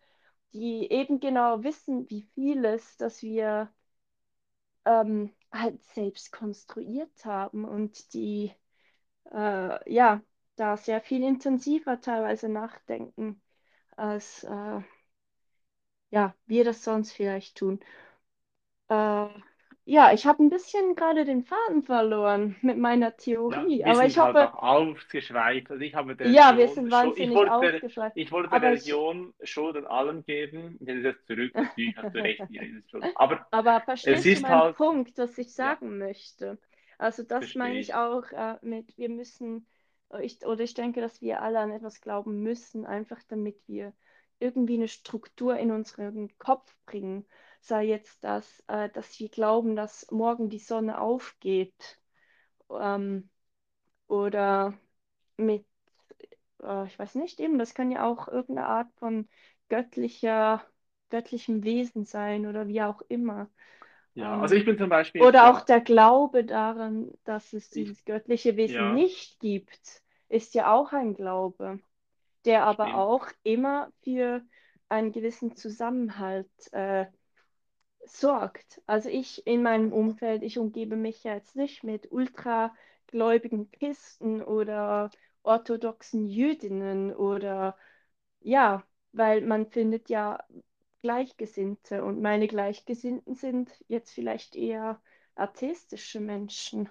die 0.53 0.89
eben 0.89 1.19
genau 1.19 1.63
wissen, 1.63 2.09
wie 2.09 2.21
vieles, 2.33 2.97
das 2.97 3.21
wir 3.21 3.69
ähm, 4.85 5.31
halt 5.59 5.83
selbst 5.83 6.31
konstruiert 6.31 7.25
haben 7.25 7.65
und 7.65 8.13
die 8.13 8.53
äh, 9.33 9.93
ja 9.93 10.21
da 10.57 10.77
sehr 10.77 11.01
viel 11.01 11.23
intensiver 11.23 12.01
teilweise 12.01 12.49
nachdenken, 12.49 13.41
als 13.97 14.43
äh, 14.45 14.81
ja, 16.09 16.35
wir 16.47 16.63
das 16.63 16.83
sonst 16.83 17.11
vielleicht 17.11 17.57
tun. 17.57 17.79
Äh, 18.89 19.27
ja, 19.85 20.13
ich 20.13 20.25
habe 20.25 20.43
ein 20.43 20.49
bisschen 20.49 20.95
gerade 20.95 21.25
den 21.25 21.43
Faden 21.43 21.83
verloren 21.83 22.55
mit 22.61 22.77
meiner 22.77 23.17
Ja, 23.47 23.67
Theorie, 23.67 23.83
wir 23.83 23.95
aber 23.95 24.05
ich 24.05 24.19
halt 24.19 24.39
hoffe, 24.39 24.41
auch 24.41 24.55
ausgeschweift. 24.55 25.69
Also 25.69 25.83
ich 25.83 25.93
habe 25.95 26.15
der 26.15 26.31
ja, 26.33 26.57
wir 26.57 26.67
Religion 26.67 26.67
sind 26.67 26.91
schon, 26.93 27.15
ich 27.17 27.31
wahnsinnig 27.31 27.33
wollte 27.33 27.57
der, 27.59 27.83
ausgeschweift. 27.83 28.15
ich 28.15 28.31
wollte 28.31 28.49
der 28.49 28.61
Aber 28.61 28.73
ich, 28.73 28.99
Religion 29.01 29.33
Schuld 29.43 29.75
an 29.77 29.85
allem 29.85 30.25
geben. 30.25 30.75
Ich 30.79 30.87
nehme 30.87 30.99
es 30.99 31.05
jetzt 31.15 31.27
zurück, 31.27 31.53
natürlich 31.55 31.95
hast 31.97 32.13
du 32.13 32.19
recht. 32.19 32.43
Aber 33.15 33.47
Aber 33.51 33.81
es 34.03 34.25
verstehst 34.25 34.35
du 34.35 34.37
ist 34.37 34.47
meinen 34.47 34.67
halt, 34.67 34.75
Punkt, 34.75 35.17
was 35.17 35.37
ich 35.39 35.53
ja, 35.59 35.77
sagen 35.79 35.97
möchte? 35.97 36.57
Also 36.99 37.23
das 37.23 37.55
meine 37.55 37.79
verstehe 37.79 37.79
ich 37.79 37.93
ich. 37.93 37.95
auch 37.95 38.23
äh, 38.31 38.57
mit, 38.61 38.97
wir 38.97 39.09
müssen, 39.09 39.65
ich, 40.21 40.45
oder 40.45 40.63
ich 40.63 40.73
denke, 40.75 41.01
dass 41.01 41.21
wir 41.21 41.41
alle 41.41 41.59
an 41.59 41.71
etwas 41.71 42.01
glauben 42.01 42.41
müssen, 42.43 42.85
einfach 42.85 43.21
damit 43.27 43.57
wir 43.67 43.93
irgendwie 44.39 44.75
eine 44.75 44.87
Struktur 44.87 45.57
in 45.57 45.71
unseren 45.71 46.37
Kopf 46.37 46.75
bringen. 46.85 47.25
Sei 47.65 47.85
jetzt 47.85 48.23
das, 48.23 48.63
äh, 48.67 48.89
dass 48.89 49.19
wir 49.19 49.29
glauben, 49.29 49.75
dass 49.75 50.07
morgen 50.11 50.49
die 50.49 50.59
Sonne 50.59 50.99
aufgeht, 51.01 51.99
ähm, 52.71 53.29
oder 54.07 54.73
mit, 55.37 55.65
äh, 56.63 56.85
ich 56.87 56.97
weiß 56.99 57.15
nicht, 57.15 57.39
eben, 57.39 57.59
das 57.59 57.73
kann 57.73 57.91
ja 57.91 58.05
auch 58.05 58.27
irgendeine 58.27 58.67
Art 58.67 58.89
von 58.97 59.29
göttlicher, 59.69 60.65
göttlichem 61.09 61.63
Wesen 61.63 62.05
sein 62.05 62.45
oder 62.47 62.67
wie 62.67 62.81
auch 62.81 63.01
immer. 63.09 63.49
Ja, 64.13 64.39
also 64.39 64.55
Ähm, 64.55 64.55
ich 64.55 64.65
bin 64.65 64.77
zum 64.77 64.89
Beispiel 64.89 65.29
oder 65.29 65.51
auch 65.51 65.61
der, 65.61 65.81
Glaube 65.81 66.45
daran, 66.45 67.11
dass 67.25 67.53
es 67.53 67.71
ich, 67.71 67.93
dieses 67.93 68.05
göttliche 68.05 68.57
Wesen 68.57 68.93
ja, 68.93 68.93
nicht 68.93 69.39
gibt, 69.39 70.03
ist 70.29 70.55
ja 70.55 70.73
auch 70.73 70.93
ein 70.93 71.13
Glaube, 71.15 71.79
der 72.45 72.65
aber 72.65 72.95
stimmt. 72.95 72.95
auch 72.95 73.27
immer 73.43 73.91
für 74.03 74.43
einen 74.89 75.11
gewissen 75.11 75.55
Zusammenhalt 75.55 76.49
äh, 76.73 77.07
sorgt. 78.05 78.81
Also 78.87 79.09
ich 79.09 79.45
in 79.47 79.63
meinem 79.63 79.93
Umfeld, 79.93 80.43
ich 80.43 80.57
umgebe 80.57 80.95
mich 80.95 81.23
jetzt 81.23 81.55
nicht 81.55 81.83
mit 81.83 82.11
ultragläubigen 82.11 83.71
Christen 83.71 84.41
oder 84.41 85.11
orthodoxen 85.43 86.27
Jüdinnen 86.27 87.13
oder 87.15 87.77
ja, 88.41 88.83
weil 89.13 89.41
man 89.41 89.67
findet 89.67 90.09
ja 90.09 90.43
Gleichgesinnte 91.01 92.03
und 92.03 92.21
meine 92.21 92.47
Gleichgesinnten 92.47 93.35
sind 93.35 93.71
jetzt 93.87 94.11
vielleicht 94.13 94.55
eher 94.55 95.01
atheistische 95.35 96.19
Menschen. 96.19 96.89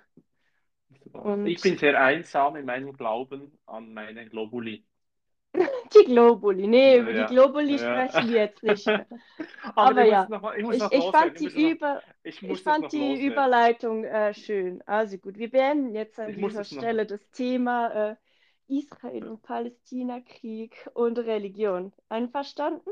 Ich 1.42 1.60
bin 1.60 1.76
Und 1.76 1.78
sehr 1.78 2.00
einsam 2.00 2.56
in 2.56 2.64
meinem 2.66 2.92
Glauben 2.92 3.58
an 3.66 3.92
meine 3.94 4.28
Globuli. 4.28 4.84
die 5.94 6.04
Globuli, 6.04 6.66
nee, 6.66 6.98
über 6.98 7.14
die 7.14 7.24
Ja, 7.24 7.26
Globuli 7.26 7.78
ja. 7.78 7.78
sprechen 7.78 8.28
wir 8.28 8.40
jetzt 8.42 8.62
nicht. 8.62 8.94
Aber 9.76 10.02
Aber 10.02 10.04
ja, 10.04 10.30
noch 10.30 10.42
mal, 10.42 10.58
ich 10.58 10.66
ich, 10.68 10.92
ich 10.92 11.10
fand 11.10 11.38
die 11.40 11.48
Über, 11.72 12.02
ich 12.48 12.62
fand 12.62 12.92
die. 12.92 13.24
Überleitung 13.26 14.04
äh, 14.04 14.34
schön. 14.34 14.82
Also 14.86 15.18
gut, 15.18 15.38
wir 15.38 15.50
beenden 15.50 15.94
jetzt 15.94 16.18
an 16.20 16.34
dieser 16.34 16.64
noch 16.70 16.86
Stelle 16.86 17.06
das 17.06 17.20
Thema 17.30 18.12
äh, 18.12 18.16
Israel 18.68 19.28
und 19.28 19.42
Palästina-Krieg 19.42 20.90
und 20.94 21.18
Religion. 21.18 21.92
Einverstanden? 22.08 22.90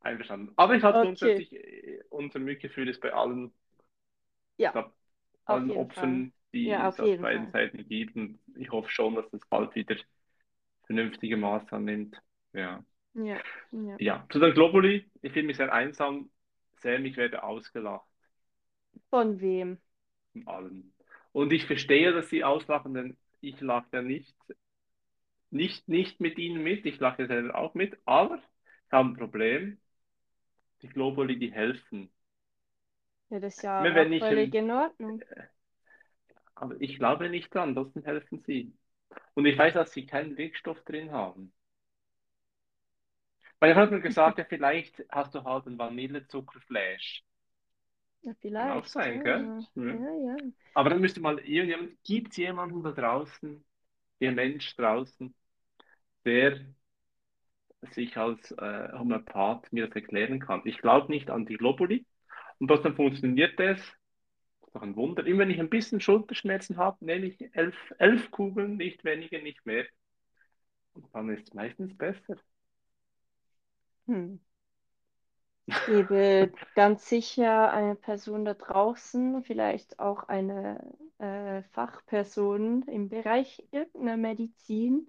einverstanden. 0.00 0.52
Aber 0.56 0.74
ich 0.74 0.82
habe 0.82 0.98
Okay, 0.98 1.00
grundsätzlich, 1.00 1.52
äh, 1.54 2.00
unser 2.10 2.38
Mitgefühl 2.38 2.88
ist 2.88 3.00
bei 3.00 3.12
allen, 3.12 3.52
ja, 4.58 4.72
glaub, 4.72 4.94
allen 5.46 5.72
Fall. 5.94 6.24
Opfern, 6.28 6.32
Ja, 6.62 6.88
die 6.88 6.88
auf 6.88 6.98
es 6.98 7.00
auf 7.00 7.16
beiden 7.20 7.48
Fall. 7.48 7.52
Seiten 7.52 7.86
gibt. 7.88 8.16
Und 8.16 8.40
ich 8.56 8.70
hoffe 8.70 8.90
schon, 8.90 9.14
dass 9.16 9.30
das 9.30 9.46
bald 9.48 9.74
wieder 9.74 9.96
vernünftige 10.90 11.36
Maß 11.36 11.72
annimmt. 11.72 12.16
Ja. 12.52 12.84
Ja, 13.14 13.40
ja. 13.72 13.98
Ja, 13.98 14.26
zu 14.30 14.38
den 14.40 14.54
Globuli. 14.54 15.10
Ich 15.22 15.32
fühle 15.32 15.46
mich 15.46 15.56
sehr 15.58 15.72
einsam. 15.72 16.30
Sam, 16.82 17.04
ich 17.04 17.16
werde 17.16 17.42
ausgelacht 17.42 18.06
Von 19.10 19.40
wem? 19.40 19.78
von 20.32 20.46
allen. 20.48 20.92
Und 21.32 21.52
ich 21.52 21.66
verstehe, 21.66 22.12
dass 22.12 22.28
sie 22.28 22.44
auslachen, 22.44 22.94
denn 22.94 23.16
ich 23.40 23.60
lache 23.60 23.86
ja 23.92 24.02
nicht, 24.02 24.34
nicht, 25.50 25.88
nicht 25.88 26.20
mit 26.20 26.38
ihnen 26.38 26.62
mit. 26.62 26.84
Ich 26.86 26.98
lache 27.00 27.26
selber 27.26 27.54
auch 27.56 27.74
mit. 27.74 27.96
Aber 28.04 28.36
ich 28.38 28.92
habe 28.92 29.10
ein 29.10 29.16
Problem. 29.16 29.78
Die 30.82 30.88
Globuli, 30.88 31.38
die 31.38 31.52
helfen. 31.52 32.10
Ja, 33.30 33.40
das 33.40 33.56
ist 33.56 33.62
ja 33.62 33.80
auch 33.80 33.84
wenn 33.94 34.12
ich 34.12 34.22
völlig 34.22 34.54
in 34.54 34.70
Ordnung. 34.70 35.22
aber 36.54 36.80
ich 36.80 36.96
glaube 36.98 37.28
nicht 37.28 37.52
dran, 37.54 37.74
trotzdem 37.74 38.04
helfen 38.04 38.42
sie. 38.46 38.72
Und 39.34 39.46
ich 39.46 39.58
weiß, 39.58 39.74
dass 39.74 39.92
sie 39.92 40.06
keinen 40.06 40.36
Wirkstoff 40.38 40.82
drin 40.84 41.10
haben. 41.12 41.52
Weil 43.60 43.70
ich 43.70 43.76
habe 43.76 43.92
mir 43.94 44.00
gesagt, 44.00 44.38
ja, 44.38 44.44
vielleicht 44.44 45.04
hast 45.08 45.34
du 45.36 45.44
halt 45.44 45.66
einen 45.68 45.78
Vanillezuckerflash. 45.78 47.22
Ja, 48.22 48.32
Kann 48.56 48.70
auch 48.70 48.84
vielleicht. 48.84 48.86
sein, 48.86 49.20
gell? 49.20 49.52
Ja, 49.74 49.92
Ja. 49.92 49.94
ja. 50.26 50.36
Aber 50.74 50.90
dann 50.90 51.00
müsste 51.00 51.20
mal 51.20 51.38
irgendjemand, 51.40 52.02
gibt 52.04 52.30
es 52.32 52.36
jemanden 52.38 52.82
da 52.82 52.92
draußen, 52.92 53.64
der 54.20 54.32
Mensch 54.32 54.76
draußen, 54.76 55.34
der 56.26 56.60
sich 57.92 58.16
als 58.16 58.50
äh, 58.52 58.88
Homöopath 58.92 59.70
mir 59.72 59.86
das 59.86 59.94
erklären 59.96 60.40
kann? 60.40 60.62
Ich 60.64 60.78
glaube 60.78 61.10
nicht 61.12 61.30
an 61.30 61.46
die 61.46 61.56
Globuli 61.56 62.06
und 62.58 62.68
trotzdem 62.68 62.96
funktioniert 62.96 63.58
das. 63.58 63.80
Doch 64.72 64.82
ein 64.82 64.96
Wunder. 64.96 65.26
Immer 65.26 65.40
wenn 65.40 65.50
ich 65.50 65.60
ein 65.60 65.70
bisschen 65.70 66.00
Schulterschmerzen 66.00 66.76
habe, 66.76 67.04
nehme 67.04 67.26
ich 67.26 67.54
elf, 67.54 67.76
elf 67.98 68.30
Kugeln, 68.30 68.76
nicht 68.76 69.04
weniger, 69.04 69.40
nicht 69.40 69.64
mehr. 69.66 69.84
Und 70.94 71.06
dann 71.12 71.28
ist 71.30 71.48
es 71.48 71.54
meistens 71.54 71.96
besser. 71.96 72.36
Hm. 74.06 74.38
Ich 75.66 75.84
gebe 75.84 76.52
ganz 76.74 77.08
sicher 77.08 77.72
eine 77.72 77.94
Person 77.94 78.44
da 78.44 78.54
draußen, 78.54 79.42
vielleicht 79.44 79.98
auch 79.98 80.24
eine 80.24 80.80
äh, 81.18 81.62
Fachperson 81.72 82.82
im 82.82 83.08
Bereich 83.08 83.62
irgendeiner 83.70 84.16
Medizin, 84.16 85.08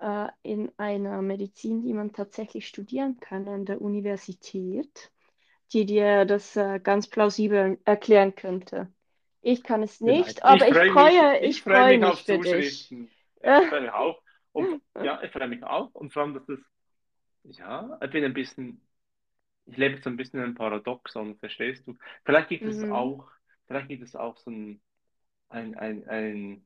äh, 0.00 0.28
in 0.42 0.72
einer 0.78 1.22
Medizin, 1.22 1.82
die 1.82 1.94
man 1.94 2.12
tatsächlich 2.12 2.66
studieren 2.66 3.18
kann 3.20 3.46
an 3.48 3.64
der 3.66 3.80
Universität, 3.80 5.12
die 5.72 5.86
dir 5.86 6.24
das 6.24 6.56
äh, 6.56 6.80
ganz 6.80 7.08
plausibel 7.08 7.78
erklären 7.84 8.34
könnte. 8.34 8.92
Ich 9.42 9.62
kann 9.62 9.82
es 9.82 10.00
Vielleicht. 10.04 10.40
nicht, 10.40 10.44
Ich 10.44 10.44
aber 10.44 10.68
ich 10.68 10.78
freue 10.78 10.92
mich, 10.92 11.24
ich 11.42 11.62
freue 11.62 11.84
mich 11.84 12.02
mich 12.02 12.02
auf 12.02 12.24
für 12.24 12.38
dich. 12.38 12.66
Zuschriften. 12.68 13.14
Ja, 13.42 13.62
ich 13.62 13.68
freue 13.68 13.82
mich 13.82 13.90
auch. 13.92 14.22
Und 14.52 14.74
ja, 15.00 15.22
ich 15.22 15.30
freue 15.32 15.48
mich 15.48 15.62
auch. 15.62 15.94
Und 15.94 16.12
vor 16.12 16.22
allem, 16.22 16.34
dass 16.34 16.46
das, 16.46 16.58
ja, 17.44 17.98
ich 18.02 18.10
bin 18.10 18.24
ein 18.24 18.34
bisschen, 18.34 18.82
ich 19.66 19.76
lebe 19.78 19.98
so 20.02 20.10
ein 20.10 20.16
bisschen 20.18 20.40
ein 20.42 20.54
Paradoxon, 20.54 21.38
verstehst 21.38 21.86
du? 21.88 21.96
Vielleicht 22.24 22.48
gibt 22.50 22.66
es 22.66 22.84
Mhm. 22.84 22.88
auch, 22.90 23.30
vielleicht 23.68 23.88
gibt 23.88 24.04
es 24.04 24.16
auch 24.16 24.36
so 24.38 24.50
ein, 24.50 24.82
ein, 25.50 25.76
ein, 25.76 26.08
ein, 26.08 26.64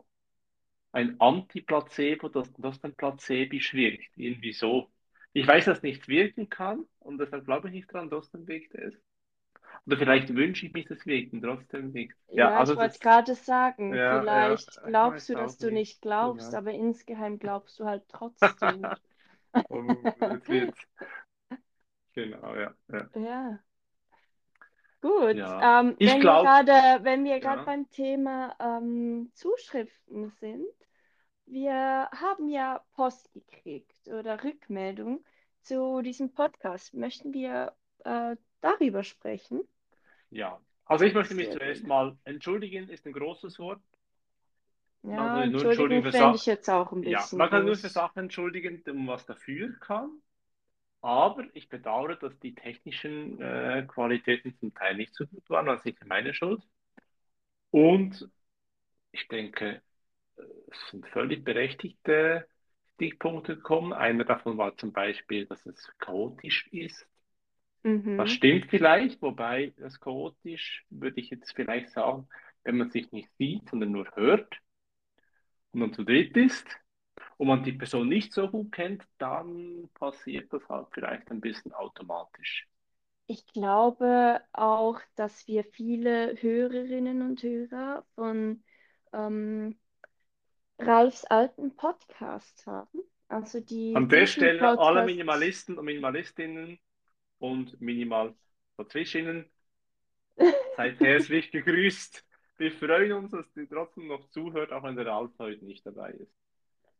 ein 0.92 1.20
Anti-Placebo, 1.20 2.28
das, 2.30 2.52
das 2.58 2.80
dann 2.80 2.94
Placebo 2.96 3.54
wirkt. 3.74 4.16
Irgendwie 4.16 4.52
so. 4.52 4.90
Ich 5.34 5.46
weiß, 5.46 5.64
dass 5.66 5.82
nichts 5.82 6.08
wirken 6.08 6.48
kann 6.48 6.86
und 7.00 7.18
deshalb 7.18 7.44
glaube 7.44 7.68
ich 7.68 7.74
nicht 7.74 7.92
dran, 7.92 8.10
wirkt 8.10 8.74
es. 8.74 8.94
Oder 9.86 9.98
vielleicht 9.98 10.34
wünsche 10.34 10.66
ich 10.66 10.72
mich 10.72 10.86
deswegen 10.86 11.42
trotzdem 11.42 11.92
nicht. 11.92 12.14
Ja, 12.36 12.48
Ja, 12.48 12.56
also 12.56 12.74
ich 12.74 12.76
wollte 12.76 12.98
ist, 12.98 12.98
gerade 12.98 13.34
sagen. 13.36 14.00
ja, 14.00 14.26
ja, 14.28 14.50
Vielleicht 14.50 14.70
ich 14.72 14.82
glaubst 14.84 15.28
du, 15.28 15.36
dass 15.36 15.58
du 15.58 15.70
nicht. 15.70 15.72
nicht 15.72 16.00
glaubst, 16.02 16.52
Ja. 16.52 16.54
aber 16.54 16.72
insgeheim 16.72 17.38
glaubst 17.38 17.78
du 17.78 17.84
halt 17.84 18.08
trotzdem. 18.08 18.90
Wird, 20.48 20.74
genau, 22.14 22.54
ja, 22.56 22.74
ja. 22.92 23.10
Ja, 23.14 23.60
gut. 25.00 25.38
Ja, 25.38 25.60
Ähm, 25.60 25.96
ich 25.98 26.18
wenn 26.18 26.24
wir 26.24 26.38
glaube, 26.38 26.54
gerade, 26.62 26.72
wenn 27.04 27.24
wir 27.24 27.40
gerade 27.40 27.62
ja, 27.62 27.64
beim 27.64 27.90
Thema 27.90 28.56
ähm, 28.60 29.30
Zuschriften 29.34 30.30
sind, 30.40 30.66
wir 31.52 32.08
haben 32.12 32.48
ja 32.48 32.84
Post 32.94 33.32
gekriegt 33.32 34.08
oder 34.08 34.42
Rückmeldung 34.44 35.24
zu 35.62 36.02
diesem 36.02 36.32
Podcast. 36.34 36.94
Möchten 36.94 37.32
wir 37.32 37.74
äh, 38.04 38.36
darüber 38.60 39.04
sprechen? 39.04 39.62
ja. 40.30 40.60
Also 40.84 41.04
ich 41.04 41.14
möchte 41.14 41.34
mich 41.34 41.48
Sehr 41.48 41.52
zuerst 41.52 41.86
mal 41.86 42.18
entschuldigen, 42.24 42.88
ist 42.88 43.06
ein 43.06 43.12
großes 43.12 43.58
Wort. 43.58 43.80
Ja, 45.02 45.46
nur 45.46 45.64
entschuldigen 45.64 46.02
für 46.12 46.12
Sachen, 46.12 46.34
ich 46.34 46.46
jetzt 46.46 46.68
auch 46.70 46.92
ein 46.92 47.02
ja, 47.02 47.28
bisschen 47.28 47.38
man 47.38 47.50
kann 47.50 47.64
nur 47.64 47.78
für 47.78 47.88
groß. 47.88 47.92
Sachen 47.92 48.20
entschuldigen, 48.20 48.82
um 48.88 49.06
was 49.08 49.26
dafür 49.26 49.72
kann. 49.80 50.22
Aber 51.02 51.44
ich 51.54 51.68
bedauere, 51.68 52.16
dass 52.16 52.38
die 52.40 52.54
technischen 52.54 53.40
äh, 53.40 53.84
Qualitäten 53.88 54.56
zum 54.58 54.74
Teil 54.74 54.96
nicht 54.96 55.14
so 55.14 55.26
gut 55.26 55.48
waren, 55.50 55.66
das 55.66 55.78
ist 55.78 55.84
sicher 55.84 56.06
meine 56.06 56.34
Schuld. 56.34 56.62
Und 57.70 58.28
ich 59.12 59.28
denke, 59.28 59.82
sind 60.90 61.06
völlig 61.08 61.44
berechtigte 61.44 62.46
Stichpunkte 62.96 63.56
gekommen. 63.56 63.92
Einer 63.92 64.24
davon 64.24 64.58
war 64.58 64.76
zum 64.76 64.92
Beispiel, 64.92 65.46
dass 65.46 65.64
es 65.66 65.90
chaotisch 65.98 66.68
ist. 66.72 67.06
Das 68.16 68.30
Mhm. 68.30 68.32
stimmt 68.32 68.70
vielleicht, 68.70 69.20
wobei 69.20 69.74
das 69.76 70.00
chaotisch, 70.00 70.86
würde 70.88 71.20
ich 71.20 71.28
jetzt 71.28 71.52
vielleicht 71.54 71.90
sagen, 71.90 72.26
wenn 72.64 72.78
man 72.78 72.90
sich 72.90 73.12
nicht 73.12 73.28
sieht, 73.36 73.68
sondern 73.68 73.92
nur 73.92 74.10
hört 74.16 74.60
und 75.72 75.80
man 75.80 75.92
zu 75.92 76.04
dritt 76.04 76.36
ist 76.36 76.66
und 77.38 77.48
man 77.48 77.64
die 77.64 77.72
Person 77.72 78.08
nicht 78.08 78.32
so 78.32 78.48
gut 78.50 78.72
kennt, 78.72 79.06
dann 79.18 79.88
passiert 79.94 80.52
das 80.52 80.68
halt 80.68 80.88
vielleicht 80.92 81.30
ein 81.30 81.40
bisschen 81.42 81.72
automatisch. 81.74 82.68
Ich 83.26 83.46
glaube 83.46 84.40
auch, 84.52 85.00
dass 85.16 85.46
wir 85.46 85.64
viele 85.64 86.36
Hörerinnen 86.40 87.22
und 87.22 87.42
Hörer 87.42 88.04
von 88.14 88.62
ähm, 89.12 89.78
Ralfs 90.86 91.24
alten 91.24 91.74
Podcast 91.76 92.66
haben. 92.66 93.02
Also 93.28 93.60
die 93.60 93.94
An 93.96 94.08
der 94.08 94.26
Stelle 94.26 94.60
alle 94.60 94.76
Podcast. 94.76 95.06
Minimalisten 95.06 95.78
und 95.78 95.84
Minimalistinnen 95.84 96.78
und 97.38 97.80
Minimal-Patricinnen, 97.80 99.50
seid 100.76 101.00
herzlich 101.00 101.50
gegrüßt. 101.50 102.24
Wir 102.58 102.72
freuen 102.72 103.12
uns, 103.12 103.30
dass 103.30 103.56
ihr 103.56 103.68
trotzdem 103.68 104.08
noch 104.08 104.28
zuhört, 104.30 104.72
auch 104.72 104.82
wenn 104.82 104.96
der 104.96 105.06
Ralf 105.06 105.30
heute 105.38 105.64
nicht 105.64 105.84
dabei 105.86 106.10
ist. 106.10 106.32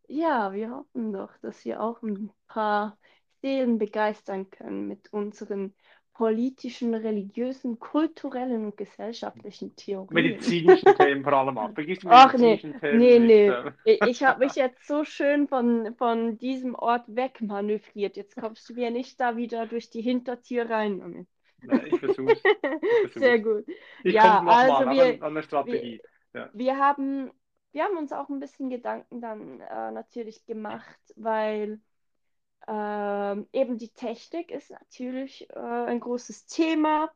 Ja, 0.09 0.53
wir 0.53 0.71
hoffen 0.71 1.13
doch, 1.13 1.37
dass 1.43 1.65
wir 1.65 1.81
auch 1.81 2.03
ein 2.03 2.31
paar 2.49 2.99
Seelen 3.41 3.79
begeistern 3.79 4.51
können 4.51 4.89
mit 4.89 5.13
unseren 5.13 5.75
politischen, 6.15 6.95
religiösen, 6.95 7.79
kulturellen 7.79 8.67
und 8.67 8.77
gesellschaftlichen 8.77 9.75
Theorien. 9.77 10.13
Medizinischen 10.13 10.95
Themen 10.99 11.25
vor 11.25 11.33
allem 11.33 11.57
auch. 11.59 11.73
Vergiss 11.73 12.01
Ach 12.07 12.35
nee, 12.35 12.59
Themen 12.59 12.99
nee, 12.99 13.19
nicht. 13.19 13.29
nee. 13.85 13.93
äh. 13.93 14.11
Ich, 14.11 14.23
habe 14.23 14.45
mich 14.45 14.55
jetzt 14.55 14.87
so 14.87 15.05
schön 15.05 15.49
von, 15.49 15.95
von 15.97 16.39
diesem 16.39 16.75
Ort 16.75 17.05
wegmanövriert. 17.09 18.17
Jetzt 18.17 18.37
kommst 18.37 18.69
du 18.69 18.75
mir 18.75 18.91
nicht 18.91 19.19
da 19.21 19.37
wieder 19.37 19.67
durch 19.67 19.91
die 19.91 20.03
Hintertür 20.03 20.69
rein. 20.69 21.27
Nein, 21.63 21.87
ich 21.87 21.99
versuch's. 21.99 22.43
Ich 23.07 23.15
Sehr 23.15 23.39
gut. 23.39 23.65
Ich 24.05 24.15
Ja, 24.15 24.43
also 24.45 24.73
an, 24.75 24.95
wir, 24.95 25.05
an 25.05 25.19
der 25.21 25.35
wir, 25.35 25.43
Strategie. 25.43 26.03
Ja. 26.35 26.51
wir 26.53 26.79
haben, 26.79 27.31
wir 27.73 27.85
haben 27.85 27.97
uns 27.97 28.13
auch 28.13 28.29
ein 28.29 28.41
bisschen 28.41 28.69
Gedanken 28.69 29.21
dann 29.21 29.61
äh, 29.61 29.91
natürlich 29.93 30.45
gemacht, 30.45 30.99
weil 31.17 31.81
ähm, 32.69 33.49
eben 33.53 33.79
die 33.79 33.89
Technik 33.91 34.51
ist 34.51 34.71
natürlich 34.71 35.49
äh, 35.51 35.59
ein 35.59 36.01
großes 36.01 36.47
Thema. 36.47 37.11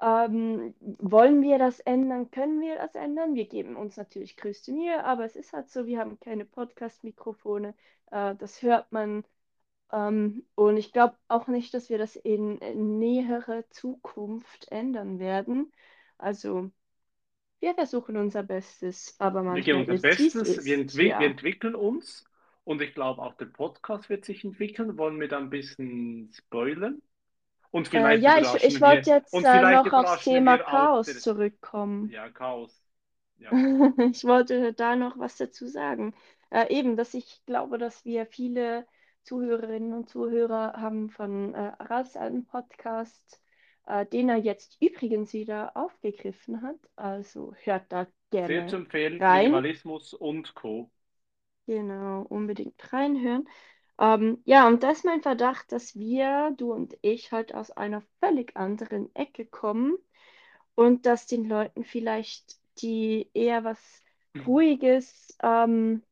Ähm, 0.00 0.74
wollen 0.80 1.42
wir 1.42 1.58
das 1.58 1.80
ändern? 1.80 2.30
Können 2.30 2.60
wir 2.60 2.76
das 2.76 2.94
ändern? 2.94 3.34
Wir 3.34 3.46
geben 3.46 3.76
uns 3.76 3.96
natürlich 3.96 4.36
größte 4.36 4.72
Mühe, 4.72 5.04
aber 5.04 5.24
es 5.24 5.36
ist 5.36 5.52
halt 5.52 5.68
so, 5.68 5.86
wir 5.86 5.98
haben 5.98 6.18
keine 6.20 6.44
Podcast-Mikrofone. 6.44 7.74
Äh, 8.10 8.34
das 8.36 8.62
hört 8.62 8.90
man. 8.92 9.24
Ähm, 9.92 10.46
und 10.54 10.76
ich 10.76 10.92
glaube 10.92 11.16
auch 11.28 11.48
nicht, 11.48 11.74
dass 11.74 11.90
wir 11.90 11.98
das 11.98 12.16
in, 12.16 12.58
in 12.58 12.98
näherer 12.98 13.68
Zukunft 13.70 14.68
ändern 14.70 15.18
werden. 15.18 15.72
Also, 16.16 16.70
wir 17.60 17.74
versuchen 17.74 18.16
unser 18.16 18.42
Bestes, 18.42 19.16
aber 19.18 19.42
Wir 19.54 19.62
geben 19.62 19.78
manchmal 19.78 19.96
unser 19.96 20.08
Bestes, 20.08 20.64
wir, 20.64 20.78
ist, 20.78 20.80
entwi 20.80 20.98
wir 20.98 21.06
ja. 21.08 21.20
entwickeln 21.20 21.74
uns 21.74 22.29
und 22.70 22.80
ich 22.82 22.94
glaube 22.94 23.20
auch 23.22 23.34
der 23.34 23.46
Podcast 23.46 24.08
wird 24.08 24.24
sich 24.24 24.44
entwickeln. 24.44 24.96
Wollen 24.96 25.20
wir 25.20 25.26
da 25.28 25.38
ein 25.38 25.50
bisschen 25.50 26.30
spoilern? 26.32 27.02
Und 27.72 27.88
Äh, 27.90 27.90
vielleicht 27.90 28.22
ja, 28.22 28.38
ich, 28.38 28.54
ich 28.62 28.80
wollte 28.80 29.10
jetzt 29.10 29.44
äh, 29.44 29.66
noch 29.66 29.92
aufs 29.92 30.22
Thema 30.22 30.58
auch 30.64 30.64
Chaos 30.64 31.06
der, 31.06 31.16
zurückkommen. 31.16 32.08
ja, 32.08 32.30
Chaos. 32.30 32.80
Ja. 33.38 33.50
Ich 34.12 34.24
wollte 34.24 34.72
da 34.72 34.96
noch 34.96 35.18
was 35.18 35.36
dazu 35.36 35.66
sagen. 35.66 36.14
Äh, 36.50 36.72
eben, 36.72 36.96
dass 36.96 37.14
ich 37.14 37.42
glaube, 37.46 37.78
dass 37.78 38.04
wir 38.04 38.26
viele 38.26 38.86
Zuhörerinnen 39.24 39.92
und 39.94 40.08
Zuhörer 40.08 40.74
haben 40.74 41.10
von 41.10 41.54
äh, 41.54 41.72
Ralfs 41.80 42.16
alten 42.16 42.46
Podcast, 42.46 43.42
äh, 43.86 44.06
den 44.06 44.28
er 44.28 44.36
jetzt 44.38 44.76
übrigens 44.80 45.32
wieder 45.32 45.76
aufgegriffen 45.76 46.62
hat. 46.62 46.78
Also 46.96 47.54
hört 47.64 47.90
da 47.92 48.06
Sehr 48.46 48.66
zu 48.66 48.76
gerne 48.76 48.76
empfehlen, 48.76 49.18
rein. 49.18 49.52
Minimalismus 49.52 50.14
und 50.14 50.54
Co. 50.54 50.90
Genau, 51.70 52.22
unbedingt 52.22 52.92
reinhören. 52.92 53.48
Ähm, 54.00 54.42
ja, 54.44 54.66
und 54.66 54.82
da 54.82 54.90
ist 54.90 55.04
mein 55.04 55.22
Verdacht, 55.22 55.70
dass 55.70 55.94
wir, 55.94 56.52
du 56.56 56.72
und 56.72 56.96
ich, 57.00 57.30
halt 57.30 57.54
aus 57.54 57.70
einer 57.70 58.02
völlig 58.18 58.56
anderen 58.56 59.14
Ecke 59.14 59.46
kommen 59.46 59.96
und 60.74 61.06
dass 61.06 61.26
den 61.28 61.44
Leuten 61.48 61.84
vielleicht, 61.84 62.58
die 62.82 63.30
eher 63.34 63.62
was 63.62 64.02
Ruhiges, 64.46 65.36
ähm, 65.44 66.02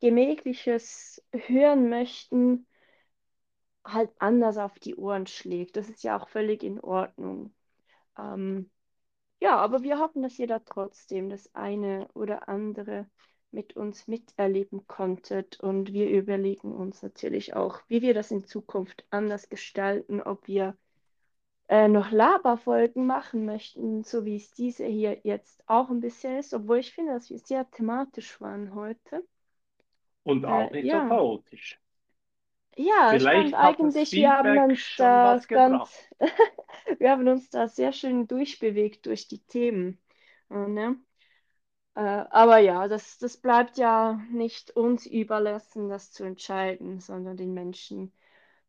Gemächliches 0.00 1.24
hören 1.32 1.88
möchten, 1.88 2.66
halt 3.84 4.10
anders 4.18 4.58
auf 4.58 4.78
die 4.78 4.96
Ohren 4.96 5.26
schlägt. 5.26 5.76
Das 5.76 5.88
ist 5.88 6.02
ja 6.02 6.18
auch 6.20 6.28
völlig 6.28 6.62
in 6.62 6.80
Ordnung. 6.80 7.54
Ähm, 8.18 8.70
ja, 9.40 9.56
aber 9.58 9.82
wir 9.82 9.98
hoffen, 10.00 10.22
dass 10.22 10.38
ihr 10.38 10.46
da 10.48 10.60
trotzdem 10.60 11.30
das 11.30 11.54
eine 11.54 12.08
oder 12.14 12.48
andere 12.48 13.08
mit 13.52 13.76
uns 13.76 14.08
miterleben 14.08 14.86
konntet 14.86 15.60
und 15.60 15.92
wir 15.92 16.10
überlegen 16.10 16.72
uns 16.74 17.02
natürlich 17.02 17.54
auch, 17.54 17.80
wie 17.88 18.02
wir 18.02 18.14
das 18.14 18.30
in 18.30 18.44
Zukunft 18.46 19.04
anders 19.10 19.48
gestalten, 19.48 20.22
ob 20.22 20.46
wir 20.48 20.76
äh, 21.68 21.88
noch 21.88 22.10
Laberfolgen 22.12 23.06
machen 23.06 23.44
möchten, 23.46 24.04
so 24.04 24.24
wie 24.24 24.36
es 24.36 24.52
diese 24.52 24.86
hier 24.86 25.20
jetzt 25.24 25.62
auch 25.68 25.90
ein 25.90 26.00
bisschen 26.00 26.38
ist, 26.38 26.54
obwohl 26.54 26.78
ich 26.78 26.92
finde, 26.94 27.14
dass 27.14 27.30
wir 27.30 27.38
sehr 27.40 27.70
thematisch 27.70 28.40
waren 28.40 28.74
heute. 28.74 29.24
Und 30.24 30.44
auch 30.46 30.70
Äh, 30.70 30.72
nicht 30.72 30.90
so 30.90 31.00
ja. 31.00 31.02
chaotisch. 31.02 31.78
Ja, 32.76 33.14
ich 33.14 33.28
fand 33.28 33.52
Vielleicht 33.52 33.60
hat 33.60 33.82
das 33.82 34.00
eigentlich, 34.00 34.14
wir 34.14 34.30
haben 34.30 34.56
uns 34.56 34.94
da 34.96 35.38
ganz, 35.50 36.08
wir 36.98 37.10
haben 37.10 37.28
uns 37.28 37.50
da 37.50 37.68
sehr 37.68 37.92
schön 37.92 38.26
durchbewegt 38.26 39.04
durch 39.06 39.28
die 39.28 39.40
Themen. 39.44 39.98
Äh, 40.50 40.68
ne? 40.68 40.96
Äh, 41.94 42.00
aber 42.00 42.58
ja, 42.58 42.88
das, 42.88 43.18
das 43.18 43.36
bleibt 43.36 43.76
ja 43.78 44.20
nicht 44.30 44.70
uns 44.76 45.06
überlassen, 45.06 45.88
das 45.88 46.12
zu 46.12 46.24
entscheiden, 46.24 47.00
sondern 47.00 47.36
den 47.36 47.54
Menschen, 47.54 48.12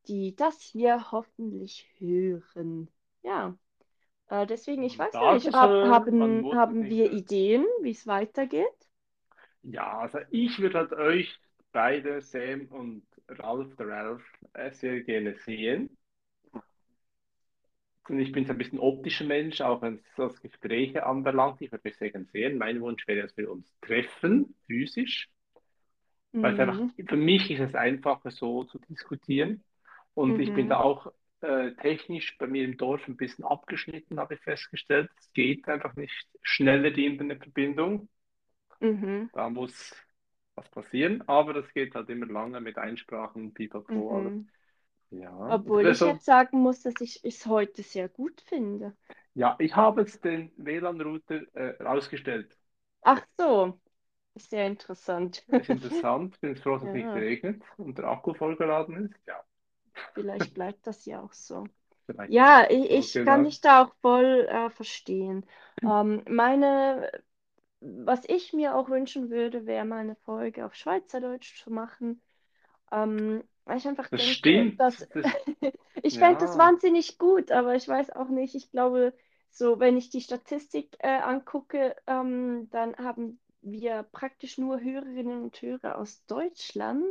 die 0.07 0.35
das 0.35 0.61
hier 0.61 1.11
hoffentlich 1.11 1.87
hören. 1.99 2.89
Ja, 3.23 3.57
äh, 4.29 4.47
deswegen, 4.47 4.83
ich 4.83 4.99
weiß 4.99 5.19
nicht, 5.21 5.53
hab, 5.53 5.81
Dankeschön, 5.81 5.89
haben, 5.89 6.47
haben 6.51 6.89
nicht 6.89 6.89
wir 6.89 7.05
hören. 7.05 7.13
Ideen, 7.13 7.65
wie 7.81 7.91
es 7.91 8.07
weitergeht? 8.07 8.67
Ja, 9.61 9.99
also 9.99 10.19
ich 10.29 10.59
würde 10.59 10.77
halt 10.79 10.93
euch 10.93 11.39
beide, 11.71 12.21
Sam 12.21 12.67
und 12.67 13.03
Ralf, 13.29 13.75
der 13.77 13.87
Ralf, 13.87 14.21
äh, 14.53 14.71
sehr 14.71 15.01
gerne 15.01 15.35
sehen. 15.35 15.97
Ich 18.09 18.31
bin 18.31 18.45
so 18.45 18.51
ein 18.51 18.57
bisschen 18.57 18.79
optischer 18.79 19.25
Mensch, 19.25 19.61
auch 19.61 19.81
wenn 19.81 19.95
es 19.95 20.03
das 20.15 20.41
Gespräche 20.41 21.05
anbelangt. 21.05 21.61
Ich 21.61 21.71
würde 21.71 21.83
mich 21.87 21.97
sehr 21.97 22.11
gerne 22.11 22.25
sehen. 22.27 22.57
Mein 22.57 22.81
Wunsch 22.81 23.07
wäre, 23.07 23.23
dass 23.23 23.37
wir 23.37 23.51
uns 23.51 23.73
treffen, 23.81 24.55
physisch. 24.67 25.29
Weil 26.41 26.53
es 26.53 26.59
einfach, 26.59 26.81
Mhm, 26.81 26.93
für 27.07 27.15
mich 27.15 27.49
ist 27.51 27.59
es 27.61 27.75
einfacher, 27.75 28.29
so 28.31 28.63
zu 28.65 28.79
diskutieren. 28.79 29.63
Und 30.13 30.39
ich 30.39 30.53
bin 30.53 30.67
mhm, 30.67 30.69
da 30.69 30.79
auch 30.79 31.11
äh, 31.41 31.71
technisch 31.75 32.37
bei 32.37 32.47
mir 32.47 32.65
im 32.65 32.77
Dorf 32.77 33.07
ein 33.07 33.17
bisschen 33.17 33.45
abgeschnitten, 33.45 34.19
habe 34.19 34.35
ich 34.35 34.41
festgestellt. 34.41 35.09
Es 35.19 35.31
geht 35.33 35.67
einfach 35.67 35.95
nicht 35.95 36.27
schneller 36.41 36.91
die 36.91 37.05
Internetverbindung. 37.05 38.09
mhm, 38.81 39.29
Da 39.33 39.49
muss 39.49 39.95
was 40.55 40.69
passieren, 40.69 41.23
aber 41.27 41.53
das 41.53 41.73
geht 41.73 41.95
halt 41.95 42.09
immer 42.09 42.27
lange 42.27 42.61
mit 42.61 42.77
Einsprachen, 42.77 43.53
Pipapo, 43.53 44.15
mhm. 44.19 44.47
Ja, 45.19 45.55
das 45.63 45.75
Obwohl 45.75 45.87
ich 45.87 46.03
so. 46.03 46.05
jetzt 46.05 46.25
sagen 46.25 46.61
muss, 46.61 46.81
dass 46.81 46.99
ich 46.99 47.23
es 47.23 47.45
heute 47.45 47.81
sehr 47.83 48.09
gut 48.09 48.41
finde. 48.41 48.97
Ja, 49.35 49.55
ich 49.59 49.75
habe 49.75 50.01
jetzt 50.01 50.23
den 50.23 50.51
WLAN-Router 50.57 51.41
äh, 51.55 51.83
ausgestellt. 51.83 52.57
Ach 53.01 53.25
so, 53.37 53.79
sehr 54.35 54.67
interessant. 54.67 55.45
Ist 55.47 55.69
interessant, 55.69 56.39
bin 56.41 56.55
froh, 56.57 56.73
dass 56.73 56.83
es 56.83 56.91
nicht 56.93 57.13
Ja, 57.13 57.15
regnet 57.15 57.63
und 57.77 57.97
der 57.97 58.05
Akku 58.09 58.33
vollgeladen 58.33 59.05
ist. 59.05 59.15
Ja, 59.25 59.41
vielleicht 60.13 60.53
bleibt 60.53 60.85
das 60.87 61.05
ja 61.05 61.21
auch 61.21 61.33
so. 61.33 61.69
vielleicht 62.05 62.35
Ja, 62.35 62.67
ich, 62.69 62.89
ich 62.91 63.21
kann 63.21 63.43
genau. 63.43 63.45
dich 63.45 63.61
da 63.61 63.83
auch 63.85 63.93
voll 64.01 64.47
äh, 64.49 64.69
verstehen. 64.71 65.45
Ähm, 65.85 66.23
meine, 66.29 67.11
was 67.81 68.23
ich 68.27 68.53
mir 68.53 68.75
auch 68.75 68.89
wünschen 68.89 69.29
würde, 69.31 69.65
wäre 69.67 69.85
mal 69.85 69.99
eine 69.99 70.15
Folge 70.17 70.65
auf 70.65 70.75
Schweizerdeutsch 70.75 71.63
zu 71.63 71.71
machen. 71.71 72.21
Ähm, 72.91 73.43
weil 73.65 73.77
ich 73.77 73.87
einfach 73.87 74.09
Das 74.09 74.21
denke, 74.21 74.51
stimmt. 74.61 74.77
dass 74.77 75.07
Das, 75.13 75.27
ich 76.01 76.17
fände 76.17 76.37
das 76.39 76.55
ja, 76.55 76.57
wahnsinnig 76.57 77.17
gut, 77.17 77.51
aber 77.51 77.75
ich 77.75 77.87
weiß 77.87 78.11
auch 78.11 78.29
nicht, 78.29 78.55
ich 78.55 78.71
glaube, 78.71 79.13
so 79.51 79.79
wenn 79.79 79.97
ich 79.97 80.09
die 80.09 80.21
Statistik 80.21 80.95
äh, 80.99 81.07
angucke, 81.09 81.95
ähm, 82.07 82.69
dann 82.71 82.95
haben 82.97 83.39
wir 83.61 84.03
praktisch 84.11 84.57
nur 84.57 84.81
Hörerinnen 84.81 85.43
und 85.43 85.61
Hörer 85.61 85.97
aus 85.97 86.25
Deutschland. 86.25 87.05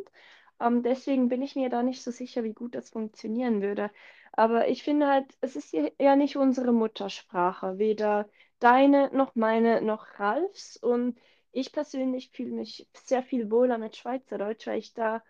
Ähm, 0.61 0.83
deswegen 0.83 1.29
bin 1.29 1.43
ich 1.43 1.57
mir 1.57 1.69
da 1.71 1.83
nicht 1.83 2.03
so 2.03 2.11
sicher, 2.11 2.45
wie 2.45 2.53
gut 2.55 2.75
das 2.75 2.91
funktionieren 2.91 3.63
würde. 3.63 3.91
Aber 4.33 4.69
ich 4.69 4.83
finde 4.83 5.09
halt, 5.09 5.27
es 5.41 5.57
ist 5.57 5.73
ja 5.73 5.89
ja 5.99 6.17
nicht 6.17 6.37
unsere 6.37 6.73
Muttersprache, 6.73 7.79
weder 7.79 8.29
deine 8.61 9.11
noch 9.15 9.35
meine 9.35 9.83
noch 9.83 10.19
Ralfs. 10.19 10.77
Und 10.77 11.19
ich 11.53 11.73
persönlich 11.73 12.31
fühle 12.31 12.53
mich 12.53 12.89
sehr 12.95 13.23
viel 13.23 13.51
wohler 13.51 13.79
mit 13.79 13.97
Schweizerdeutsch, 13.97 14.67
weil 14.67 14.79
ich 14.79 14.95
da 14.95 15.23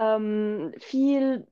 ähm, 0.00 0.74
viel 0.80 1.48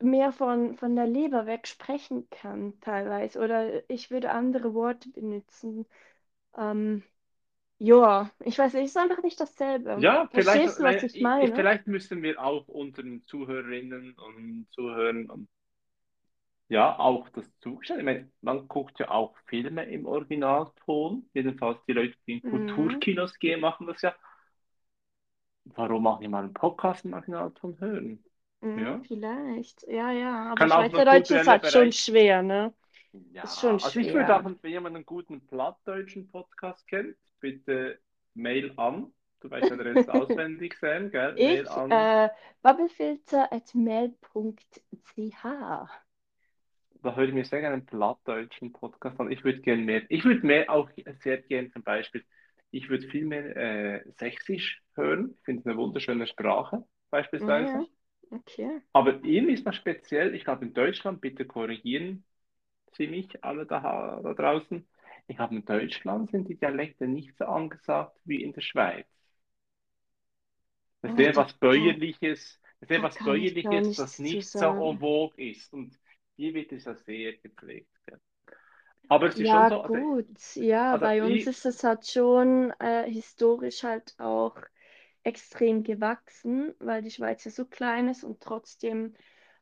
mehr 0.00 0.32
von, 0.32 0.76
von 0.76 0.96
der 0.96 1.06
Leber 1.06 1.46
weg 1.46 1.66
sprechen 1.68 2.28
kann, 2.30 2.80
teilweise. 2.80 3.40
Oder 3.40 3.88
ich 3.90 4.10
würde 4.10 4.30
andere 4.32 4.74
Worte 4.74 5.10
benutzen. 5.10 5.86
Ähm, 6.56 7.02
ja, 7.78 8.30
ich 8.40 8.58
weiß 8.58 8.74
nicht, 8.74 8.84
es 8.86 8.90
ist 8.92 8.98
einfach 8.98 9.22
nicht 9.22 9.40
dasselbe. 9.40 10.08
ja, 10.08 10.30
vielleicht, 10.34 10.66
Verstehst 10.66 10.78
du, 10.80 10.84
was 10.84 11.02
ich 11.02 11.14
ich, 11.14 11.34
ich- 11.38 11.54
meine? 11.54 11.54
vielleicht 11.54 11.86
müssen 11.86 12.22
wir 12.22 12.40
auch 12.42 12.68
unseren 12.68 13.24
Zuhörerinnen 13.26 14.14
und 14.14 14.66
Zuhörern 14.72 15.28
und 15.30 15.48
ja, 16.68 16.98
auch 16.98 17.28
das 17.30 17.44
zugestehen. 17.60 18.00
Ich 18.00 18.04
meine, 18.04 18.30
man 18.40 18.66
guckt 18.68 18.98
ja 18.98 19.10
auch 19.10 19.36
Filme 19.46 19.84
im 19.84 20.06
Originalton. 20.06 21.28
Jedenfalls 21.34 21.78
die 21.86 21.92
Leute, 21.92 22.16
die 22.26 22.32
in 22.34 22.42
Mhm. 22.42 23.04
Kulturkinos 23.22 23.38
gehen, 23.38 23.60
machen 23.60 23.86
das 23.86 24.02
ja. 24.02 24.14
Warum 25.74 26.06
auch 26.06 26.20
nicht 26.20 26.30
mal 26.30 26.44
einen 26.44 26.54
Podcast 26.54 27.04
im 27.04 27.12
Originalton 27.12 27.78
hören? 27.78 28.24
Mhm, 28.60 28.74
Ja, 28.74 29.00
vielleicht. 29.06 29.82
Ja, 29.88 30.10
ja, 30.12 30.52
aber 30.52 30.66
kann 30.66 30.68
Schweizerdeutsch 30.68 31.30
ist 31.30 31.46
halt 31.46 31.66
schon 31.66 31.92
schwer, 31.92 32.42
ne? 32.42 32.72
Ist 33.42 33.60
schon 33.60 33.78
Ja, 33.78 33.80
also 33.80 34.00
ich 34.00 34.14
würde 34.14 34.36
auch, 34.36 34.44
schwer. 34.44 34.44
wenn 34.44 34.58
jemand 34.70 34.96
einen 34.96 35.06
guten 35.06 35.46
plattdeutschen 35.46 36.28
Podcast 36.28 36.86
kennt, 36.88 37.16
bitte 37.40 37.98
Mail 38.34 38.72
an. 38.76 39.12
Du 39.40 39.50
weißt 39.50 39.70
ja, 39.70 39.76
ist 39.76 40.08
auswendig 40.10 40.76
sein, 40.80 41.10
gell? 41.10 41.38
Mail 41.40 41.42
Ich, 41.42 41.68
an. 41.68 41.90
äh, 41.90 42.28
bubbelfilter.mail.ch. 42.62 45.44
Da 47.02 47.14
höre 47.14 47.28
ich 47.28 47.34
mir 47.34 47.44
sehr 47.44 47.60
gerne 47.60 47.74
einen 47.76 47.86
plattdeutschen 47.86 48.72
Podcast 48.72 49.20
an. 49.20 49.30
Ich 49.30 49.44
würde 49.44 49.60
gerne 49.60 49.82
mehr, 49.82 50.02
ich 50.08 50.24
würde 50.24 50.44
mehr 50.46 50.70
auch 50.70 50.88
sehr 51.22 51.38
gerne 51.42 51.70
zum 51.70 51.82
Beispiel, 51.82 52.24
ich 52.70 52.88
würde 52.88 53.06
viel 53.08 53.26
mehr 53.26 53.56
äh, 53.56 54.02
Sächsisch 54.18 54.82
hören. 54.96 55.34
Ich 55.38 55.44
finde 55.44 55.60
es 55.60 55.66
eine 55.66 55.76
wunderschöne 55.76 56.26
Sprache, 56.26 56.84
beispielsweise. 57.10 57.72
ja, 57.72 57.86
okay. 58.30 58.82
Aber 58.92 59.12
irgendwie 59.24 59.52
ist 59.54 59.64
noch 59.66 59.74
speziell, 59.74 60.34
ich 60.34 60.42
glaube 60.44 60.64
in 60.64 60.74
Deutschland, 60.74 61.20
bitte 61.20 61.44
korrigieren 61.46 62.24
Sie 62.96 63.08
mich 63.08 63.44
alle 63.44 63.66
da, 63.66 64.20
da 64.22 64.34
draußen. 64.34 64.86
Ich 65.28 65.36
glaube, 65.36 65.56
in 65.56 65.64
Deutschland 65.66 66.30
sind 66.30 66.48
die 66.48 66.56
Dialekte 66.58 67.08
nicht 67.08 67.36
so 67.38 67.46
angesagt 67.46 68.18
wie 68.24 68.42
in 68.42 68.52
der 68.54 68.62
Schweiz. 68.62 69.06
Das 71.02 71.12
ist 71.12 71.18
eher 71.18 71.36
was 71.36 71.52
Bäuerliches, 71.54 72.60
das 72.80 72.90
ist 72.90 73.02
was 73.02 73.22
Bäuerliches, 73.22 73.94
zu 73.96 74.18
nicht 74.18 74.44
so 74.46 74.66
en 74.66 74.98
vogue 74.98 75.36
ist. 75.42 75.72
Und 75.72 75.98
hier 76.36 76.54
wird 76.54 76.72
es 76.72 76.84
ja 76.84 76.94
sehr 76.94 77.36
gepflegt. 77.38 77.88
Aber 79.08 79.26
es 79.26 79.40
ist 79.40 79.50
schon 79.50 79.66
Ja, 79.66 79.68
so, 79.68 79.80
also, 79.80 79.98
gut. 80.14 80.26
Ja, 80.54 80.96
also 80.96 80.96
bei 80.96 81.22
uns 81.22 81.46
ich, 81.46 81.46
ist 81.46 81.64
es 81.66 81.84
halt 81.84 82.06
schon 82.08 82.72
äh, 82.80 83.08
historisch 83.10 83.82
halt 83.84 84.14
auch 84.18 84.56
extrem 85.26 85.82
gewachsen, 85.82 86.74
weil 86.78 87.02
die 87.02 87.10
Schweiz 87.10 87.44
ja 87.44 87.50
so 87.50 87.64
klein 87.64 88.08
ist 88.08 88.24
und 88.24 88.40
trotzdem 88.40 89.14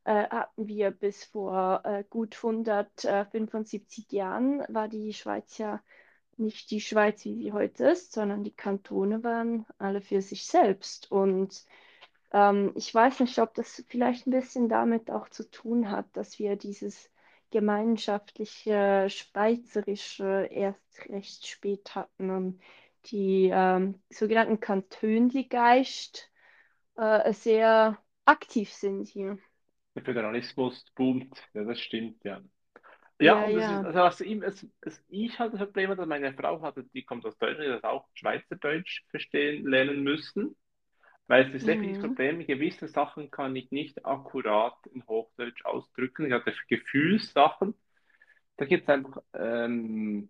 äh, 0.05 0.29
hatten 0.29 0.69
wir 0.69 0.91
bis 0.91 1.25
vor 1.25 1.81
äh, 1.85 2.05
gut 2.09 2.37
175 2.37 4.13
Jahren 4.13 4.63
war 4.69 4.89
die 4.89 5.15
Schweiz 5.15 5.57
ja 5.59 5.83
nicht 6.37 6.71
die 6.71 6.81
Schweiz, 6.81 7.25
wie 7.25 7.35
sie 7.37 7.53
heute 7.53 7.87
ist, 7.87 8.13
sondern 8.13 8.45
die 8.45 8.55
Kantone 8.55 9.23
waren 9.25 9.67
alle 9.79 10.01
für 10.01 10.21
sich 10.21 10.47
selbst. 10.47 11.11
Und 11.11 11.65
ähm, 12.33 12.73
ich 12.75 12.93
weiß 12.95 13.21
nicht, 13.21 13.39
ob 13.39 13.55
das 13.55 13.85
vielleicht 13.89 14.27
ein 14.27 14.33
bisschen 14.33 14.69
damit 14.69 15.11
auch 15.11 15.29
zu 15.29 15.49
tun 15.51 15.91
hat, 15.91 16.07
dass 16.13 16.39
wir 16.39 16.57
dieses 16.57 17.11
gemeinschaftliche 17.51 19.07
Schweizerische 19.09 20.49
erst 20.51 21.09
recht 21.09 21.47
spät 21.47 21.95
hatten 21.95 22.31
und 22.31 22.61
die 23.07 23.51
ähm, 23.53 24.03
sogenannten 24.11 24.61
Kantönli-Geist 24.61 26.31
äh, 26.97 27.33
sehr 27.35 27.99
aktiv 28.27 28.73
sind 28.73 29.09
hier. 29.09 29.39
der 29.95 30.05
Föderalismus 30.05 30.85
boomt, 30.95 31.37
ja, 31.55 31.65
das 31.65 31.81
stimmt, 31.81 32.23
ja. 32.25 32.41
Ja, 33.21 33.35
Ja, 33.35 33.45
und 33.45 33.55
das 33.55 33.69
ist, 33.69 33.83
ja. 33.83 33.85
also 33.85 34.01
was 34.01 34.21
ihm, 34.23 34.43
es, 34.43 34.67
es, 34.83 35.05
ich 35.09 35.39
hatte 35.39 35.53
das 35.59 35.67
Problem, 35.69 35.97
dass 35.97 36.07
meine 36.09 36.35
Frau 36.35 36.63
hatte, 36.63 36.85
die 36.95 37.05
kommt 37.05 37.27
aus 37.27 37.39
Deutschland, 37.39 37.69
die 37.69 37.75
hat 37.75 37.85
auch 37.85 38.09
Schweizerdeutsch 38.15 39.05
verstehen 39.11 39.67
lernen 39.69 40.03
müssen. 40.05 40.57
Weil 41.29 41.49
es 41.49 41.55
ist 41.67 41.69
das 41.69 41.99
Mhm. 41.99 41.99
Problem, 42.01 42.47
gewisse 42.47 42.89
Sachen 42.89 43.31
kann 43.31 43.57
ich 43.57 43.71
nicht 43.73 44.05
akkurat 44.07 44.77
in 44.93 45.07
Hochdeutsch 45.07 45.65
ausdrücken. 45.65 46.27
Ich 46.27 46.33
hatte 46.33 46.55
Gefühlssachen. 46.69 47.75
Da 48.57 48.65
gibt 48.67 48.85
es 48.85 48.89
einfach, 48.89 49.23
ähm, 49.35 50.29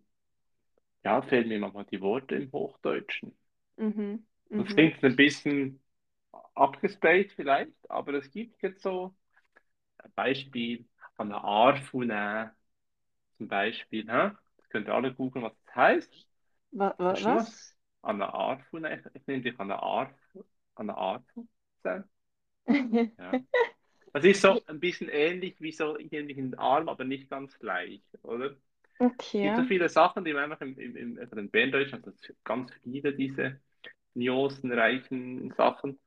ja, 1.04 1.22
fehlen 1.22 1.48
mir 1.48 1.58
manchmal 1.60 1.84
die 1.86 2.00
Worte 2.00 2.34
im 2.36 2.50
Hochdeutschen. 2.52 3.36
Mhm. 3.78 4.26
Das 4.56 4.68
Mhm. 4.68 4.74
klingt 4.74 5.02
ein 5.04 5.16
bisschen 5.16 5.80
abgespaced 6.54 7.32
vielleicht, 7.34 7.72
aber 7.90 8.14
es 8.14 8.30
gibt 8.30 8.62
jetzt 8.62 8.82
so 8.82 9.14
ein 9.98 10.12
Beispiel 10.14 10.88
an 11.16 11.30
der 11.30 11.44
Arfune 11.44 12.54
zum 13.38 13.48
Beispiel. 13.48 14.04
Hä? 14.10 14.32
Das 14.58 14.70
könnt 14.70 14.88
ihr 14.88 14.94
alle 14.94 15.14
googeln, 15.14 15.44
was 15.44 15.54
das 15.66 15.76
heißt. 15.76 16.28
Wa 16.78 16.88
wa 16.98 17.14
was? 17.24 17.24
was? 17.24 17.74
An 18.02 18.18
der 18.20 18.34
Arfune, 18.34 18.98
ich, 19.00 19.06
ich 19.22 19.26
nehme 19.26 19.42
dich 19.42 19.58
an 19.60 19.68
der 19.68 19.82
Arf, 19.82 20.12
an 20.76 20.86
der 20.88 20.96
Arfu 20.98 21.48
sein. 21.82 22.04
Ja. 23.18 23.40
Das 24.12 24.24
ist 24.24 24.42
so 24.42 24.62
ein 24.66 24.80
bisschen 24.80 25.08
ähnlich 25.10 25.60
wie 25.60 25.72
so 25.72 25.98
irgendwie 25.98 26.40
ein 26.40 26.54
Arm, 26.58 26.88
aber 26.88 27.04
nicht 27.04 27.30
ganz 27.30 27.58
gleich, 27.58 28.02
oder? 28.22 28.56
Es 29.36 29.40
gibt 29.40 29.56
so 29.56 29.62
Okay. 29.62 29.64
viele 29.64 29.88
Sachen, 29.88 30.24
die 30.24 30.32
man 30.32 30.44
einfach 30.52 30.60
im, 30.62 30.78
im, 30.78 30.96
im 30.96 31.18
also 31.18 31.36
in 31.36 31.50
Berndeutsch 31.50 31.92
hat 31.92 32.06
es 32.06 32.16
ganz 32.44 32.72
viele 32.82 33.14
diese 33.14 33.60
nuancenreichen 34.14 35.52
Sachen, 35.56 36.00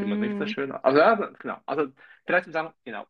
die 0.00 0.06
man 0.06 0.20
nicht 0.20 0.38
so 0.38 0.46
Mhm. 0.46 0.46
schön. 0.46 0.72
Also 0.72 0.98
ja, 0.98 1.14
genau. 1.14 1.58
Also 1.66 1.92
vielleicht 2.26 2.52
sagen, 2.52 2.74
genau, 2.84 3.06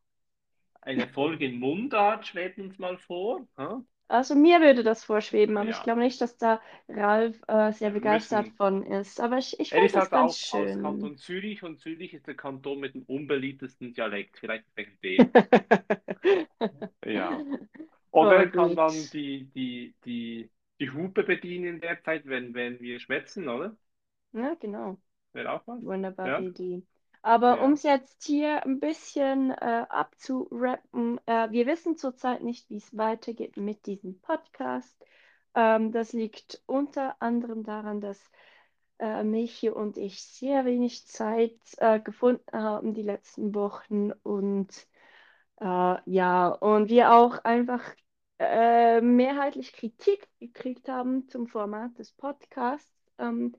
eine 0.83 1.09
Folge 1.09 1.47
in 1.47 1.59
Mundart 1.61 2.27
schwebt 2.27 2.59
uns 2.61 2.79
mal 2.79 2.99
vor. 2.99 3.49
hä? 3.59 3.67
Also 4.09 4.35
mir 4.35 4.61
würde 4.63 4.83
das 4.83 5.05
vorschweben, 5.05 5.57
aber 5.59 5.69
ich 5.71 5.83
Ja, 5.83 5.83
glaube 5.83 6.01
nicht, 6.01 6.19
dass 6.23 6.37
da 6.39 6.61
Ralf 6.89 7.39
äh, 7.49 7.71
sehr 7.73 7.91
begeistert 7.91 8.49
müssen. 8.49 8.57
von 8.57 8.83
ist. 8.83 9.21
Aber 9.21 9.37
ich, 9.39 9.61
ich 9.61 9.75
fände 9.75 9.93
ist 9.93 9.95
das 9.95 10.09
halt 10.09 10.13
ganz 10.13 10.35
auch 10.39 10.39
aus 10.49 10.79
schön. 10.79 10.79
Kanton 10.79 11.19
Zürich 11.19 11.63
und 11.63 11.79
Zürich 11.81 12.15
ist 12.15 12.27
der 12.27 12.35
Kanton 12.37 12.81
mit 12.81 12.95
dem 12.95 13.03
unbeliebtesten 13.03 13.93
Dialekt, 13.93 14.39
vielleicht 14.39 14.65
wegen 14.77 14.99
dem. 15.03 15.35
Ja. 17.05 17.45
Oder 18.15 18.37
er 18.37 18.51
kann 18.51 18.77
dann 18.77 19.11
die, 19.13 19.51
die, 19.55 19.95
die, 20.05 20.51
die 20.81 20.91
Hupe 20.91 21.25
bedienen 21.25 21.67
in 21.77 21.81
der 21.81 22.03
Zeit, 22.03 22.27
wenn, 22.27 22.55
wenn 22.55 22.81
wir 22.81 23.01
schwätzen, 23.01 23.49
oder? 23.49 23.77
Ja, 24.33 24.55
genau. 24.55 24.99
Wäre 25.33 25.53
auch 25.53 25.67
was. 25.67 25.83
Wunderbare 25.85 26.31
Ja, 26.31 26.39
Idee. 26.43 26.83
Aber 27.23 27.61
um 27.63 27.71
ja. 27.71 27.75
es 27.75 27.83
jetzt 27.85 28.25
hier 28.25 28.65
ein 28.65 28.81
bisschen 28.81 29.51
äh, 29.51 29.87
abzurappen, 29.89 31.21
äh, 31.27 31.51
wir 31.51 31.67
wissen 31.67 31.97
zurzeit 31.97 32.43
nicht, 32.43 32.69
wie 32.71 32.77
es 32.77 32.97
weitergeht 32.97 33.57
mit 33.57 33.87
diesem 33.87 34.21
Podcast. 34.21 34.97
Ähm, 35.55 35.93
das 35.93 36.13
liegt 36.13 36.63
unter 36.67 37.21
anderem 37.23 37.65
daran, 37.65 38.01
dass 38.01 38.21
äh, 38.99 39.25
Michi 39.25 39.71
und 39.71 39.99
ich 39.99 40.23
sehr 40.23 40.65
wenig 40.67 41.07
Zeit 41.07 41.59
äh, 41.79 42.01
gefunden 42.01 42.45
haben 42.53 42.95
die 42.95 43.03
letzten 43.03 43.55
Wochen 43.55 44.13
und 44.23 44.87
äh, 45.61 45.97
ja, 46.11 46.49
und 46.49 46.89
wir 46.89 47.13
auch 47.13 47.39
einfach 47.45 47.83
äh, 48.39 49.01
mehrheitlich 49.01 49.73
Kritik 49.73 50.29
gekriegt 50.41 50.89
haben 50.89 51.29
zum 51.29 51.49
Format 51.49 51.99
des 51.99 52.13
Podcasts. 52.13 52.93
Ähm, 53.19 53.57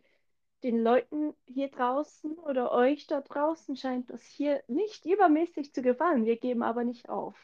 den 0.64 0.84
Leuten 0.84 1.36
hier 1.46 1.70
draußen 1.70 2.38
oder 2.40 2.72
euch 2.72 3.08
da 3.08 3.22
draußen 3.22 3.78
scheint 3.78 4.10
das 4.10 4.24
hier 4.24 4.64
nicht 4.68 5.06
übermäßig 5.06 5.74
zu 5.74 5.82
gefallen. 5.82 6.26
Wir 6.26 6.38
geben 6.38 6.64
aber 6.64 6.84
nicht 6.84 7.10
auf. 7.10 7.36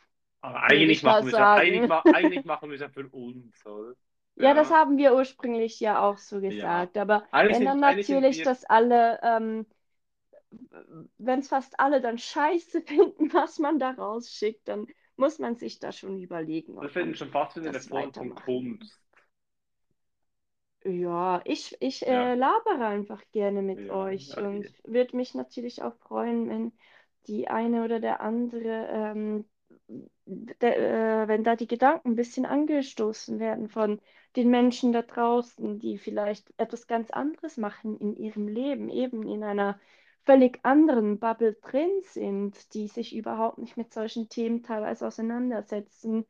Aber 0.42 0.64
eigentlich 0.64 1.04
machen 1.04 1.26
wir 1.26 1.32
es 1.32 1.38
ja, 1.38 1.54
eigentlich, 1.56 1.90
eigentlich 2.10 2.46
machen 2.46 2.70
wir 2.70 2.76
es 2.76 2.82
ja 2.82 2.90
für 2.90 3.08
uns, 3.10 3.66
oder? 3.66 3.96
Ja, 4.40 4.54
das 4.54 4.70
Ja, 4.70 4.72
haben 4.72 4.98
wir 4.98 5.14
ursprünglich 5.16 5.80
ja 5.80 6.02
auch 6.02 6.18
so 6.18 6.42
ja. 6.48 6.82
gesagt. 6.82 6.98
Aber 6.98 7.28
Eigentlich 7.32 7.58
wenn 7.58 7.64
dann 7.66 7.80
sind, 7.80 7.80
natürlich 7.80 8.42
wir 8.42 8.42
das 8.42 8.66
alle, 8.66 9.20
ähm, 9.24 9.66
wenn 11.18 11.40
es 11.40 11.48
fast 11.50 11.80
alle 11.80 12.02
dann 12.02 12.18
scheiße 12.18 12.82
finden, 12.88 13.34
was 13.34 13.60
man 13.60 13.80
da 13.80 13.92
rausschickt, 13.92 14.68
dann 14.68 14.88
muss 15.22 15.40
man 15.40 15.56
sich 15.58 15.80
da 15.80 15.94
schon 15.94 16.20
überlegen, 16.20 16.76
Das 16.82 16.94
man 16.96 17.16
schon 17.16 17.32
fast 17.32 17.56
wieder 17.56 17.70
eine 17.70 17.80
das 17.80 17.88
Form 17.88 18.14
von. 18.14 18.36
Kunst. 18.36 19.00
Ja, 20.84 21.42
ich, 21.46 21.78
ich 21.80 22.08
Ja, 22.08 22.08
äh, 22.08 22.34
labere 22.36 22.86
einfach 22.88 23.22
gerne 23.32 23.62
mit 23.62 23.80
ja, 23.80 23.90
euch 23.90 24.36
ja. 24.36 24.42
und 24.42 24.68
würde 24.84 25.16
mich 25.16 25.36
natürlich 25.36 25.84
auch 25.84 25.96
freuen, 25.98 26.50
wenn 26.50 26.74
die 27.28 27.48
eine 27.50 27.84
oder 27.86 28.00
der 28.00 28.22
andere, 28.22 28.88
ähm, 28.92 29.46
der, 30.26 31.24
äh, 31.24 31.28
wenn 31.28 31.44
da 31.44 31.56
die 31.56 31.68
Gedanken 31.68 32.10
ein 32.12 32.16
bisschen 32.16 32.46
angestoßen 32.48 33.40
werden 33.40 33.70
von 33.70 34.02
den 34.36 34.50
Menschen 34.50 34.92
da 34.92 35.04
draußen, 35.04 35.78
die 35.80 35.98
vielleicht 36.00 36.52
etwas 36.58 36.88
ganz 36.88 37.12
anderes 37.12 37.58
machen 37.58 37.98
in 38.00 38.16
ihrem 38.16 38.48
Leben, 38.48 38.90
eben 38.90 39.28
in 39.28 39.44
einer 39.44 39.80
völlig 40.26 40.60
anderen 40.64 41.20
Bubble 41.20 41.54
drin 41.54 41.90
sind, 42.04 42.74
die 42.74 42.88
sich 42.88 43.16
überhaupt 43.16 43.58
nicht 43.58 43.78
mit 43.78 43.94
solchen 43.94 44.30
Themen 44.30 44.64
teilweise 44.64 45.08
auseinandersetzen. 45.08 46.26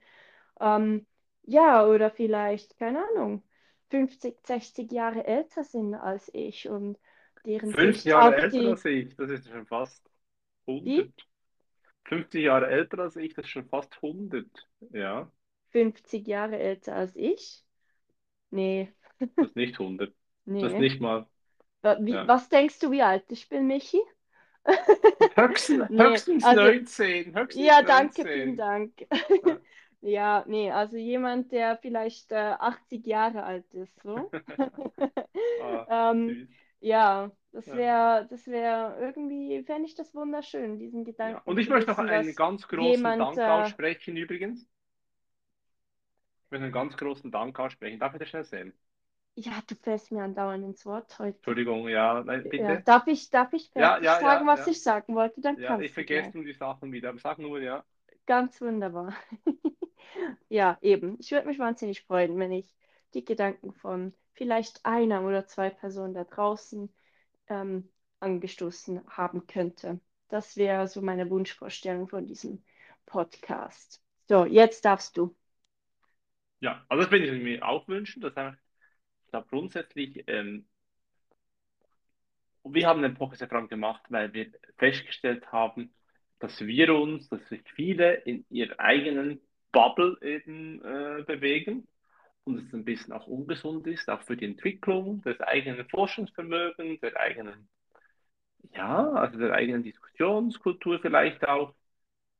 Ähm, 0.59 1.05
ja, 1.43 1.85
oder 1.85 2.11
vielleicht, 2.11 2.77
keine 2.77 3.03
Ahnung 3.09 3.43
50, 3.89 4.37
60 4.45 4.91
Jahre 4.91 5.25
älter 5.25 5.63
sind 5.63 5.93
als 5.95 6.29
ich 6.33 6.69
und 6.69 6.97
deren 7.45 7.71
Fünf 7.73 8.03
Jahre 8.05 8.37
älter 8.37 8.57
die, 8.57 8.67
als 8.67 8.85
ich, 8.85 9.15
das 9.15 9.29
ist 9.29 9.47
schon 9.49 9.65
fast 9.65 10.09
wie? 10.65 10.99
100. 10.99 11.27
50 12.05 12.43
Jahre 12.43 12.67
älter 12.67 12.99
als 12.99 13.15
ich, 13.15 13.33
das 13.33 13.45
ist 13.45 13.51
schon 13.51 13.67
fast 13.67 14.01
100. 14.01 14.47
Ja, 14.91 15.29
50 15.71 16.27
Jahre 16.27 16.57
älter 16.57 16.95
als 16.95 17.15
ich? 17.15 17.63
Nee, 18.49 18.93
das 19.19 19.49
ist 19.49 19.55
nicht 19.55 19.79
100. 19.79 20.13
Das 20.45 20.63
ist 20.63 20.73
nee. 20.73 20.79
nicht 20.79 21.01
mal, 21.01 21.27
Wie, 21.83 22.17
ja. 22.17 22.27
was 22.27 22.49
denkst 22.49 22.79
du, 22.79 22.91
wie 22.91 23.01
alt 23.03 23.25
ich 23.31 23.49
bin, 23.49 23.67
Michi? 23.67 23.99
Höchstens, 25.35 25.89
Nee, 25.89 25.97
höchstens 25.97 26.41
also, 26.41 26.71
19, 26.71 27.35
höchstens 27.35 27.79
ja, 27.79 27.83
danke, 27.83 28.27
vielen 28.27 28.55
19. 28.55 28.57
Dank. 28.57 28.93
Ja. 29.41 29.59
Ja, 30.03 30.43
nee, 30.47 30.71
also 30.71 30.97
jemand, 30.97 31.51
der 31.51 31.77
vielleicht 31.77 32.31
äh, 32.31 32.35
80 32.37 33.05
Jahre 33.07 33.43
alt 33.43 33.71
ist, 33.73 34.01
so. 34.03 34.33
Ah, 35.57 35.87
Ähm, 35.87 36.39
ja, 36.79 37.31
das 37.51 37.71
Ja. 37.71 37.73
wäre, 37.73 38.27
das 38.29 38.47
wäre 38.47 38.97
irgendwie, 38.99 39.63
fände 39.63 39.87
ich 39.87 39.95
das 39.95 40.15
wunderschön, 40.15 40.79
diesen 40.79 41.05
Ja. 41.23 41.39
Gedanken 41.39 41.43
Und 41.45 41.57
ich 41.57 41.67
möchte 41.69 41.89
noch 41.91 41.97
einen 41.99 42.35
ganz 42.35 42.67
großen 42.67 43.15
jemand, 43.15 43.17
Dank 43.17 43.47
äh, 43.47 43.47
aussprechen, 43.47 44.17
übrigens. 44.17 44.67
Ich 46.45 46.51
möchte 46.51 46.65
einen 46.65 46.71
ganz 46.71 46.95
großen 46.97 47.31
Dank 47.31 47.57
aussprechen. 47.59 47.97
Darf 47.99 48.13
ich 48.13 48.19
das 48.19 48.29
schnell 48.29 48.43
sehen? 48.43 48.73
Ja, 49.41 49.61
du 49.67 49.75
fällst 49.75 50.11
mir 50.11 50.23
andauernd 50.23 50.63
ins 50.65 50.85
Wort 50.85 51.17
heute. 51.19 51.39
Entschuldigung, 51.39 51.87
ja, 51.89 52.23
nein, 52.23 52.47
Ja, 52.49 52.49
bitte. 52.49 52.85
darf 52.85 53.07
ich, 53.07 53.29
darf 53.29 53.53
ich 53.53 53.69
Ja, 53.75 53.99
fertig 53.99 54.01
ja, 54.01 54.21
sagen, 54.21 54.47
ja, 54.47 54.47
was 54.47 54.65
ja. 54.65 54.67
ich 54.67 54.81
sagen 54.83 55.15
wollte? 55.15 55.41
Dann 55.41 55.61
Ja, 55.61 55.79
ich 55.79 55.91
kannst 55.91 55.97
du 55.97 56.03
vergesse 56.03 56.37
nur 56.37 56.45
die 56.45 56.53
Sachen 56.53 56.91
wieder, 56.93 57.17
sag 57.19 57.39
nur, 57.39 57.61
ja. 57.61 57.85
Ganz 58.25 58.61
wunderbar. 58.61 59.13
Ja, 60.49 60.77
eben. 60.81 61.17
Ich 61.19 61.31
würde 61.31 61.47
mich 61.47 61.59
wahnsinnig 61.59 62.01
freuen, 62.03 62.37
wenn 62.37 62.51
ich 62.51 62.75
die 63.13 63.23
Gedanken 63.23 63.73
von 63.73 64.13
vielleicht 64.33 64.85
einer 64.85 65.23
oder 65.23 65.47
zwei 65.47 65.69
Personen 65.69 66.13
da 66.13 66.25
draußen 66.25 66.93
ähm, 67.47 67.89
angestoßen 68.19 69.01
haben 69.09 69.47
könnte. 69.47 69.99
Das 70.29 70.57
wäre 70.57 70.87
so 70.89 71.01
meine 71.01 71.29
Wunschvorstellung 71.29 72.09
von 72.09 72.27
diesem 72.27 72.63
Podcast. 73.05 74.01
So, 74.29 74.45
jetzt 74.45 74.85
darfst 74.85 75.17
du. 75.17 75.35
Ja, 76.59 76.85
also 76.89 77.03
das 77.03 77.11
würde 77.11 77.25
ich 77.25 77.43
mir 77.43 77.65
auch 77.67 77.87
wünschen, 77.87 78.21
dass 78.21 78.35
einfach, 78.37 78.57
glaube 79.31 79.47
grundsätzlich, 79.49 80.23
ähm, 80.27 80.65
wir 82.63 82.87
haben 82.87 83.01
den 83.01 83.17
allem 83.17 83.67
gemacht, 83.67 84.03
weil 84.09 84.33
wir 84.33 84.51
festgestellt 84.77 85.51
haben, 85.51 85.93
dass 86.39 86.59
wir 86.61 86.93
uns, 86.95 87.29
dass 87.29 87.47
sich 87.49 87.61
viele 87.75 88.15
in 88.15 88.45
ihrer 88.49 88.79
eigenen 88.79 89.41
Bubble 89.71 90.17
eben 90.21 90.83
äh, 90.83 91.23
bewegen 91.23 91.87
und 92.43 92.59
es 92.59 92.73
ein 92.73 92.85
bisschen 92.85 93.13
auch 93.13 93.27
ungesund 93.27 93.87
ist, 93.87 94.09
auch 94.09 94.21
für 94.23 94.37
die 94.37 94.45
Entwicklung 94.45 95.21
des 95.21 95.39
eigenen 95.41 95.87
Forschungsvermögens, 95.89 96.99
der 97.01 97.17
eigenen, 97.19 97.69
ja, 98.73 99.09
also 99.11 99.39
der 99.39 99.53
eigenen 99.53 99.83
Diskussionskultur 99.83 100.99
vielleicht 100.99 101.47
auch. 101.47 101.75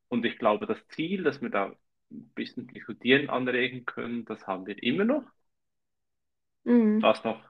Und 0.10 0.26
ich 0.26 0.38
glaube, 0.38 0.66
das 0.68 0.86
Ziel, 0.90 1.24
dass 1.24 1.42
wir 1.42 1.50
da 1.50 1.76
ein 2.12 2.30
bisschen 2.36 2.68
diskutieren 2.68 3.30
anregen 3.30 3.86
können, 3.86 4.26
das 4.26 4.46
haben 4.48 4.66
wir 4.66 4.82
immer 4.84 5.06
noch. 5.06 5.24
Mhm. 6.66 7.02
Das 7.02 7.24
noch 7.24 7.42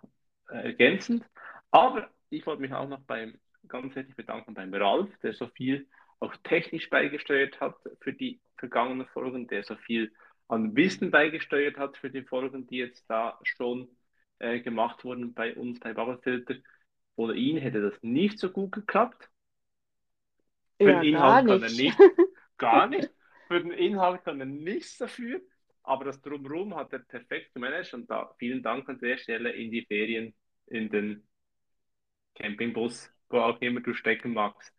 ergänzend. 0.48 1.26
Aber 1.72 2.10
ich 2.30 2.46
wollte 2.46 2.62
mich 2.62 2.74
auch 2.74 2.88
noch 2.88 3.02
beim, 3.02 3.40
ganz 3.68 3.96
herzlich 3.96 4.16
bedanken 4.16 4.54
beim 4.54 4.74
Ralf, 4.74 5.10
der 5.20 5.34
so 5.34 5.48
viel 5.48 5.88
auch 6.20 6.36
technisch 6.44 6.90
beigesteuert 6.90 7.60
hat 7.60 7.76
für 8.02 8.14
die 8.14 8.42
vergangenen 8.58 9.08
Folgen, 9.08 9.48
der 9.48 9.64
so 9.64 9.76
viel 9.76 10.14
an 10.48 10.76
Wissen 10.76 11.12
beigesteuert 11.12 11.78
hat 11.78 11.98
für 11.98 12.10
die 12.10 12.24
Folgen, 12.24 12.68
die 12.68 12.78
jetzt 12.78 13.10
da 13.10 13.40
schon 13.44 13.90
äh, 14.40 14.60
gemacht 14.60 15.04
wurden 15.04 15.34
bei 15.34 15.56
uns 15.56 15.80
bei 15.80 15.94
Bubblefilter. 15.94 16.56
Ohne 17.16 17.34
ihn 17.34 17.58
hätte 17.58 17.82
das 17.82 18.02
nicht 18.04 18.40
so 18.40 18.50
gut 18.52 18.72
geklappt. 18.72 19.30
Für 20.84 20.94
den 20.94 21.02
Ja, 21.02 21.04
gar 21.04 21.04
Inhalt 21.04 21.46
kann 21.46 21.64
er 21.64 21.70
nicht, 21.70 21.98
gar 22.58 22.88
nicht. 22.88 23.10
Für 23.48 23.62
den 23.62 23.72
Inhalt 23.72 24.24
kann 24.24 24.40
er 24.40 24.46
nichts 24.46 24.98
dafür. 24.98 25.42
Aber 25.92 26.06
das 26.06 26.22
Drumherum 26.22 26.76
hat 26.76 26.94
er 26.94 27.00
perfekt 27.00 27.54
gemanagt 27.54 27.94
und 27.94 28.10
da 28.10 28.34
vielen 28.40 28.64
Dank 28.64 28.88
an 28.90 29.00
der 29.00 29.18
Stelle 29.18 29.52
in 29.52 29.72
die 29.72 29.86
Ferien, 29.86 30.34
in 30.68 30.90
den 30.90 31.24
Campingbus, 32.36 33.10
wo 33.30 33.38
auch 33.40 33.62
immer 33.62 33.80
du 33.82 33.94
stecken 33.94 34.34
magst. 34.34 34.74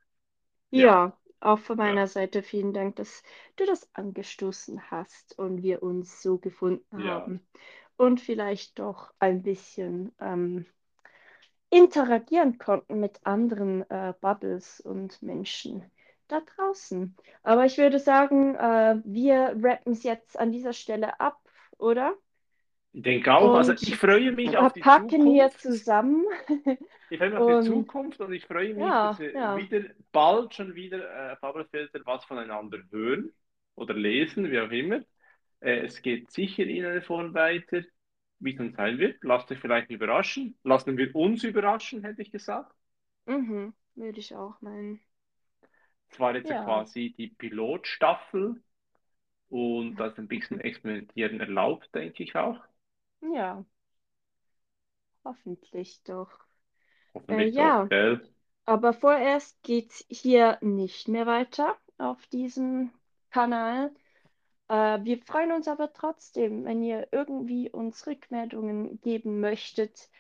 Ja, 0.74 0.86
Ja, 0.86 1.16
auch 1.40 1.58
von 1.60 1.76
ja, 1.78 1.78
meiner 1.78 2.06
Seite 2.08 2.42
vielen 2.42 2.72
Dank, 2.72 2.96
dass 2.96 3.22
du 3.56 3.64
das 3.66 3.88
angestoßen 3.94 4.90
hast 4.90 5.38
und 5.38 5.62
wir 5.62 5.82
uns 5.84 6.20
so 6.22 6.38
gefunden 6.38 7.04
ja. 7.04 7.04
haben 7.04 7.46
und 7.96 8.20
vielleicht 8.20 8.78
doch 8.80 9.12
ein 9.20 9.42
bisschen 9.44 10.12
ähm, 10.20 10.66
interagieren 11.70 12.58
konnten 12.58 13.00
mit 13.00 13.26
anderen 13.26 13.82
äh, 13.90 14.14
Bubbles 14.20 14.80
und 14.80 15.20
Menschen 15.22 15.90
da 16.32 16.40
draußen. 16.40 17.16
Aber 17.42 17.64
ich 17.66 17.78
würde 17.78 17.98
sagen, 17.98 18.54
äh, 18.56 18.96
wir 19.04 19.56
rappen 19.62 19.92
es 19.94 20.02
jetzt 20.04 20.38
an 20.38 20.52
dieser 20.52 20.72
Stelle 20.72 21.20
ab, 21.20 21.40
oder? 21.78 22.16
Ich 22.92 23.02
denke 23.02 23.34
auch, 23.34 23.54
also 23.54 23.72
ich 23.80 23.96
Und 23.96 23.96
freue 23.96 24.32
mich 24.32 24.56
auf 24.56 24.72
die 24.72 24.82
packen 24.82 25.26
hier 25.26 25.50
Zukunft. 25.50 25.56
zusammen. 25.56 26.24
Ich 27.08 27.18
freue 27.18 27.30
mich 27.30 27.38
auf 27.38 27.46
die 27.46 27.58
Und 27.58 27.58
Zukunft 27.58 28.20
und 28.20 28.32
ich 28.32 28.46
freue 28.46 28.74
mich, 28.74 28.98
dass 29.00 29.18
ja, 29.18 29.18
wir 29.18 29.34
ja. 29.34 29.68
wieder 29.68 29.82
bald 30.12 30.54
schon 30.54 30.74
wieder 30.74 31.32
äh, 31.32 31.36
Bubblefilter 31.40 32.00
was 32.06 32.24
voneinander 32.24 32.78
hören 32.90 33.32
oder 33.74 33.94
lesen, 33.94 34.50
wie 34.50 34.58
auch 34.60 34.70
immer. 34.70 35.00
Äh, 35.60 35.80
es 35.86 36.02
geht 36.02 36.30
sicher 36.32 36.64
in 36.64 36.84
eine 36.86 37.02
Form 37.02 37.34
weiter, 37.34 37.82
wie 38.40 38.52
es 38.52 38.56
dann 38.58 38.72
sein 38.74 38.98
wird. 38.98 39.22
Lasst 39.24 39.50
euch 39.52 39.58
vielleicht 39.60 39.90
überraschen. 39.90 40.58
Lassen 40.64 40.96
wir 40.96 41.14
uns 41.14 41.44
überraschen, 41.44 42.02
hätte 42.04 42.22
ich 42.22 42.32
gesagt. 42.32 42.74
Mhm, 43.26 43.74
würde 43.96 44.20
ich 44.20 44.34
auch 44.36 44.60
meinen. 44.60 45.00
Es 46.12 46.20
war 46.20 46.34
jetzt 46.36 46.50
ja 46.50 46.58
quasi 46.60 47.14
die 47.18 47.28
Pilotstaffel 47.28 48.62
und 49.50 49.96
da 49.96 50.08
ist 50.08 50.18
ein 50.18 50.28
bisschen 50.28 50.60
Experimentieren 50.60 51.40
erlaubt, 51.40 51.94
denke 51.94 52.22
ich 52.24 52.36
auch. 52.36 52.60
Ja, 53.20 53.64
hoffentlich 55.24 56.02
doch. 56.04 56.30
Äh, 57.28 57.44
Hoffentlich 57.44 57.56
doch, 57.56 57.72
ja, 57.72 57.88
gell? 57.88 58.20
aber 58.66 58.92
vorerst 58.94 59.62
geht's 59.64 60.04
hier 60.10 60.58
nicht 60.62 61.08
mehr 61.08 61.26
weiter 61.26 61.76
auf 61.98 62.26
diesem 62.28 62.92
Kanal. 63.30 63.92
Äh, 64.68 65.00
wir 65.04 65.18
freuen 65.22 65.52
uns 65.52 65.68
aber 65.68 65.92
trotzdem, 65.94 66.64
wenn 66.66 66.82
ihr 66.82 67.08
irgendwie 67.12 67.70
uns 67.70 68.06
Rückmeldungen 68.06 69.00
geben 69.02 69.40
möchtet, 69.40 70.10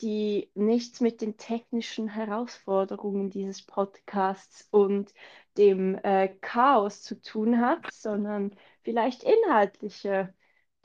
die 0.00 0.50
nichts 0.54 1.00
mit 1.00 1.20
den 1.20 1.36
technischen 1.36 2.08
Herausforderungen 2.08 3.30
dieses 3.30 3.64
Podcasts 3.64 4.66
und 4.70 5.12
dem 5.58 5.96
äh, 5.96 6.28
Chaos 6.40 7.02
zu 7.02 7.20
tun 7.20 7.60
hat, 7.60 7.92
sondern 7.92 8.56
vielleicht 8.82 9.24
inhaltliche 9.24 10.34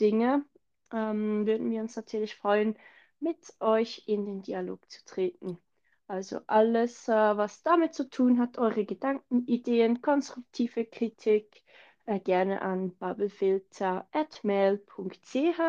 Dinge. 0.02 0.44
Ähm, 0.92 1.46
würden 1.46 1.70
wir 1.72 1.82
uns 1.82 1.96
natürlich 1.96 2.36
freuen, 2.36 2.78
mit 3.20 3.38
euch 3.60 4.04
in 4.08 4.26
den 4.26 4.42
Dialog 4.42 4.90
zu 4.90 5.06
treten. 5.06 5.60
Also 6.08 6.40
alles, 6.48 7.08
äh, 7.08 7.14
was 7.14 7.62
damit 7.64 7.94
zu 7.96 8.10
tun 8.10 8.40
hat, 8.40 8.58
eure 8.58 8.86
Gedanken, 8.86 9.46
Ideen, 9.48 10.02
konstruktive 10.02 10.86
Kritik 10.86 11.64
äh, 12.06 12.20
gerne 12.20 12.62
an 12.62 12.96
bubblefilter@mail.ch. 12.98 15.60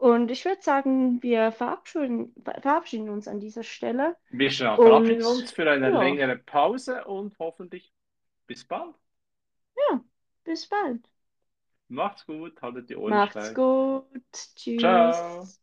Und 0.00 0.30
ich 0.30 0.46
würde 0.46 0.62
sagen, 0.62 1.22
wir 1.22 1.52
verabschieden, 1.52 2.34
verabschieden 2.42 3.10
uns 3.10 3.28
an 3.28 3.38
dieser 3.38 3.62
Stelle. 3.62 4.16
Wir 4.30 4.50
verabschieden 4.50 5.26
uns 5.26 5.50
für 5.50 5.70
eine 5.70 5.90
ja, 5.90 6.02
längere 6.02 6.36
Pause 6.36 7.04
und 7.04 7.38
hoffentlich 7.38 7.92
bis 8.46 8.64
bald. 8.64 8.94
ja, 9.76 10.00
bis 10.42 10.66
bald. 10.66 11.06
Macht's 11.88 12.24
gut, 12.24 12.62
haltet 12.62 12.88
die 12.88 12.96
Ohren 12.96 13.10
Macht's 13.10 13.32
steif. 13.32 13.54
gut. 13.54 14.06
Ciao. 14.78 15.42
Tschüss. 15.42 15.60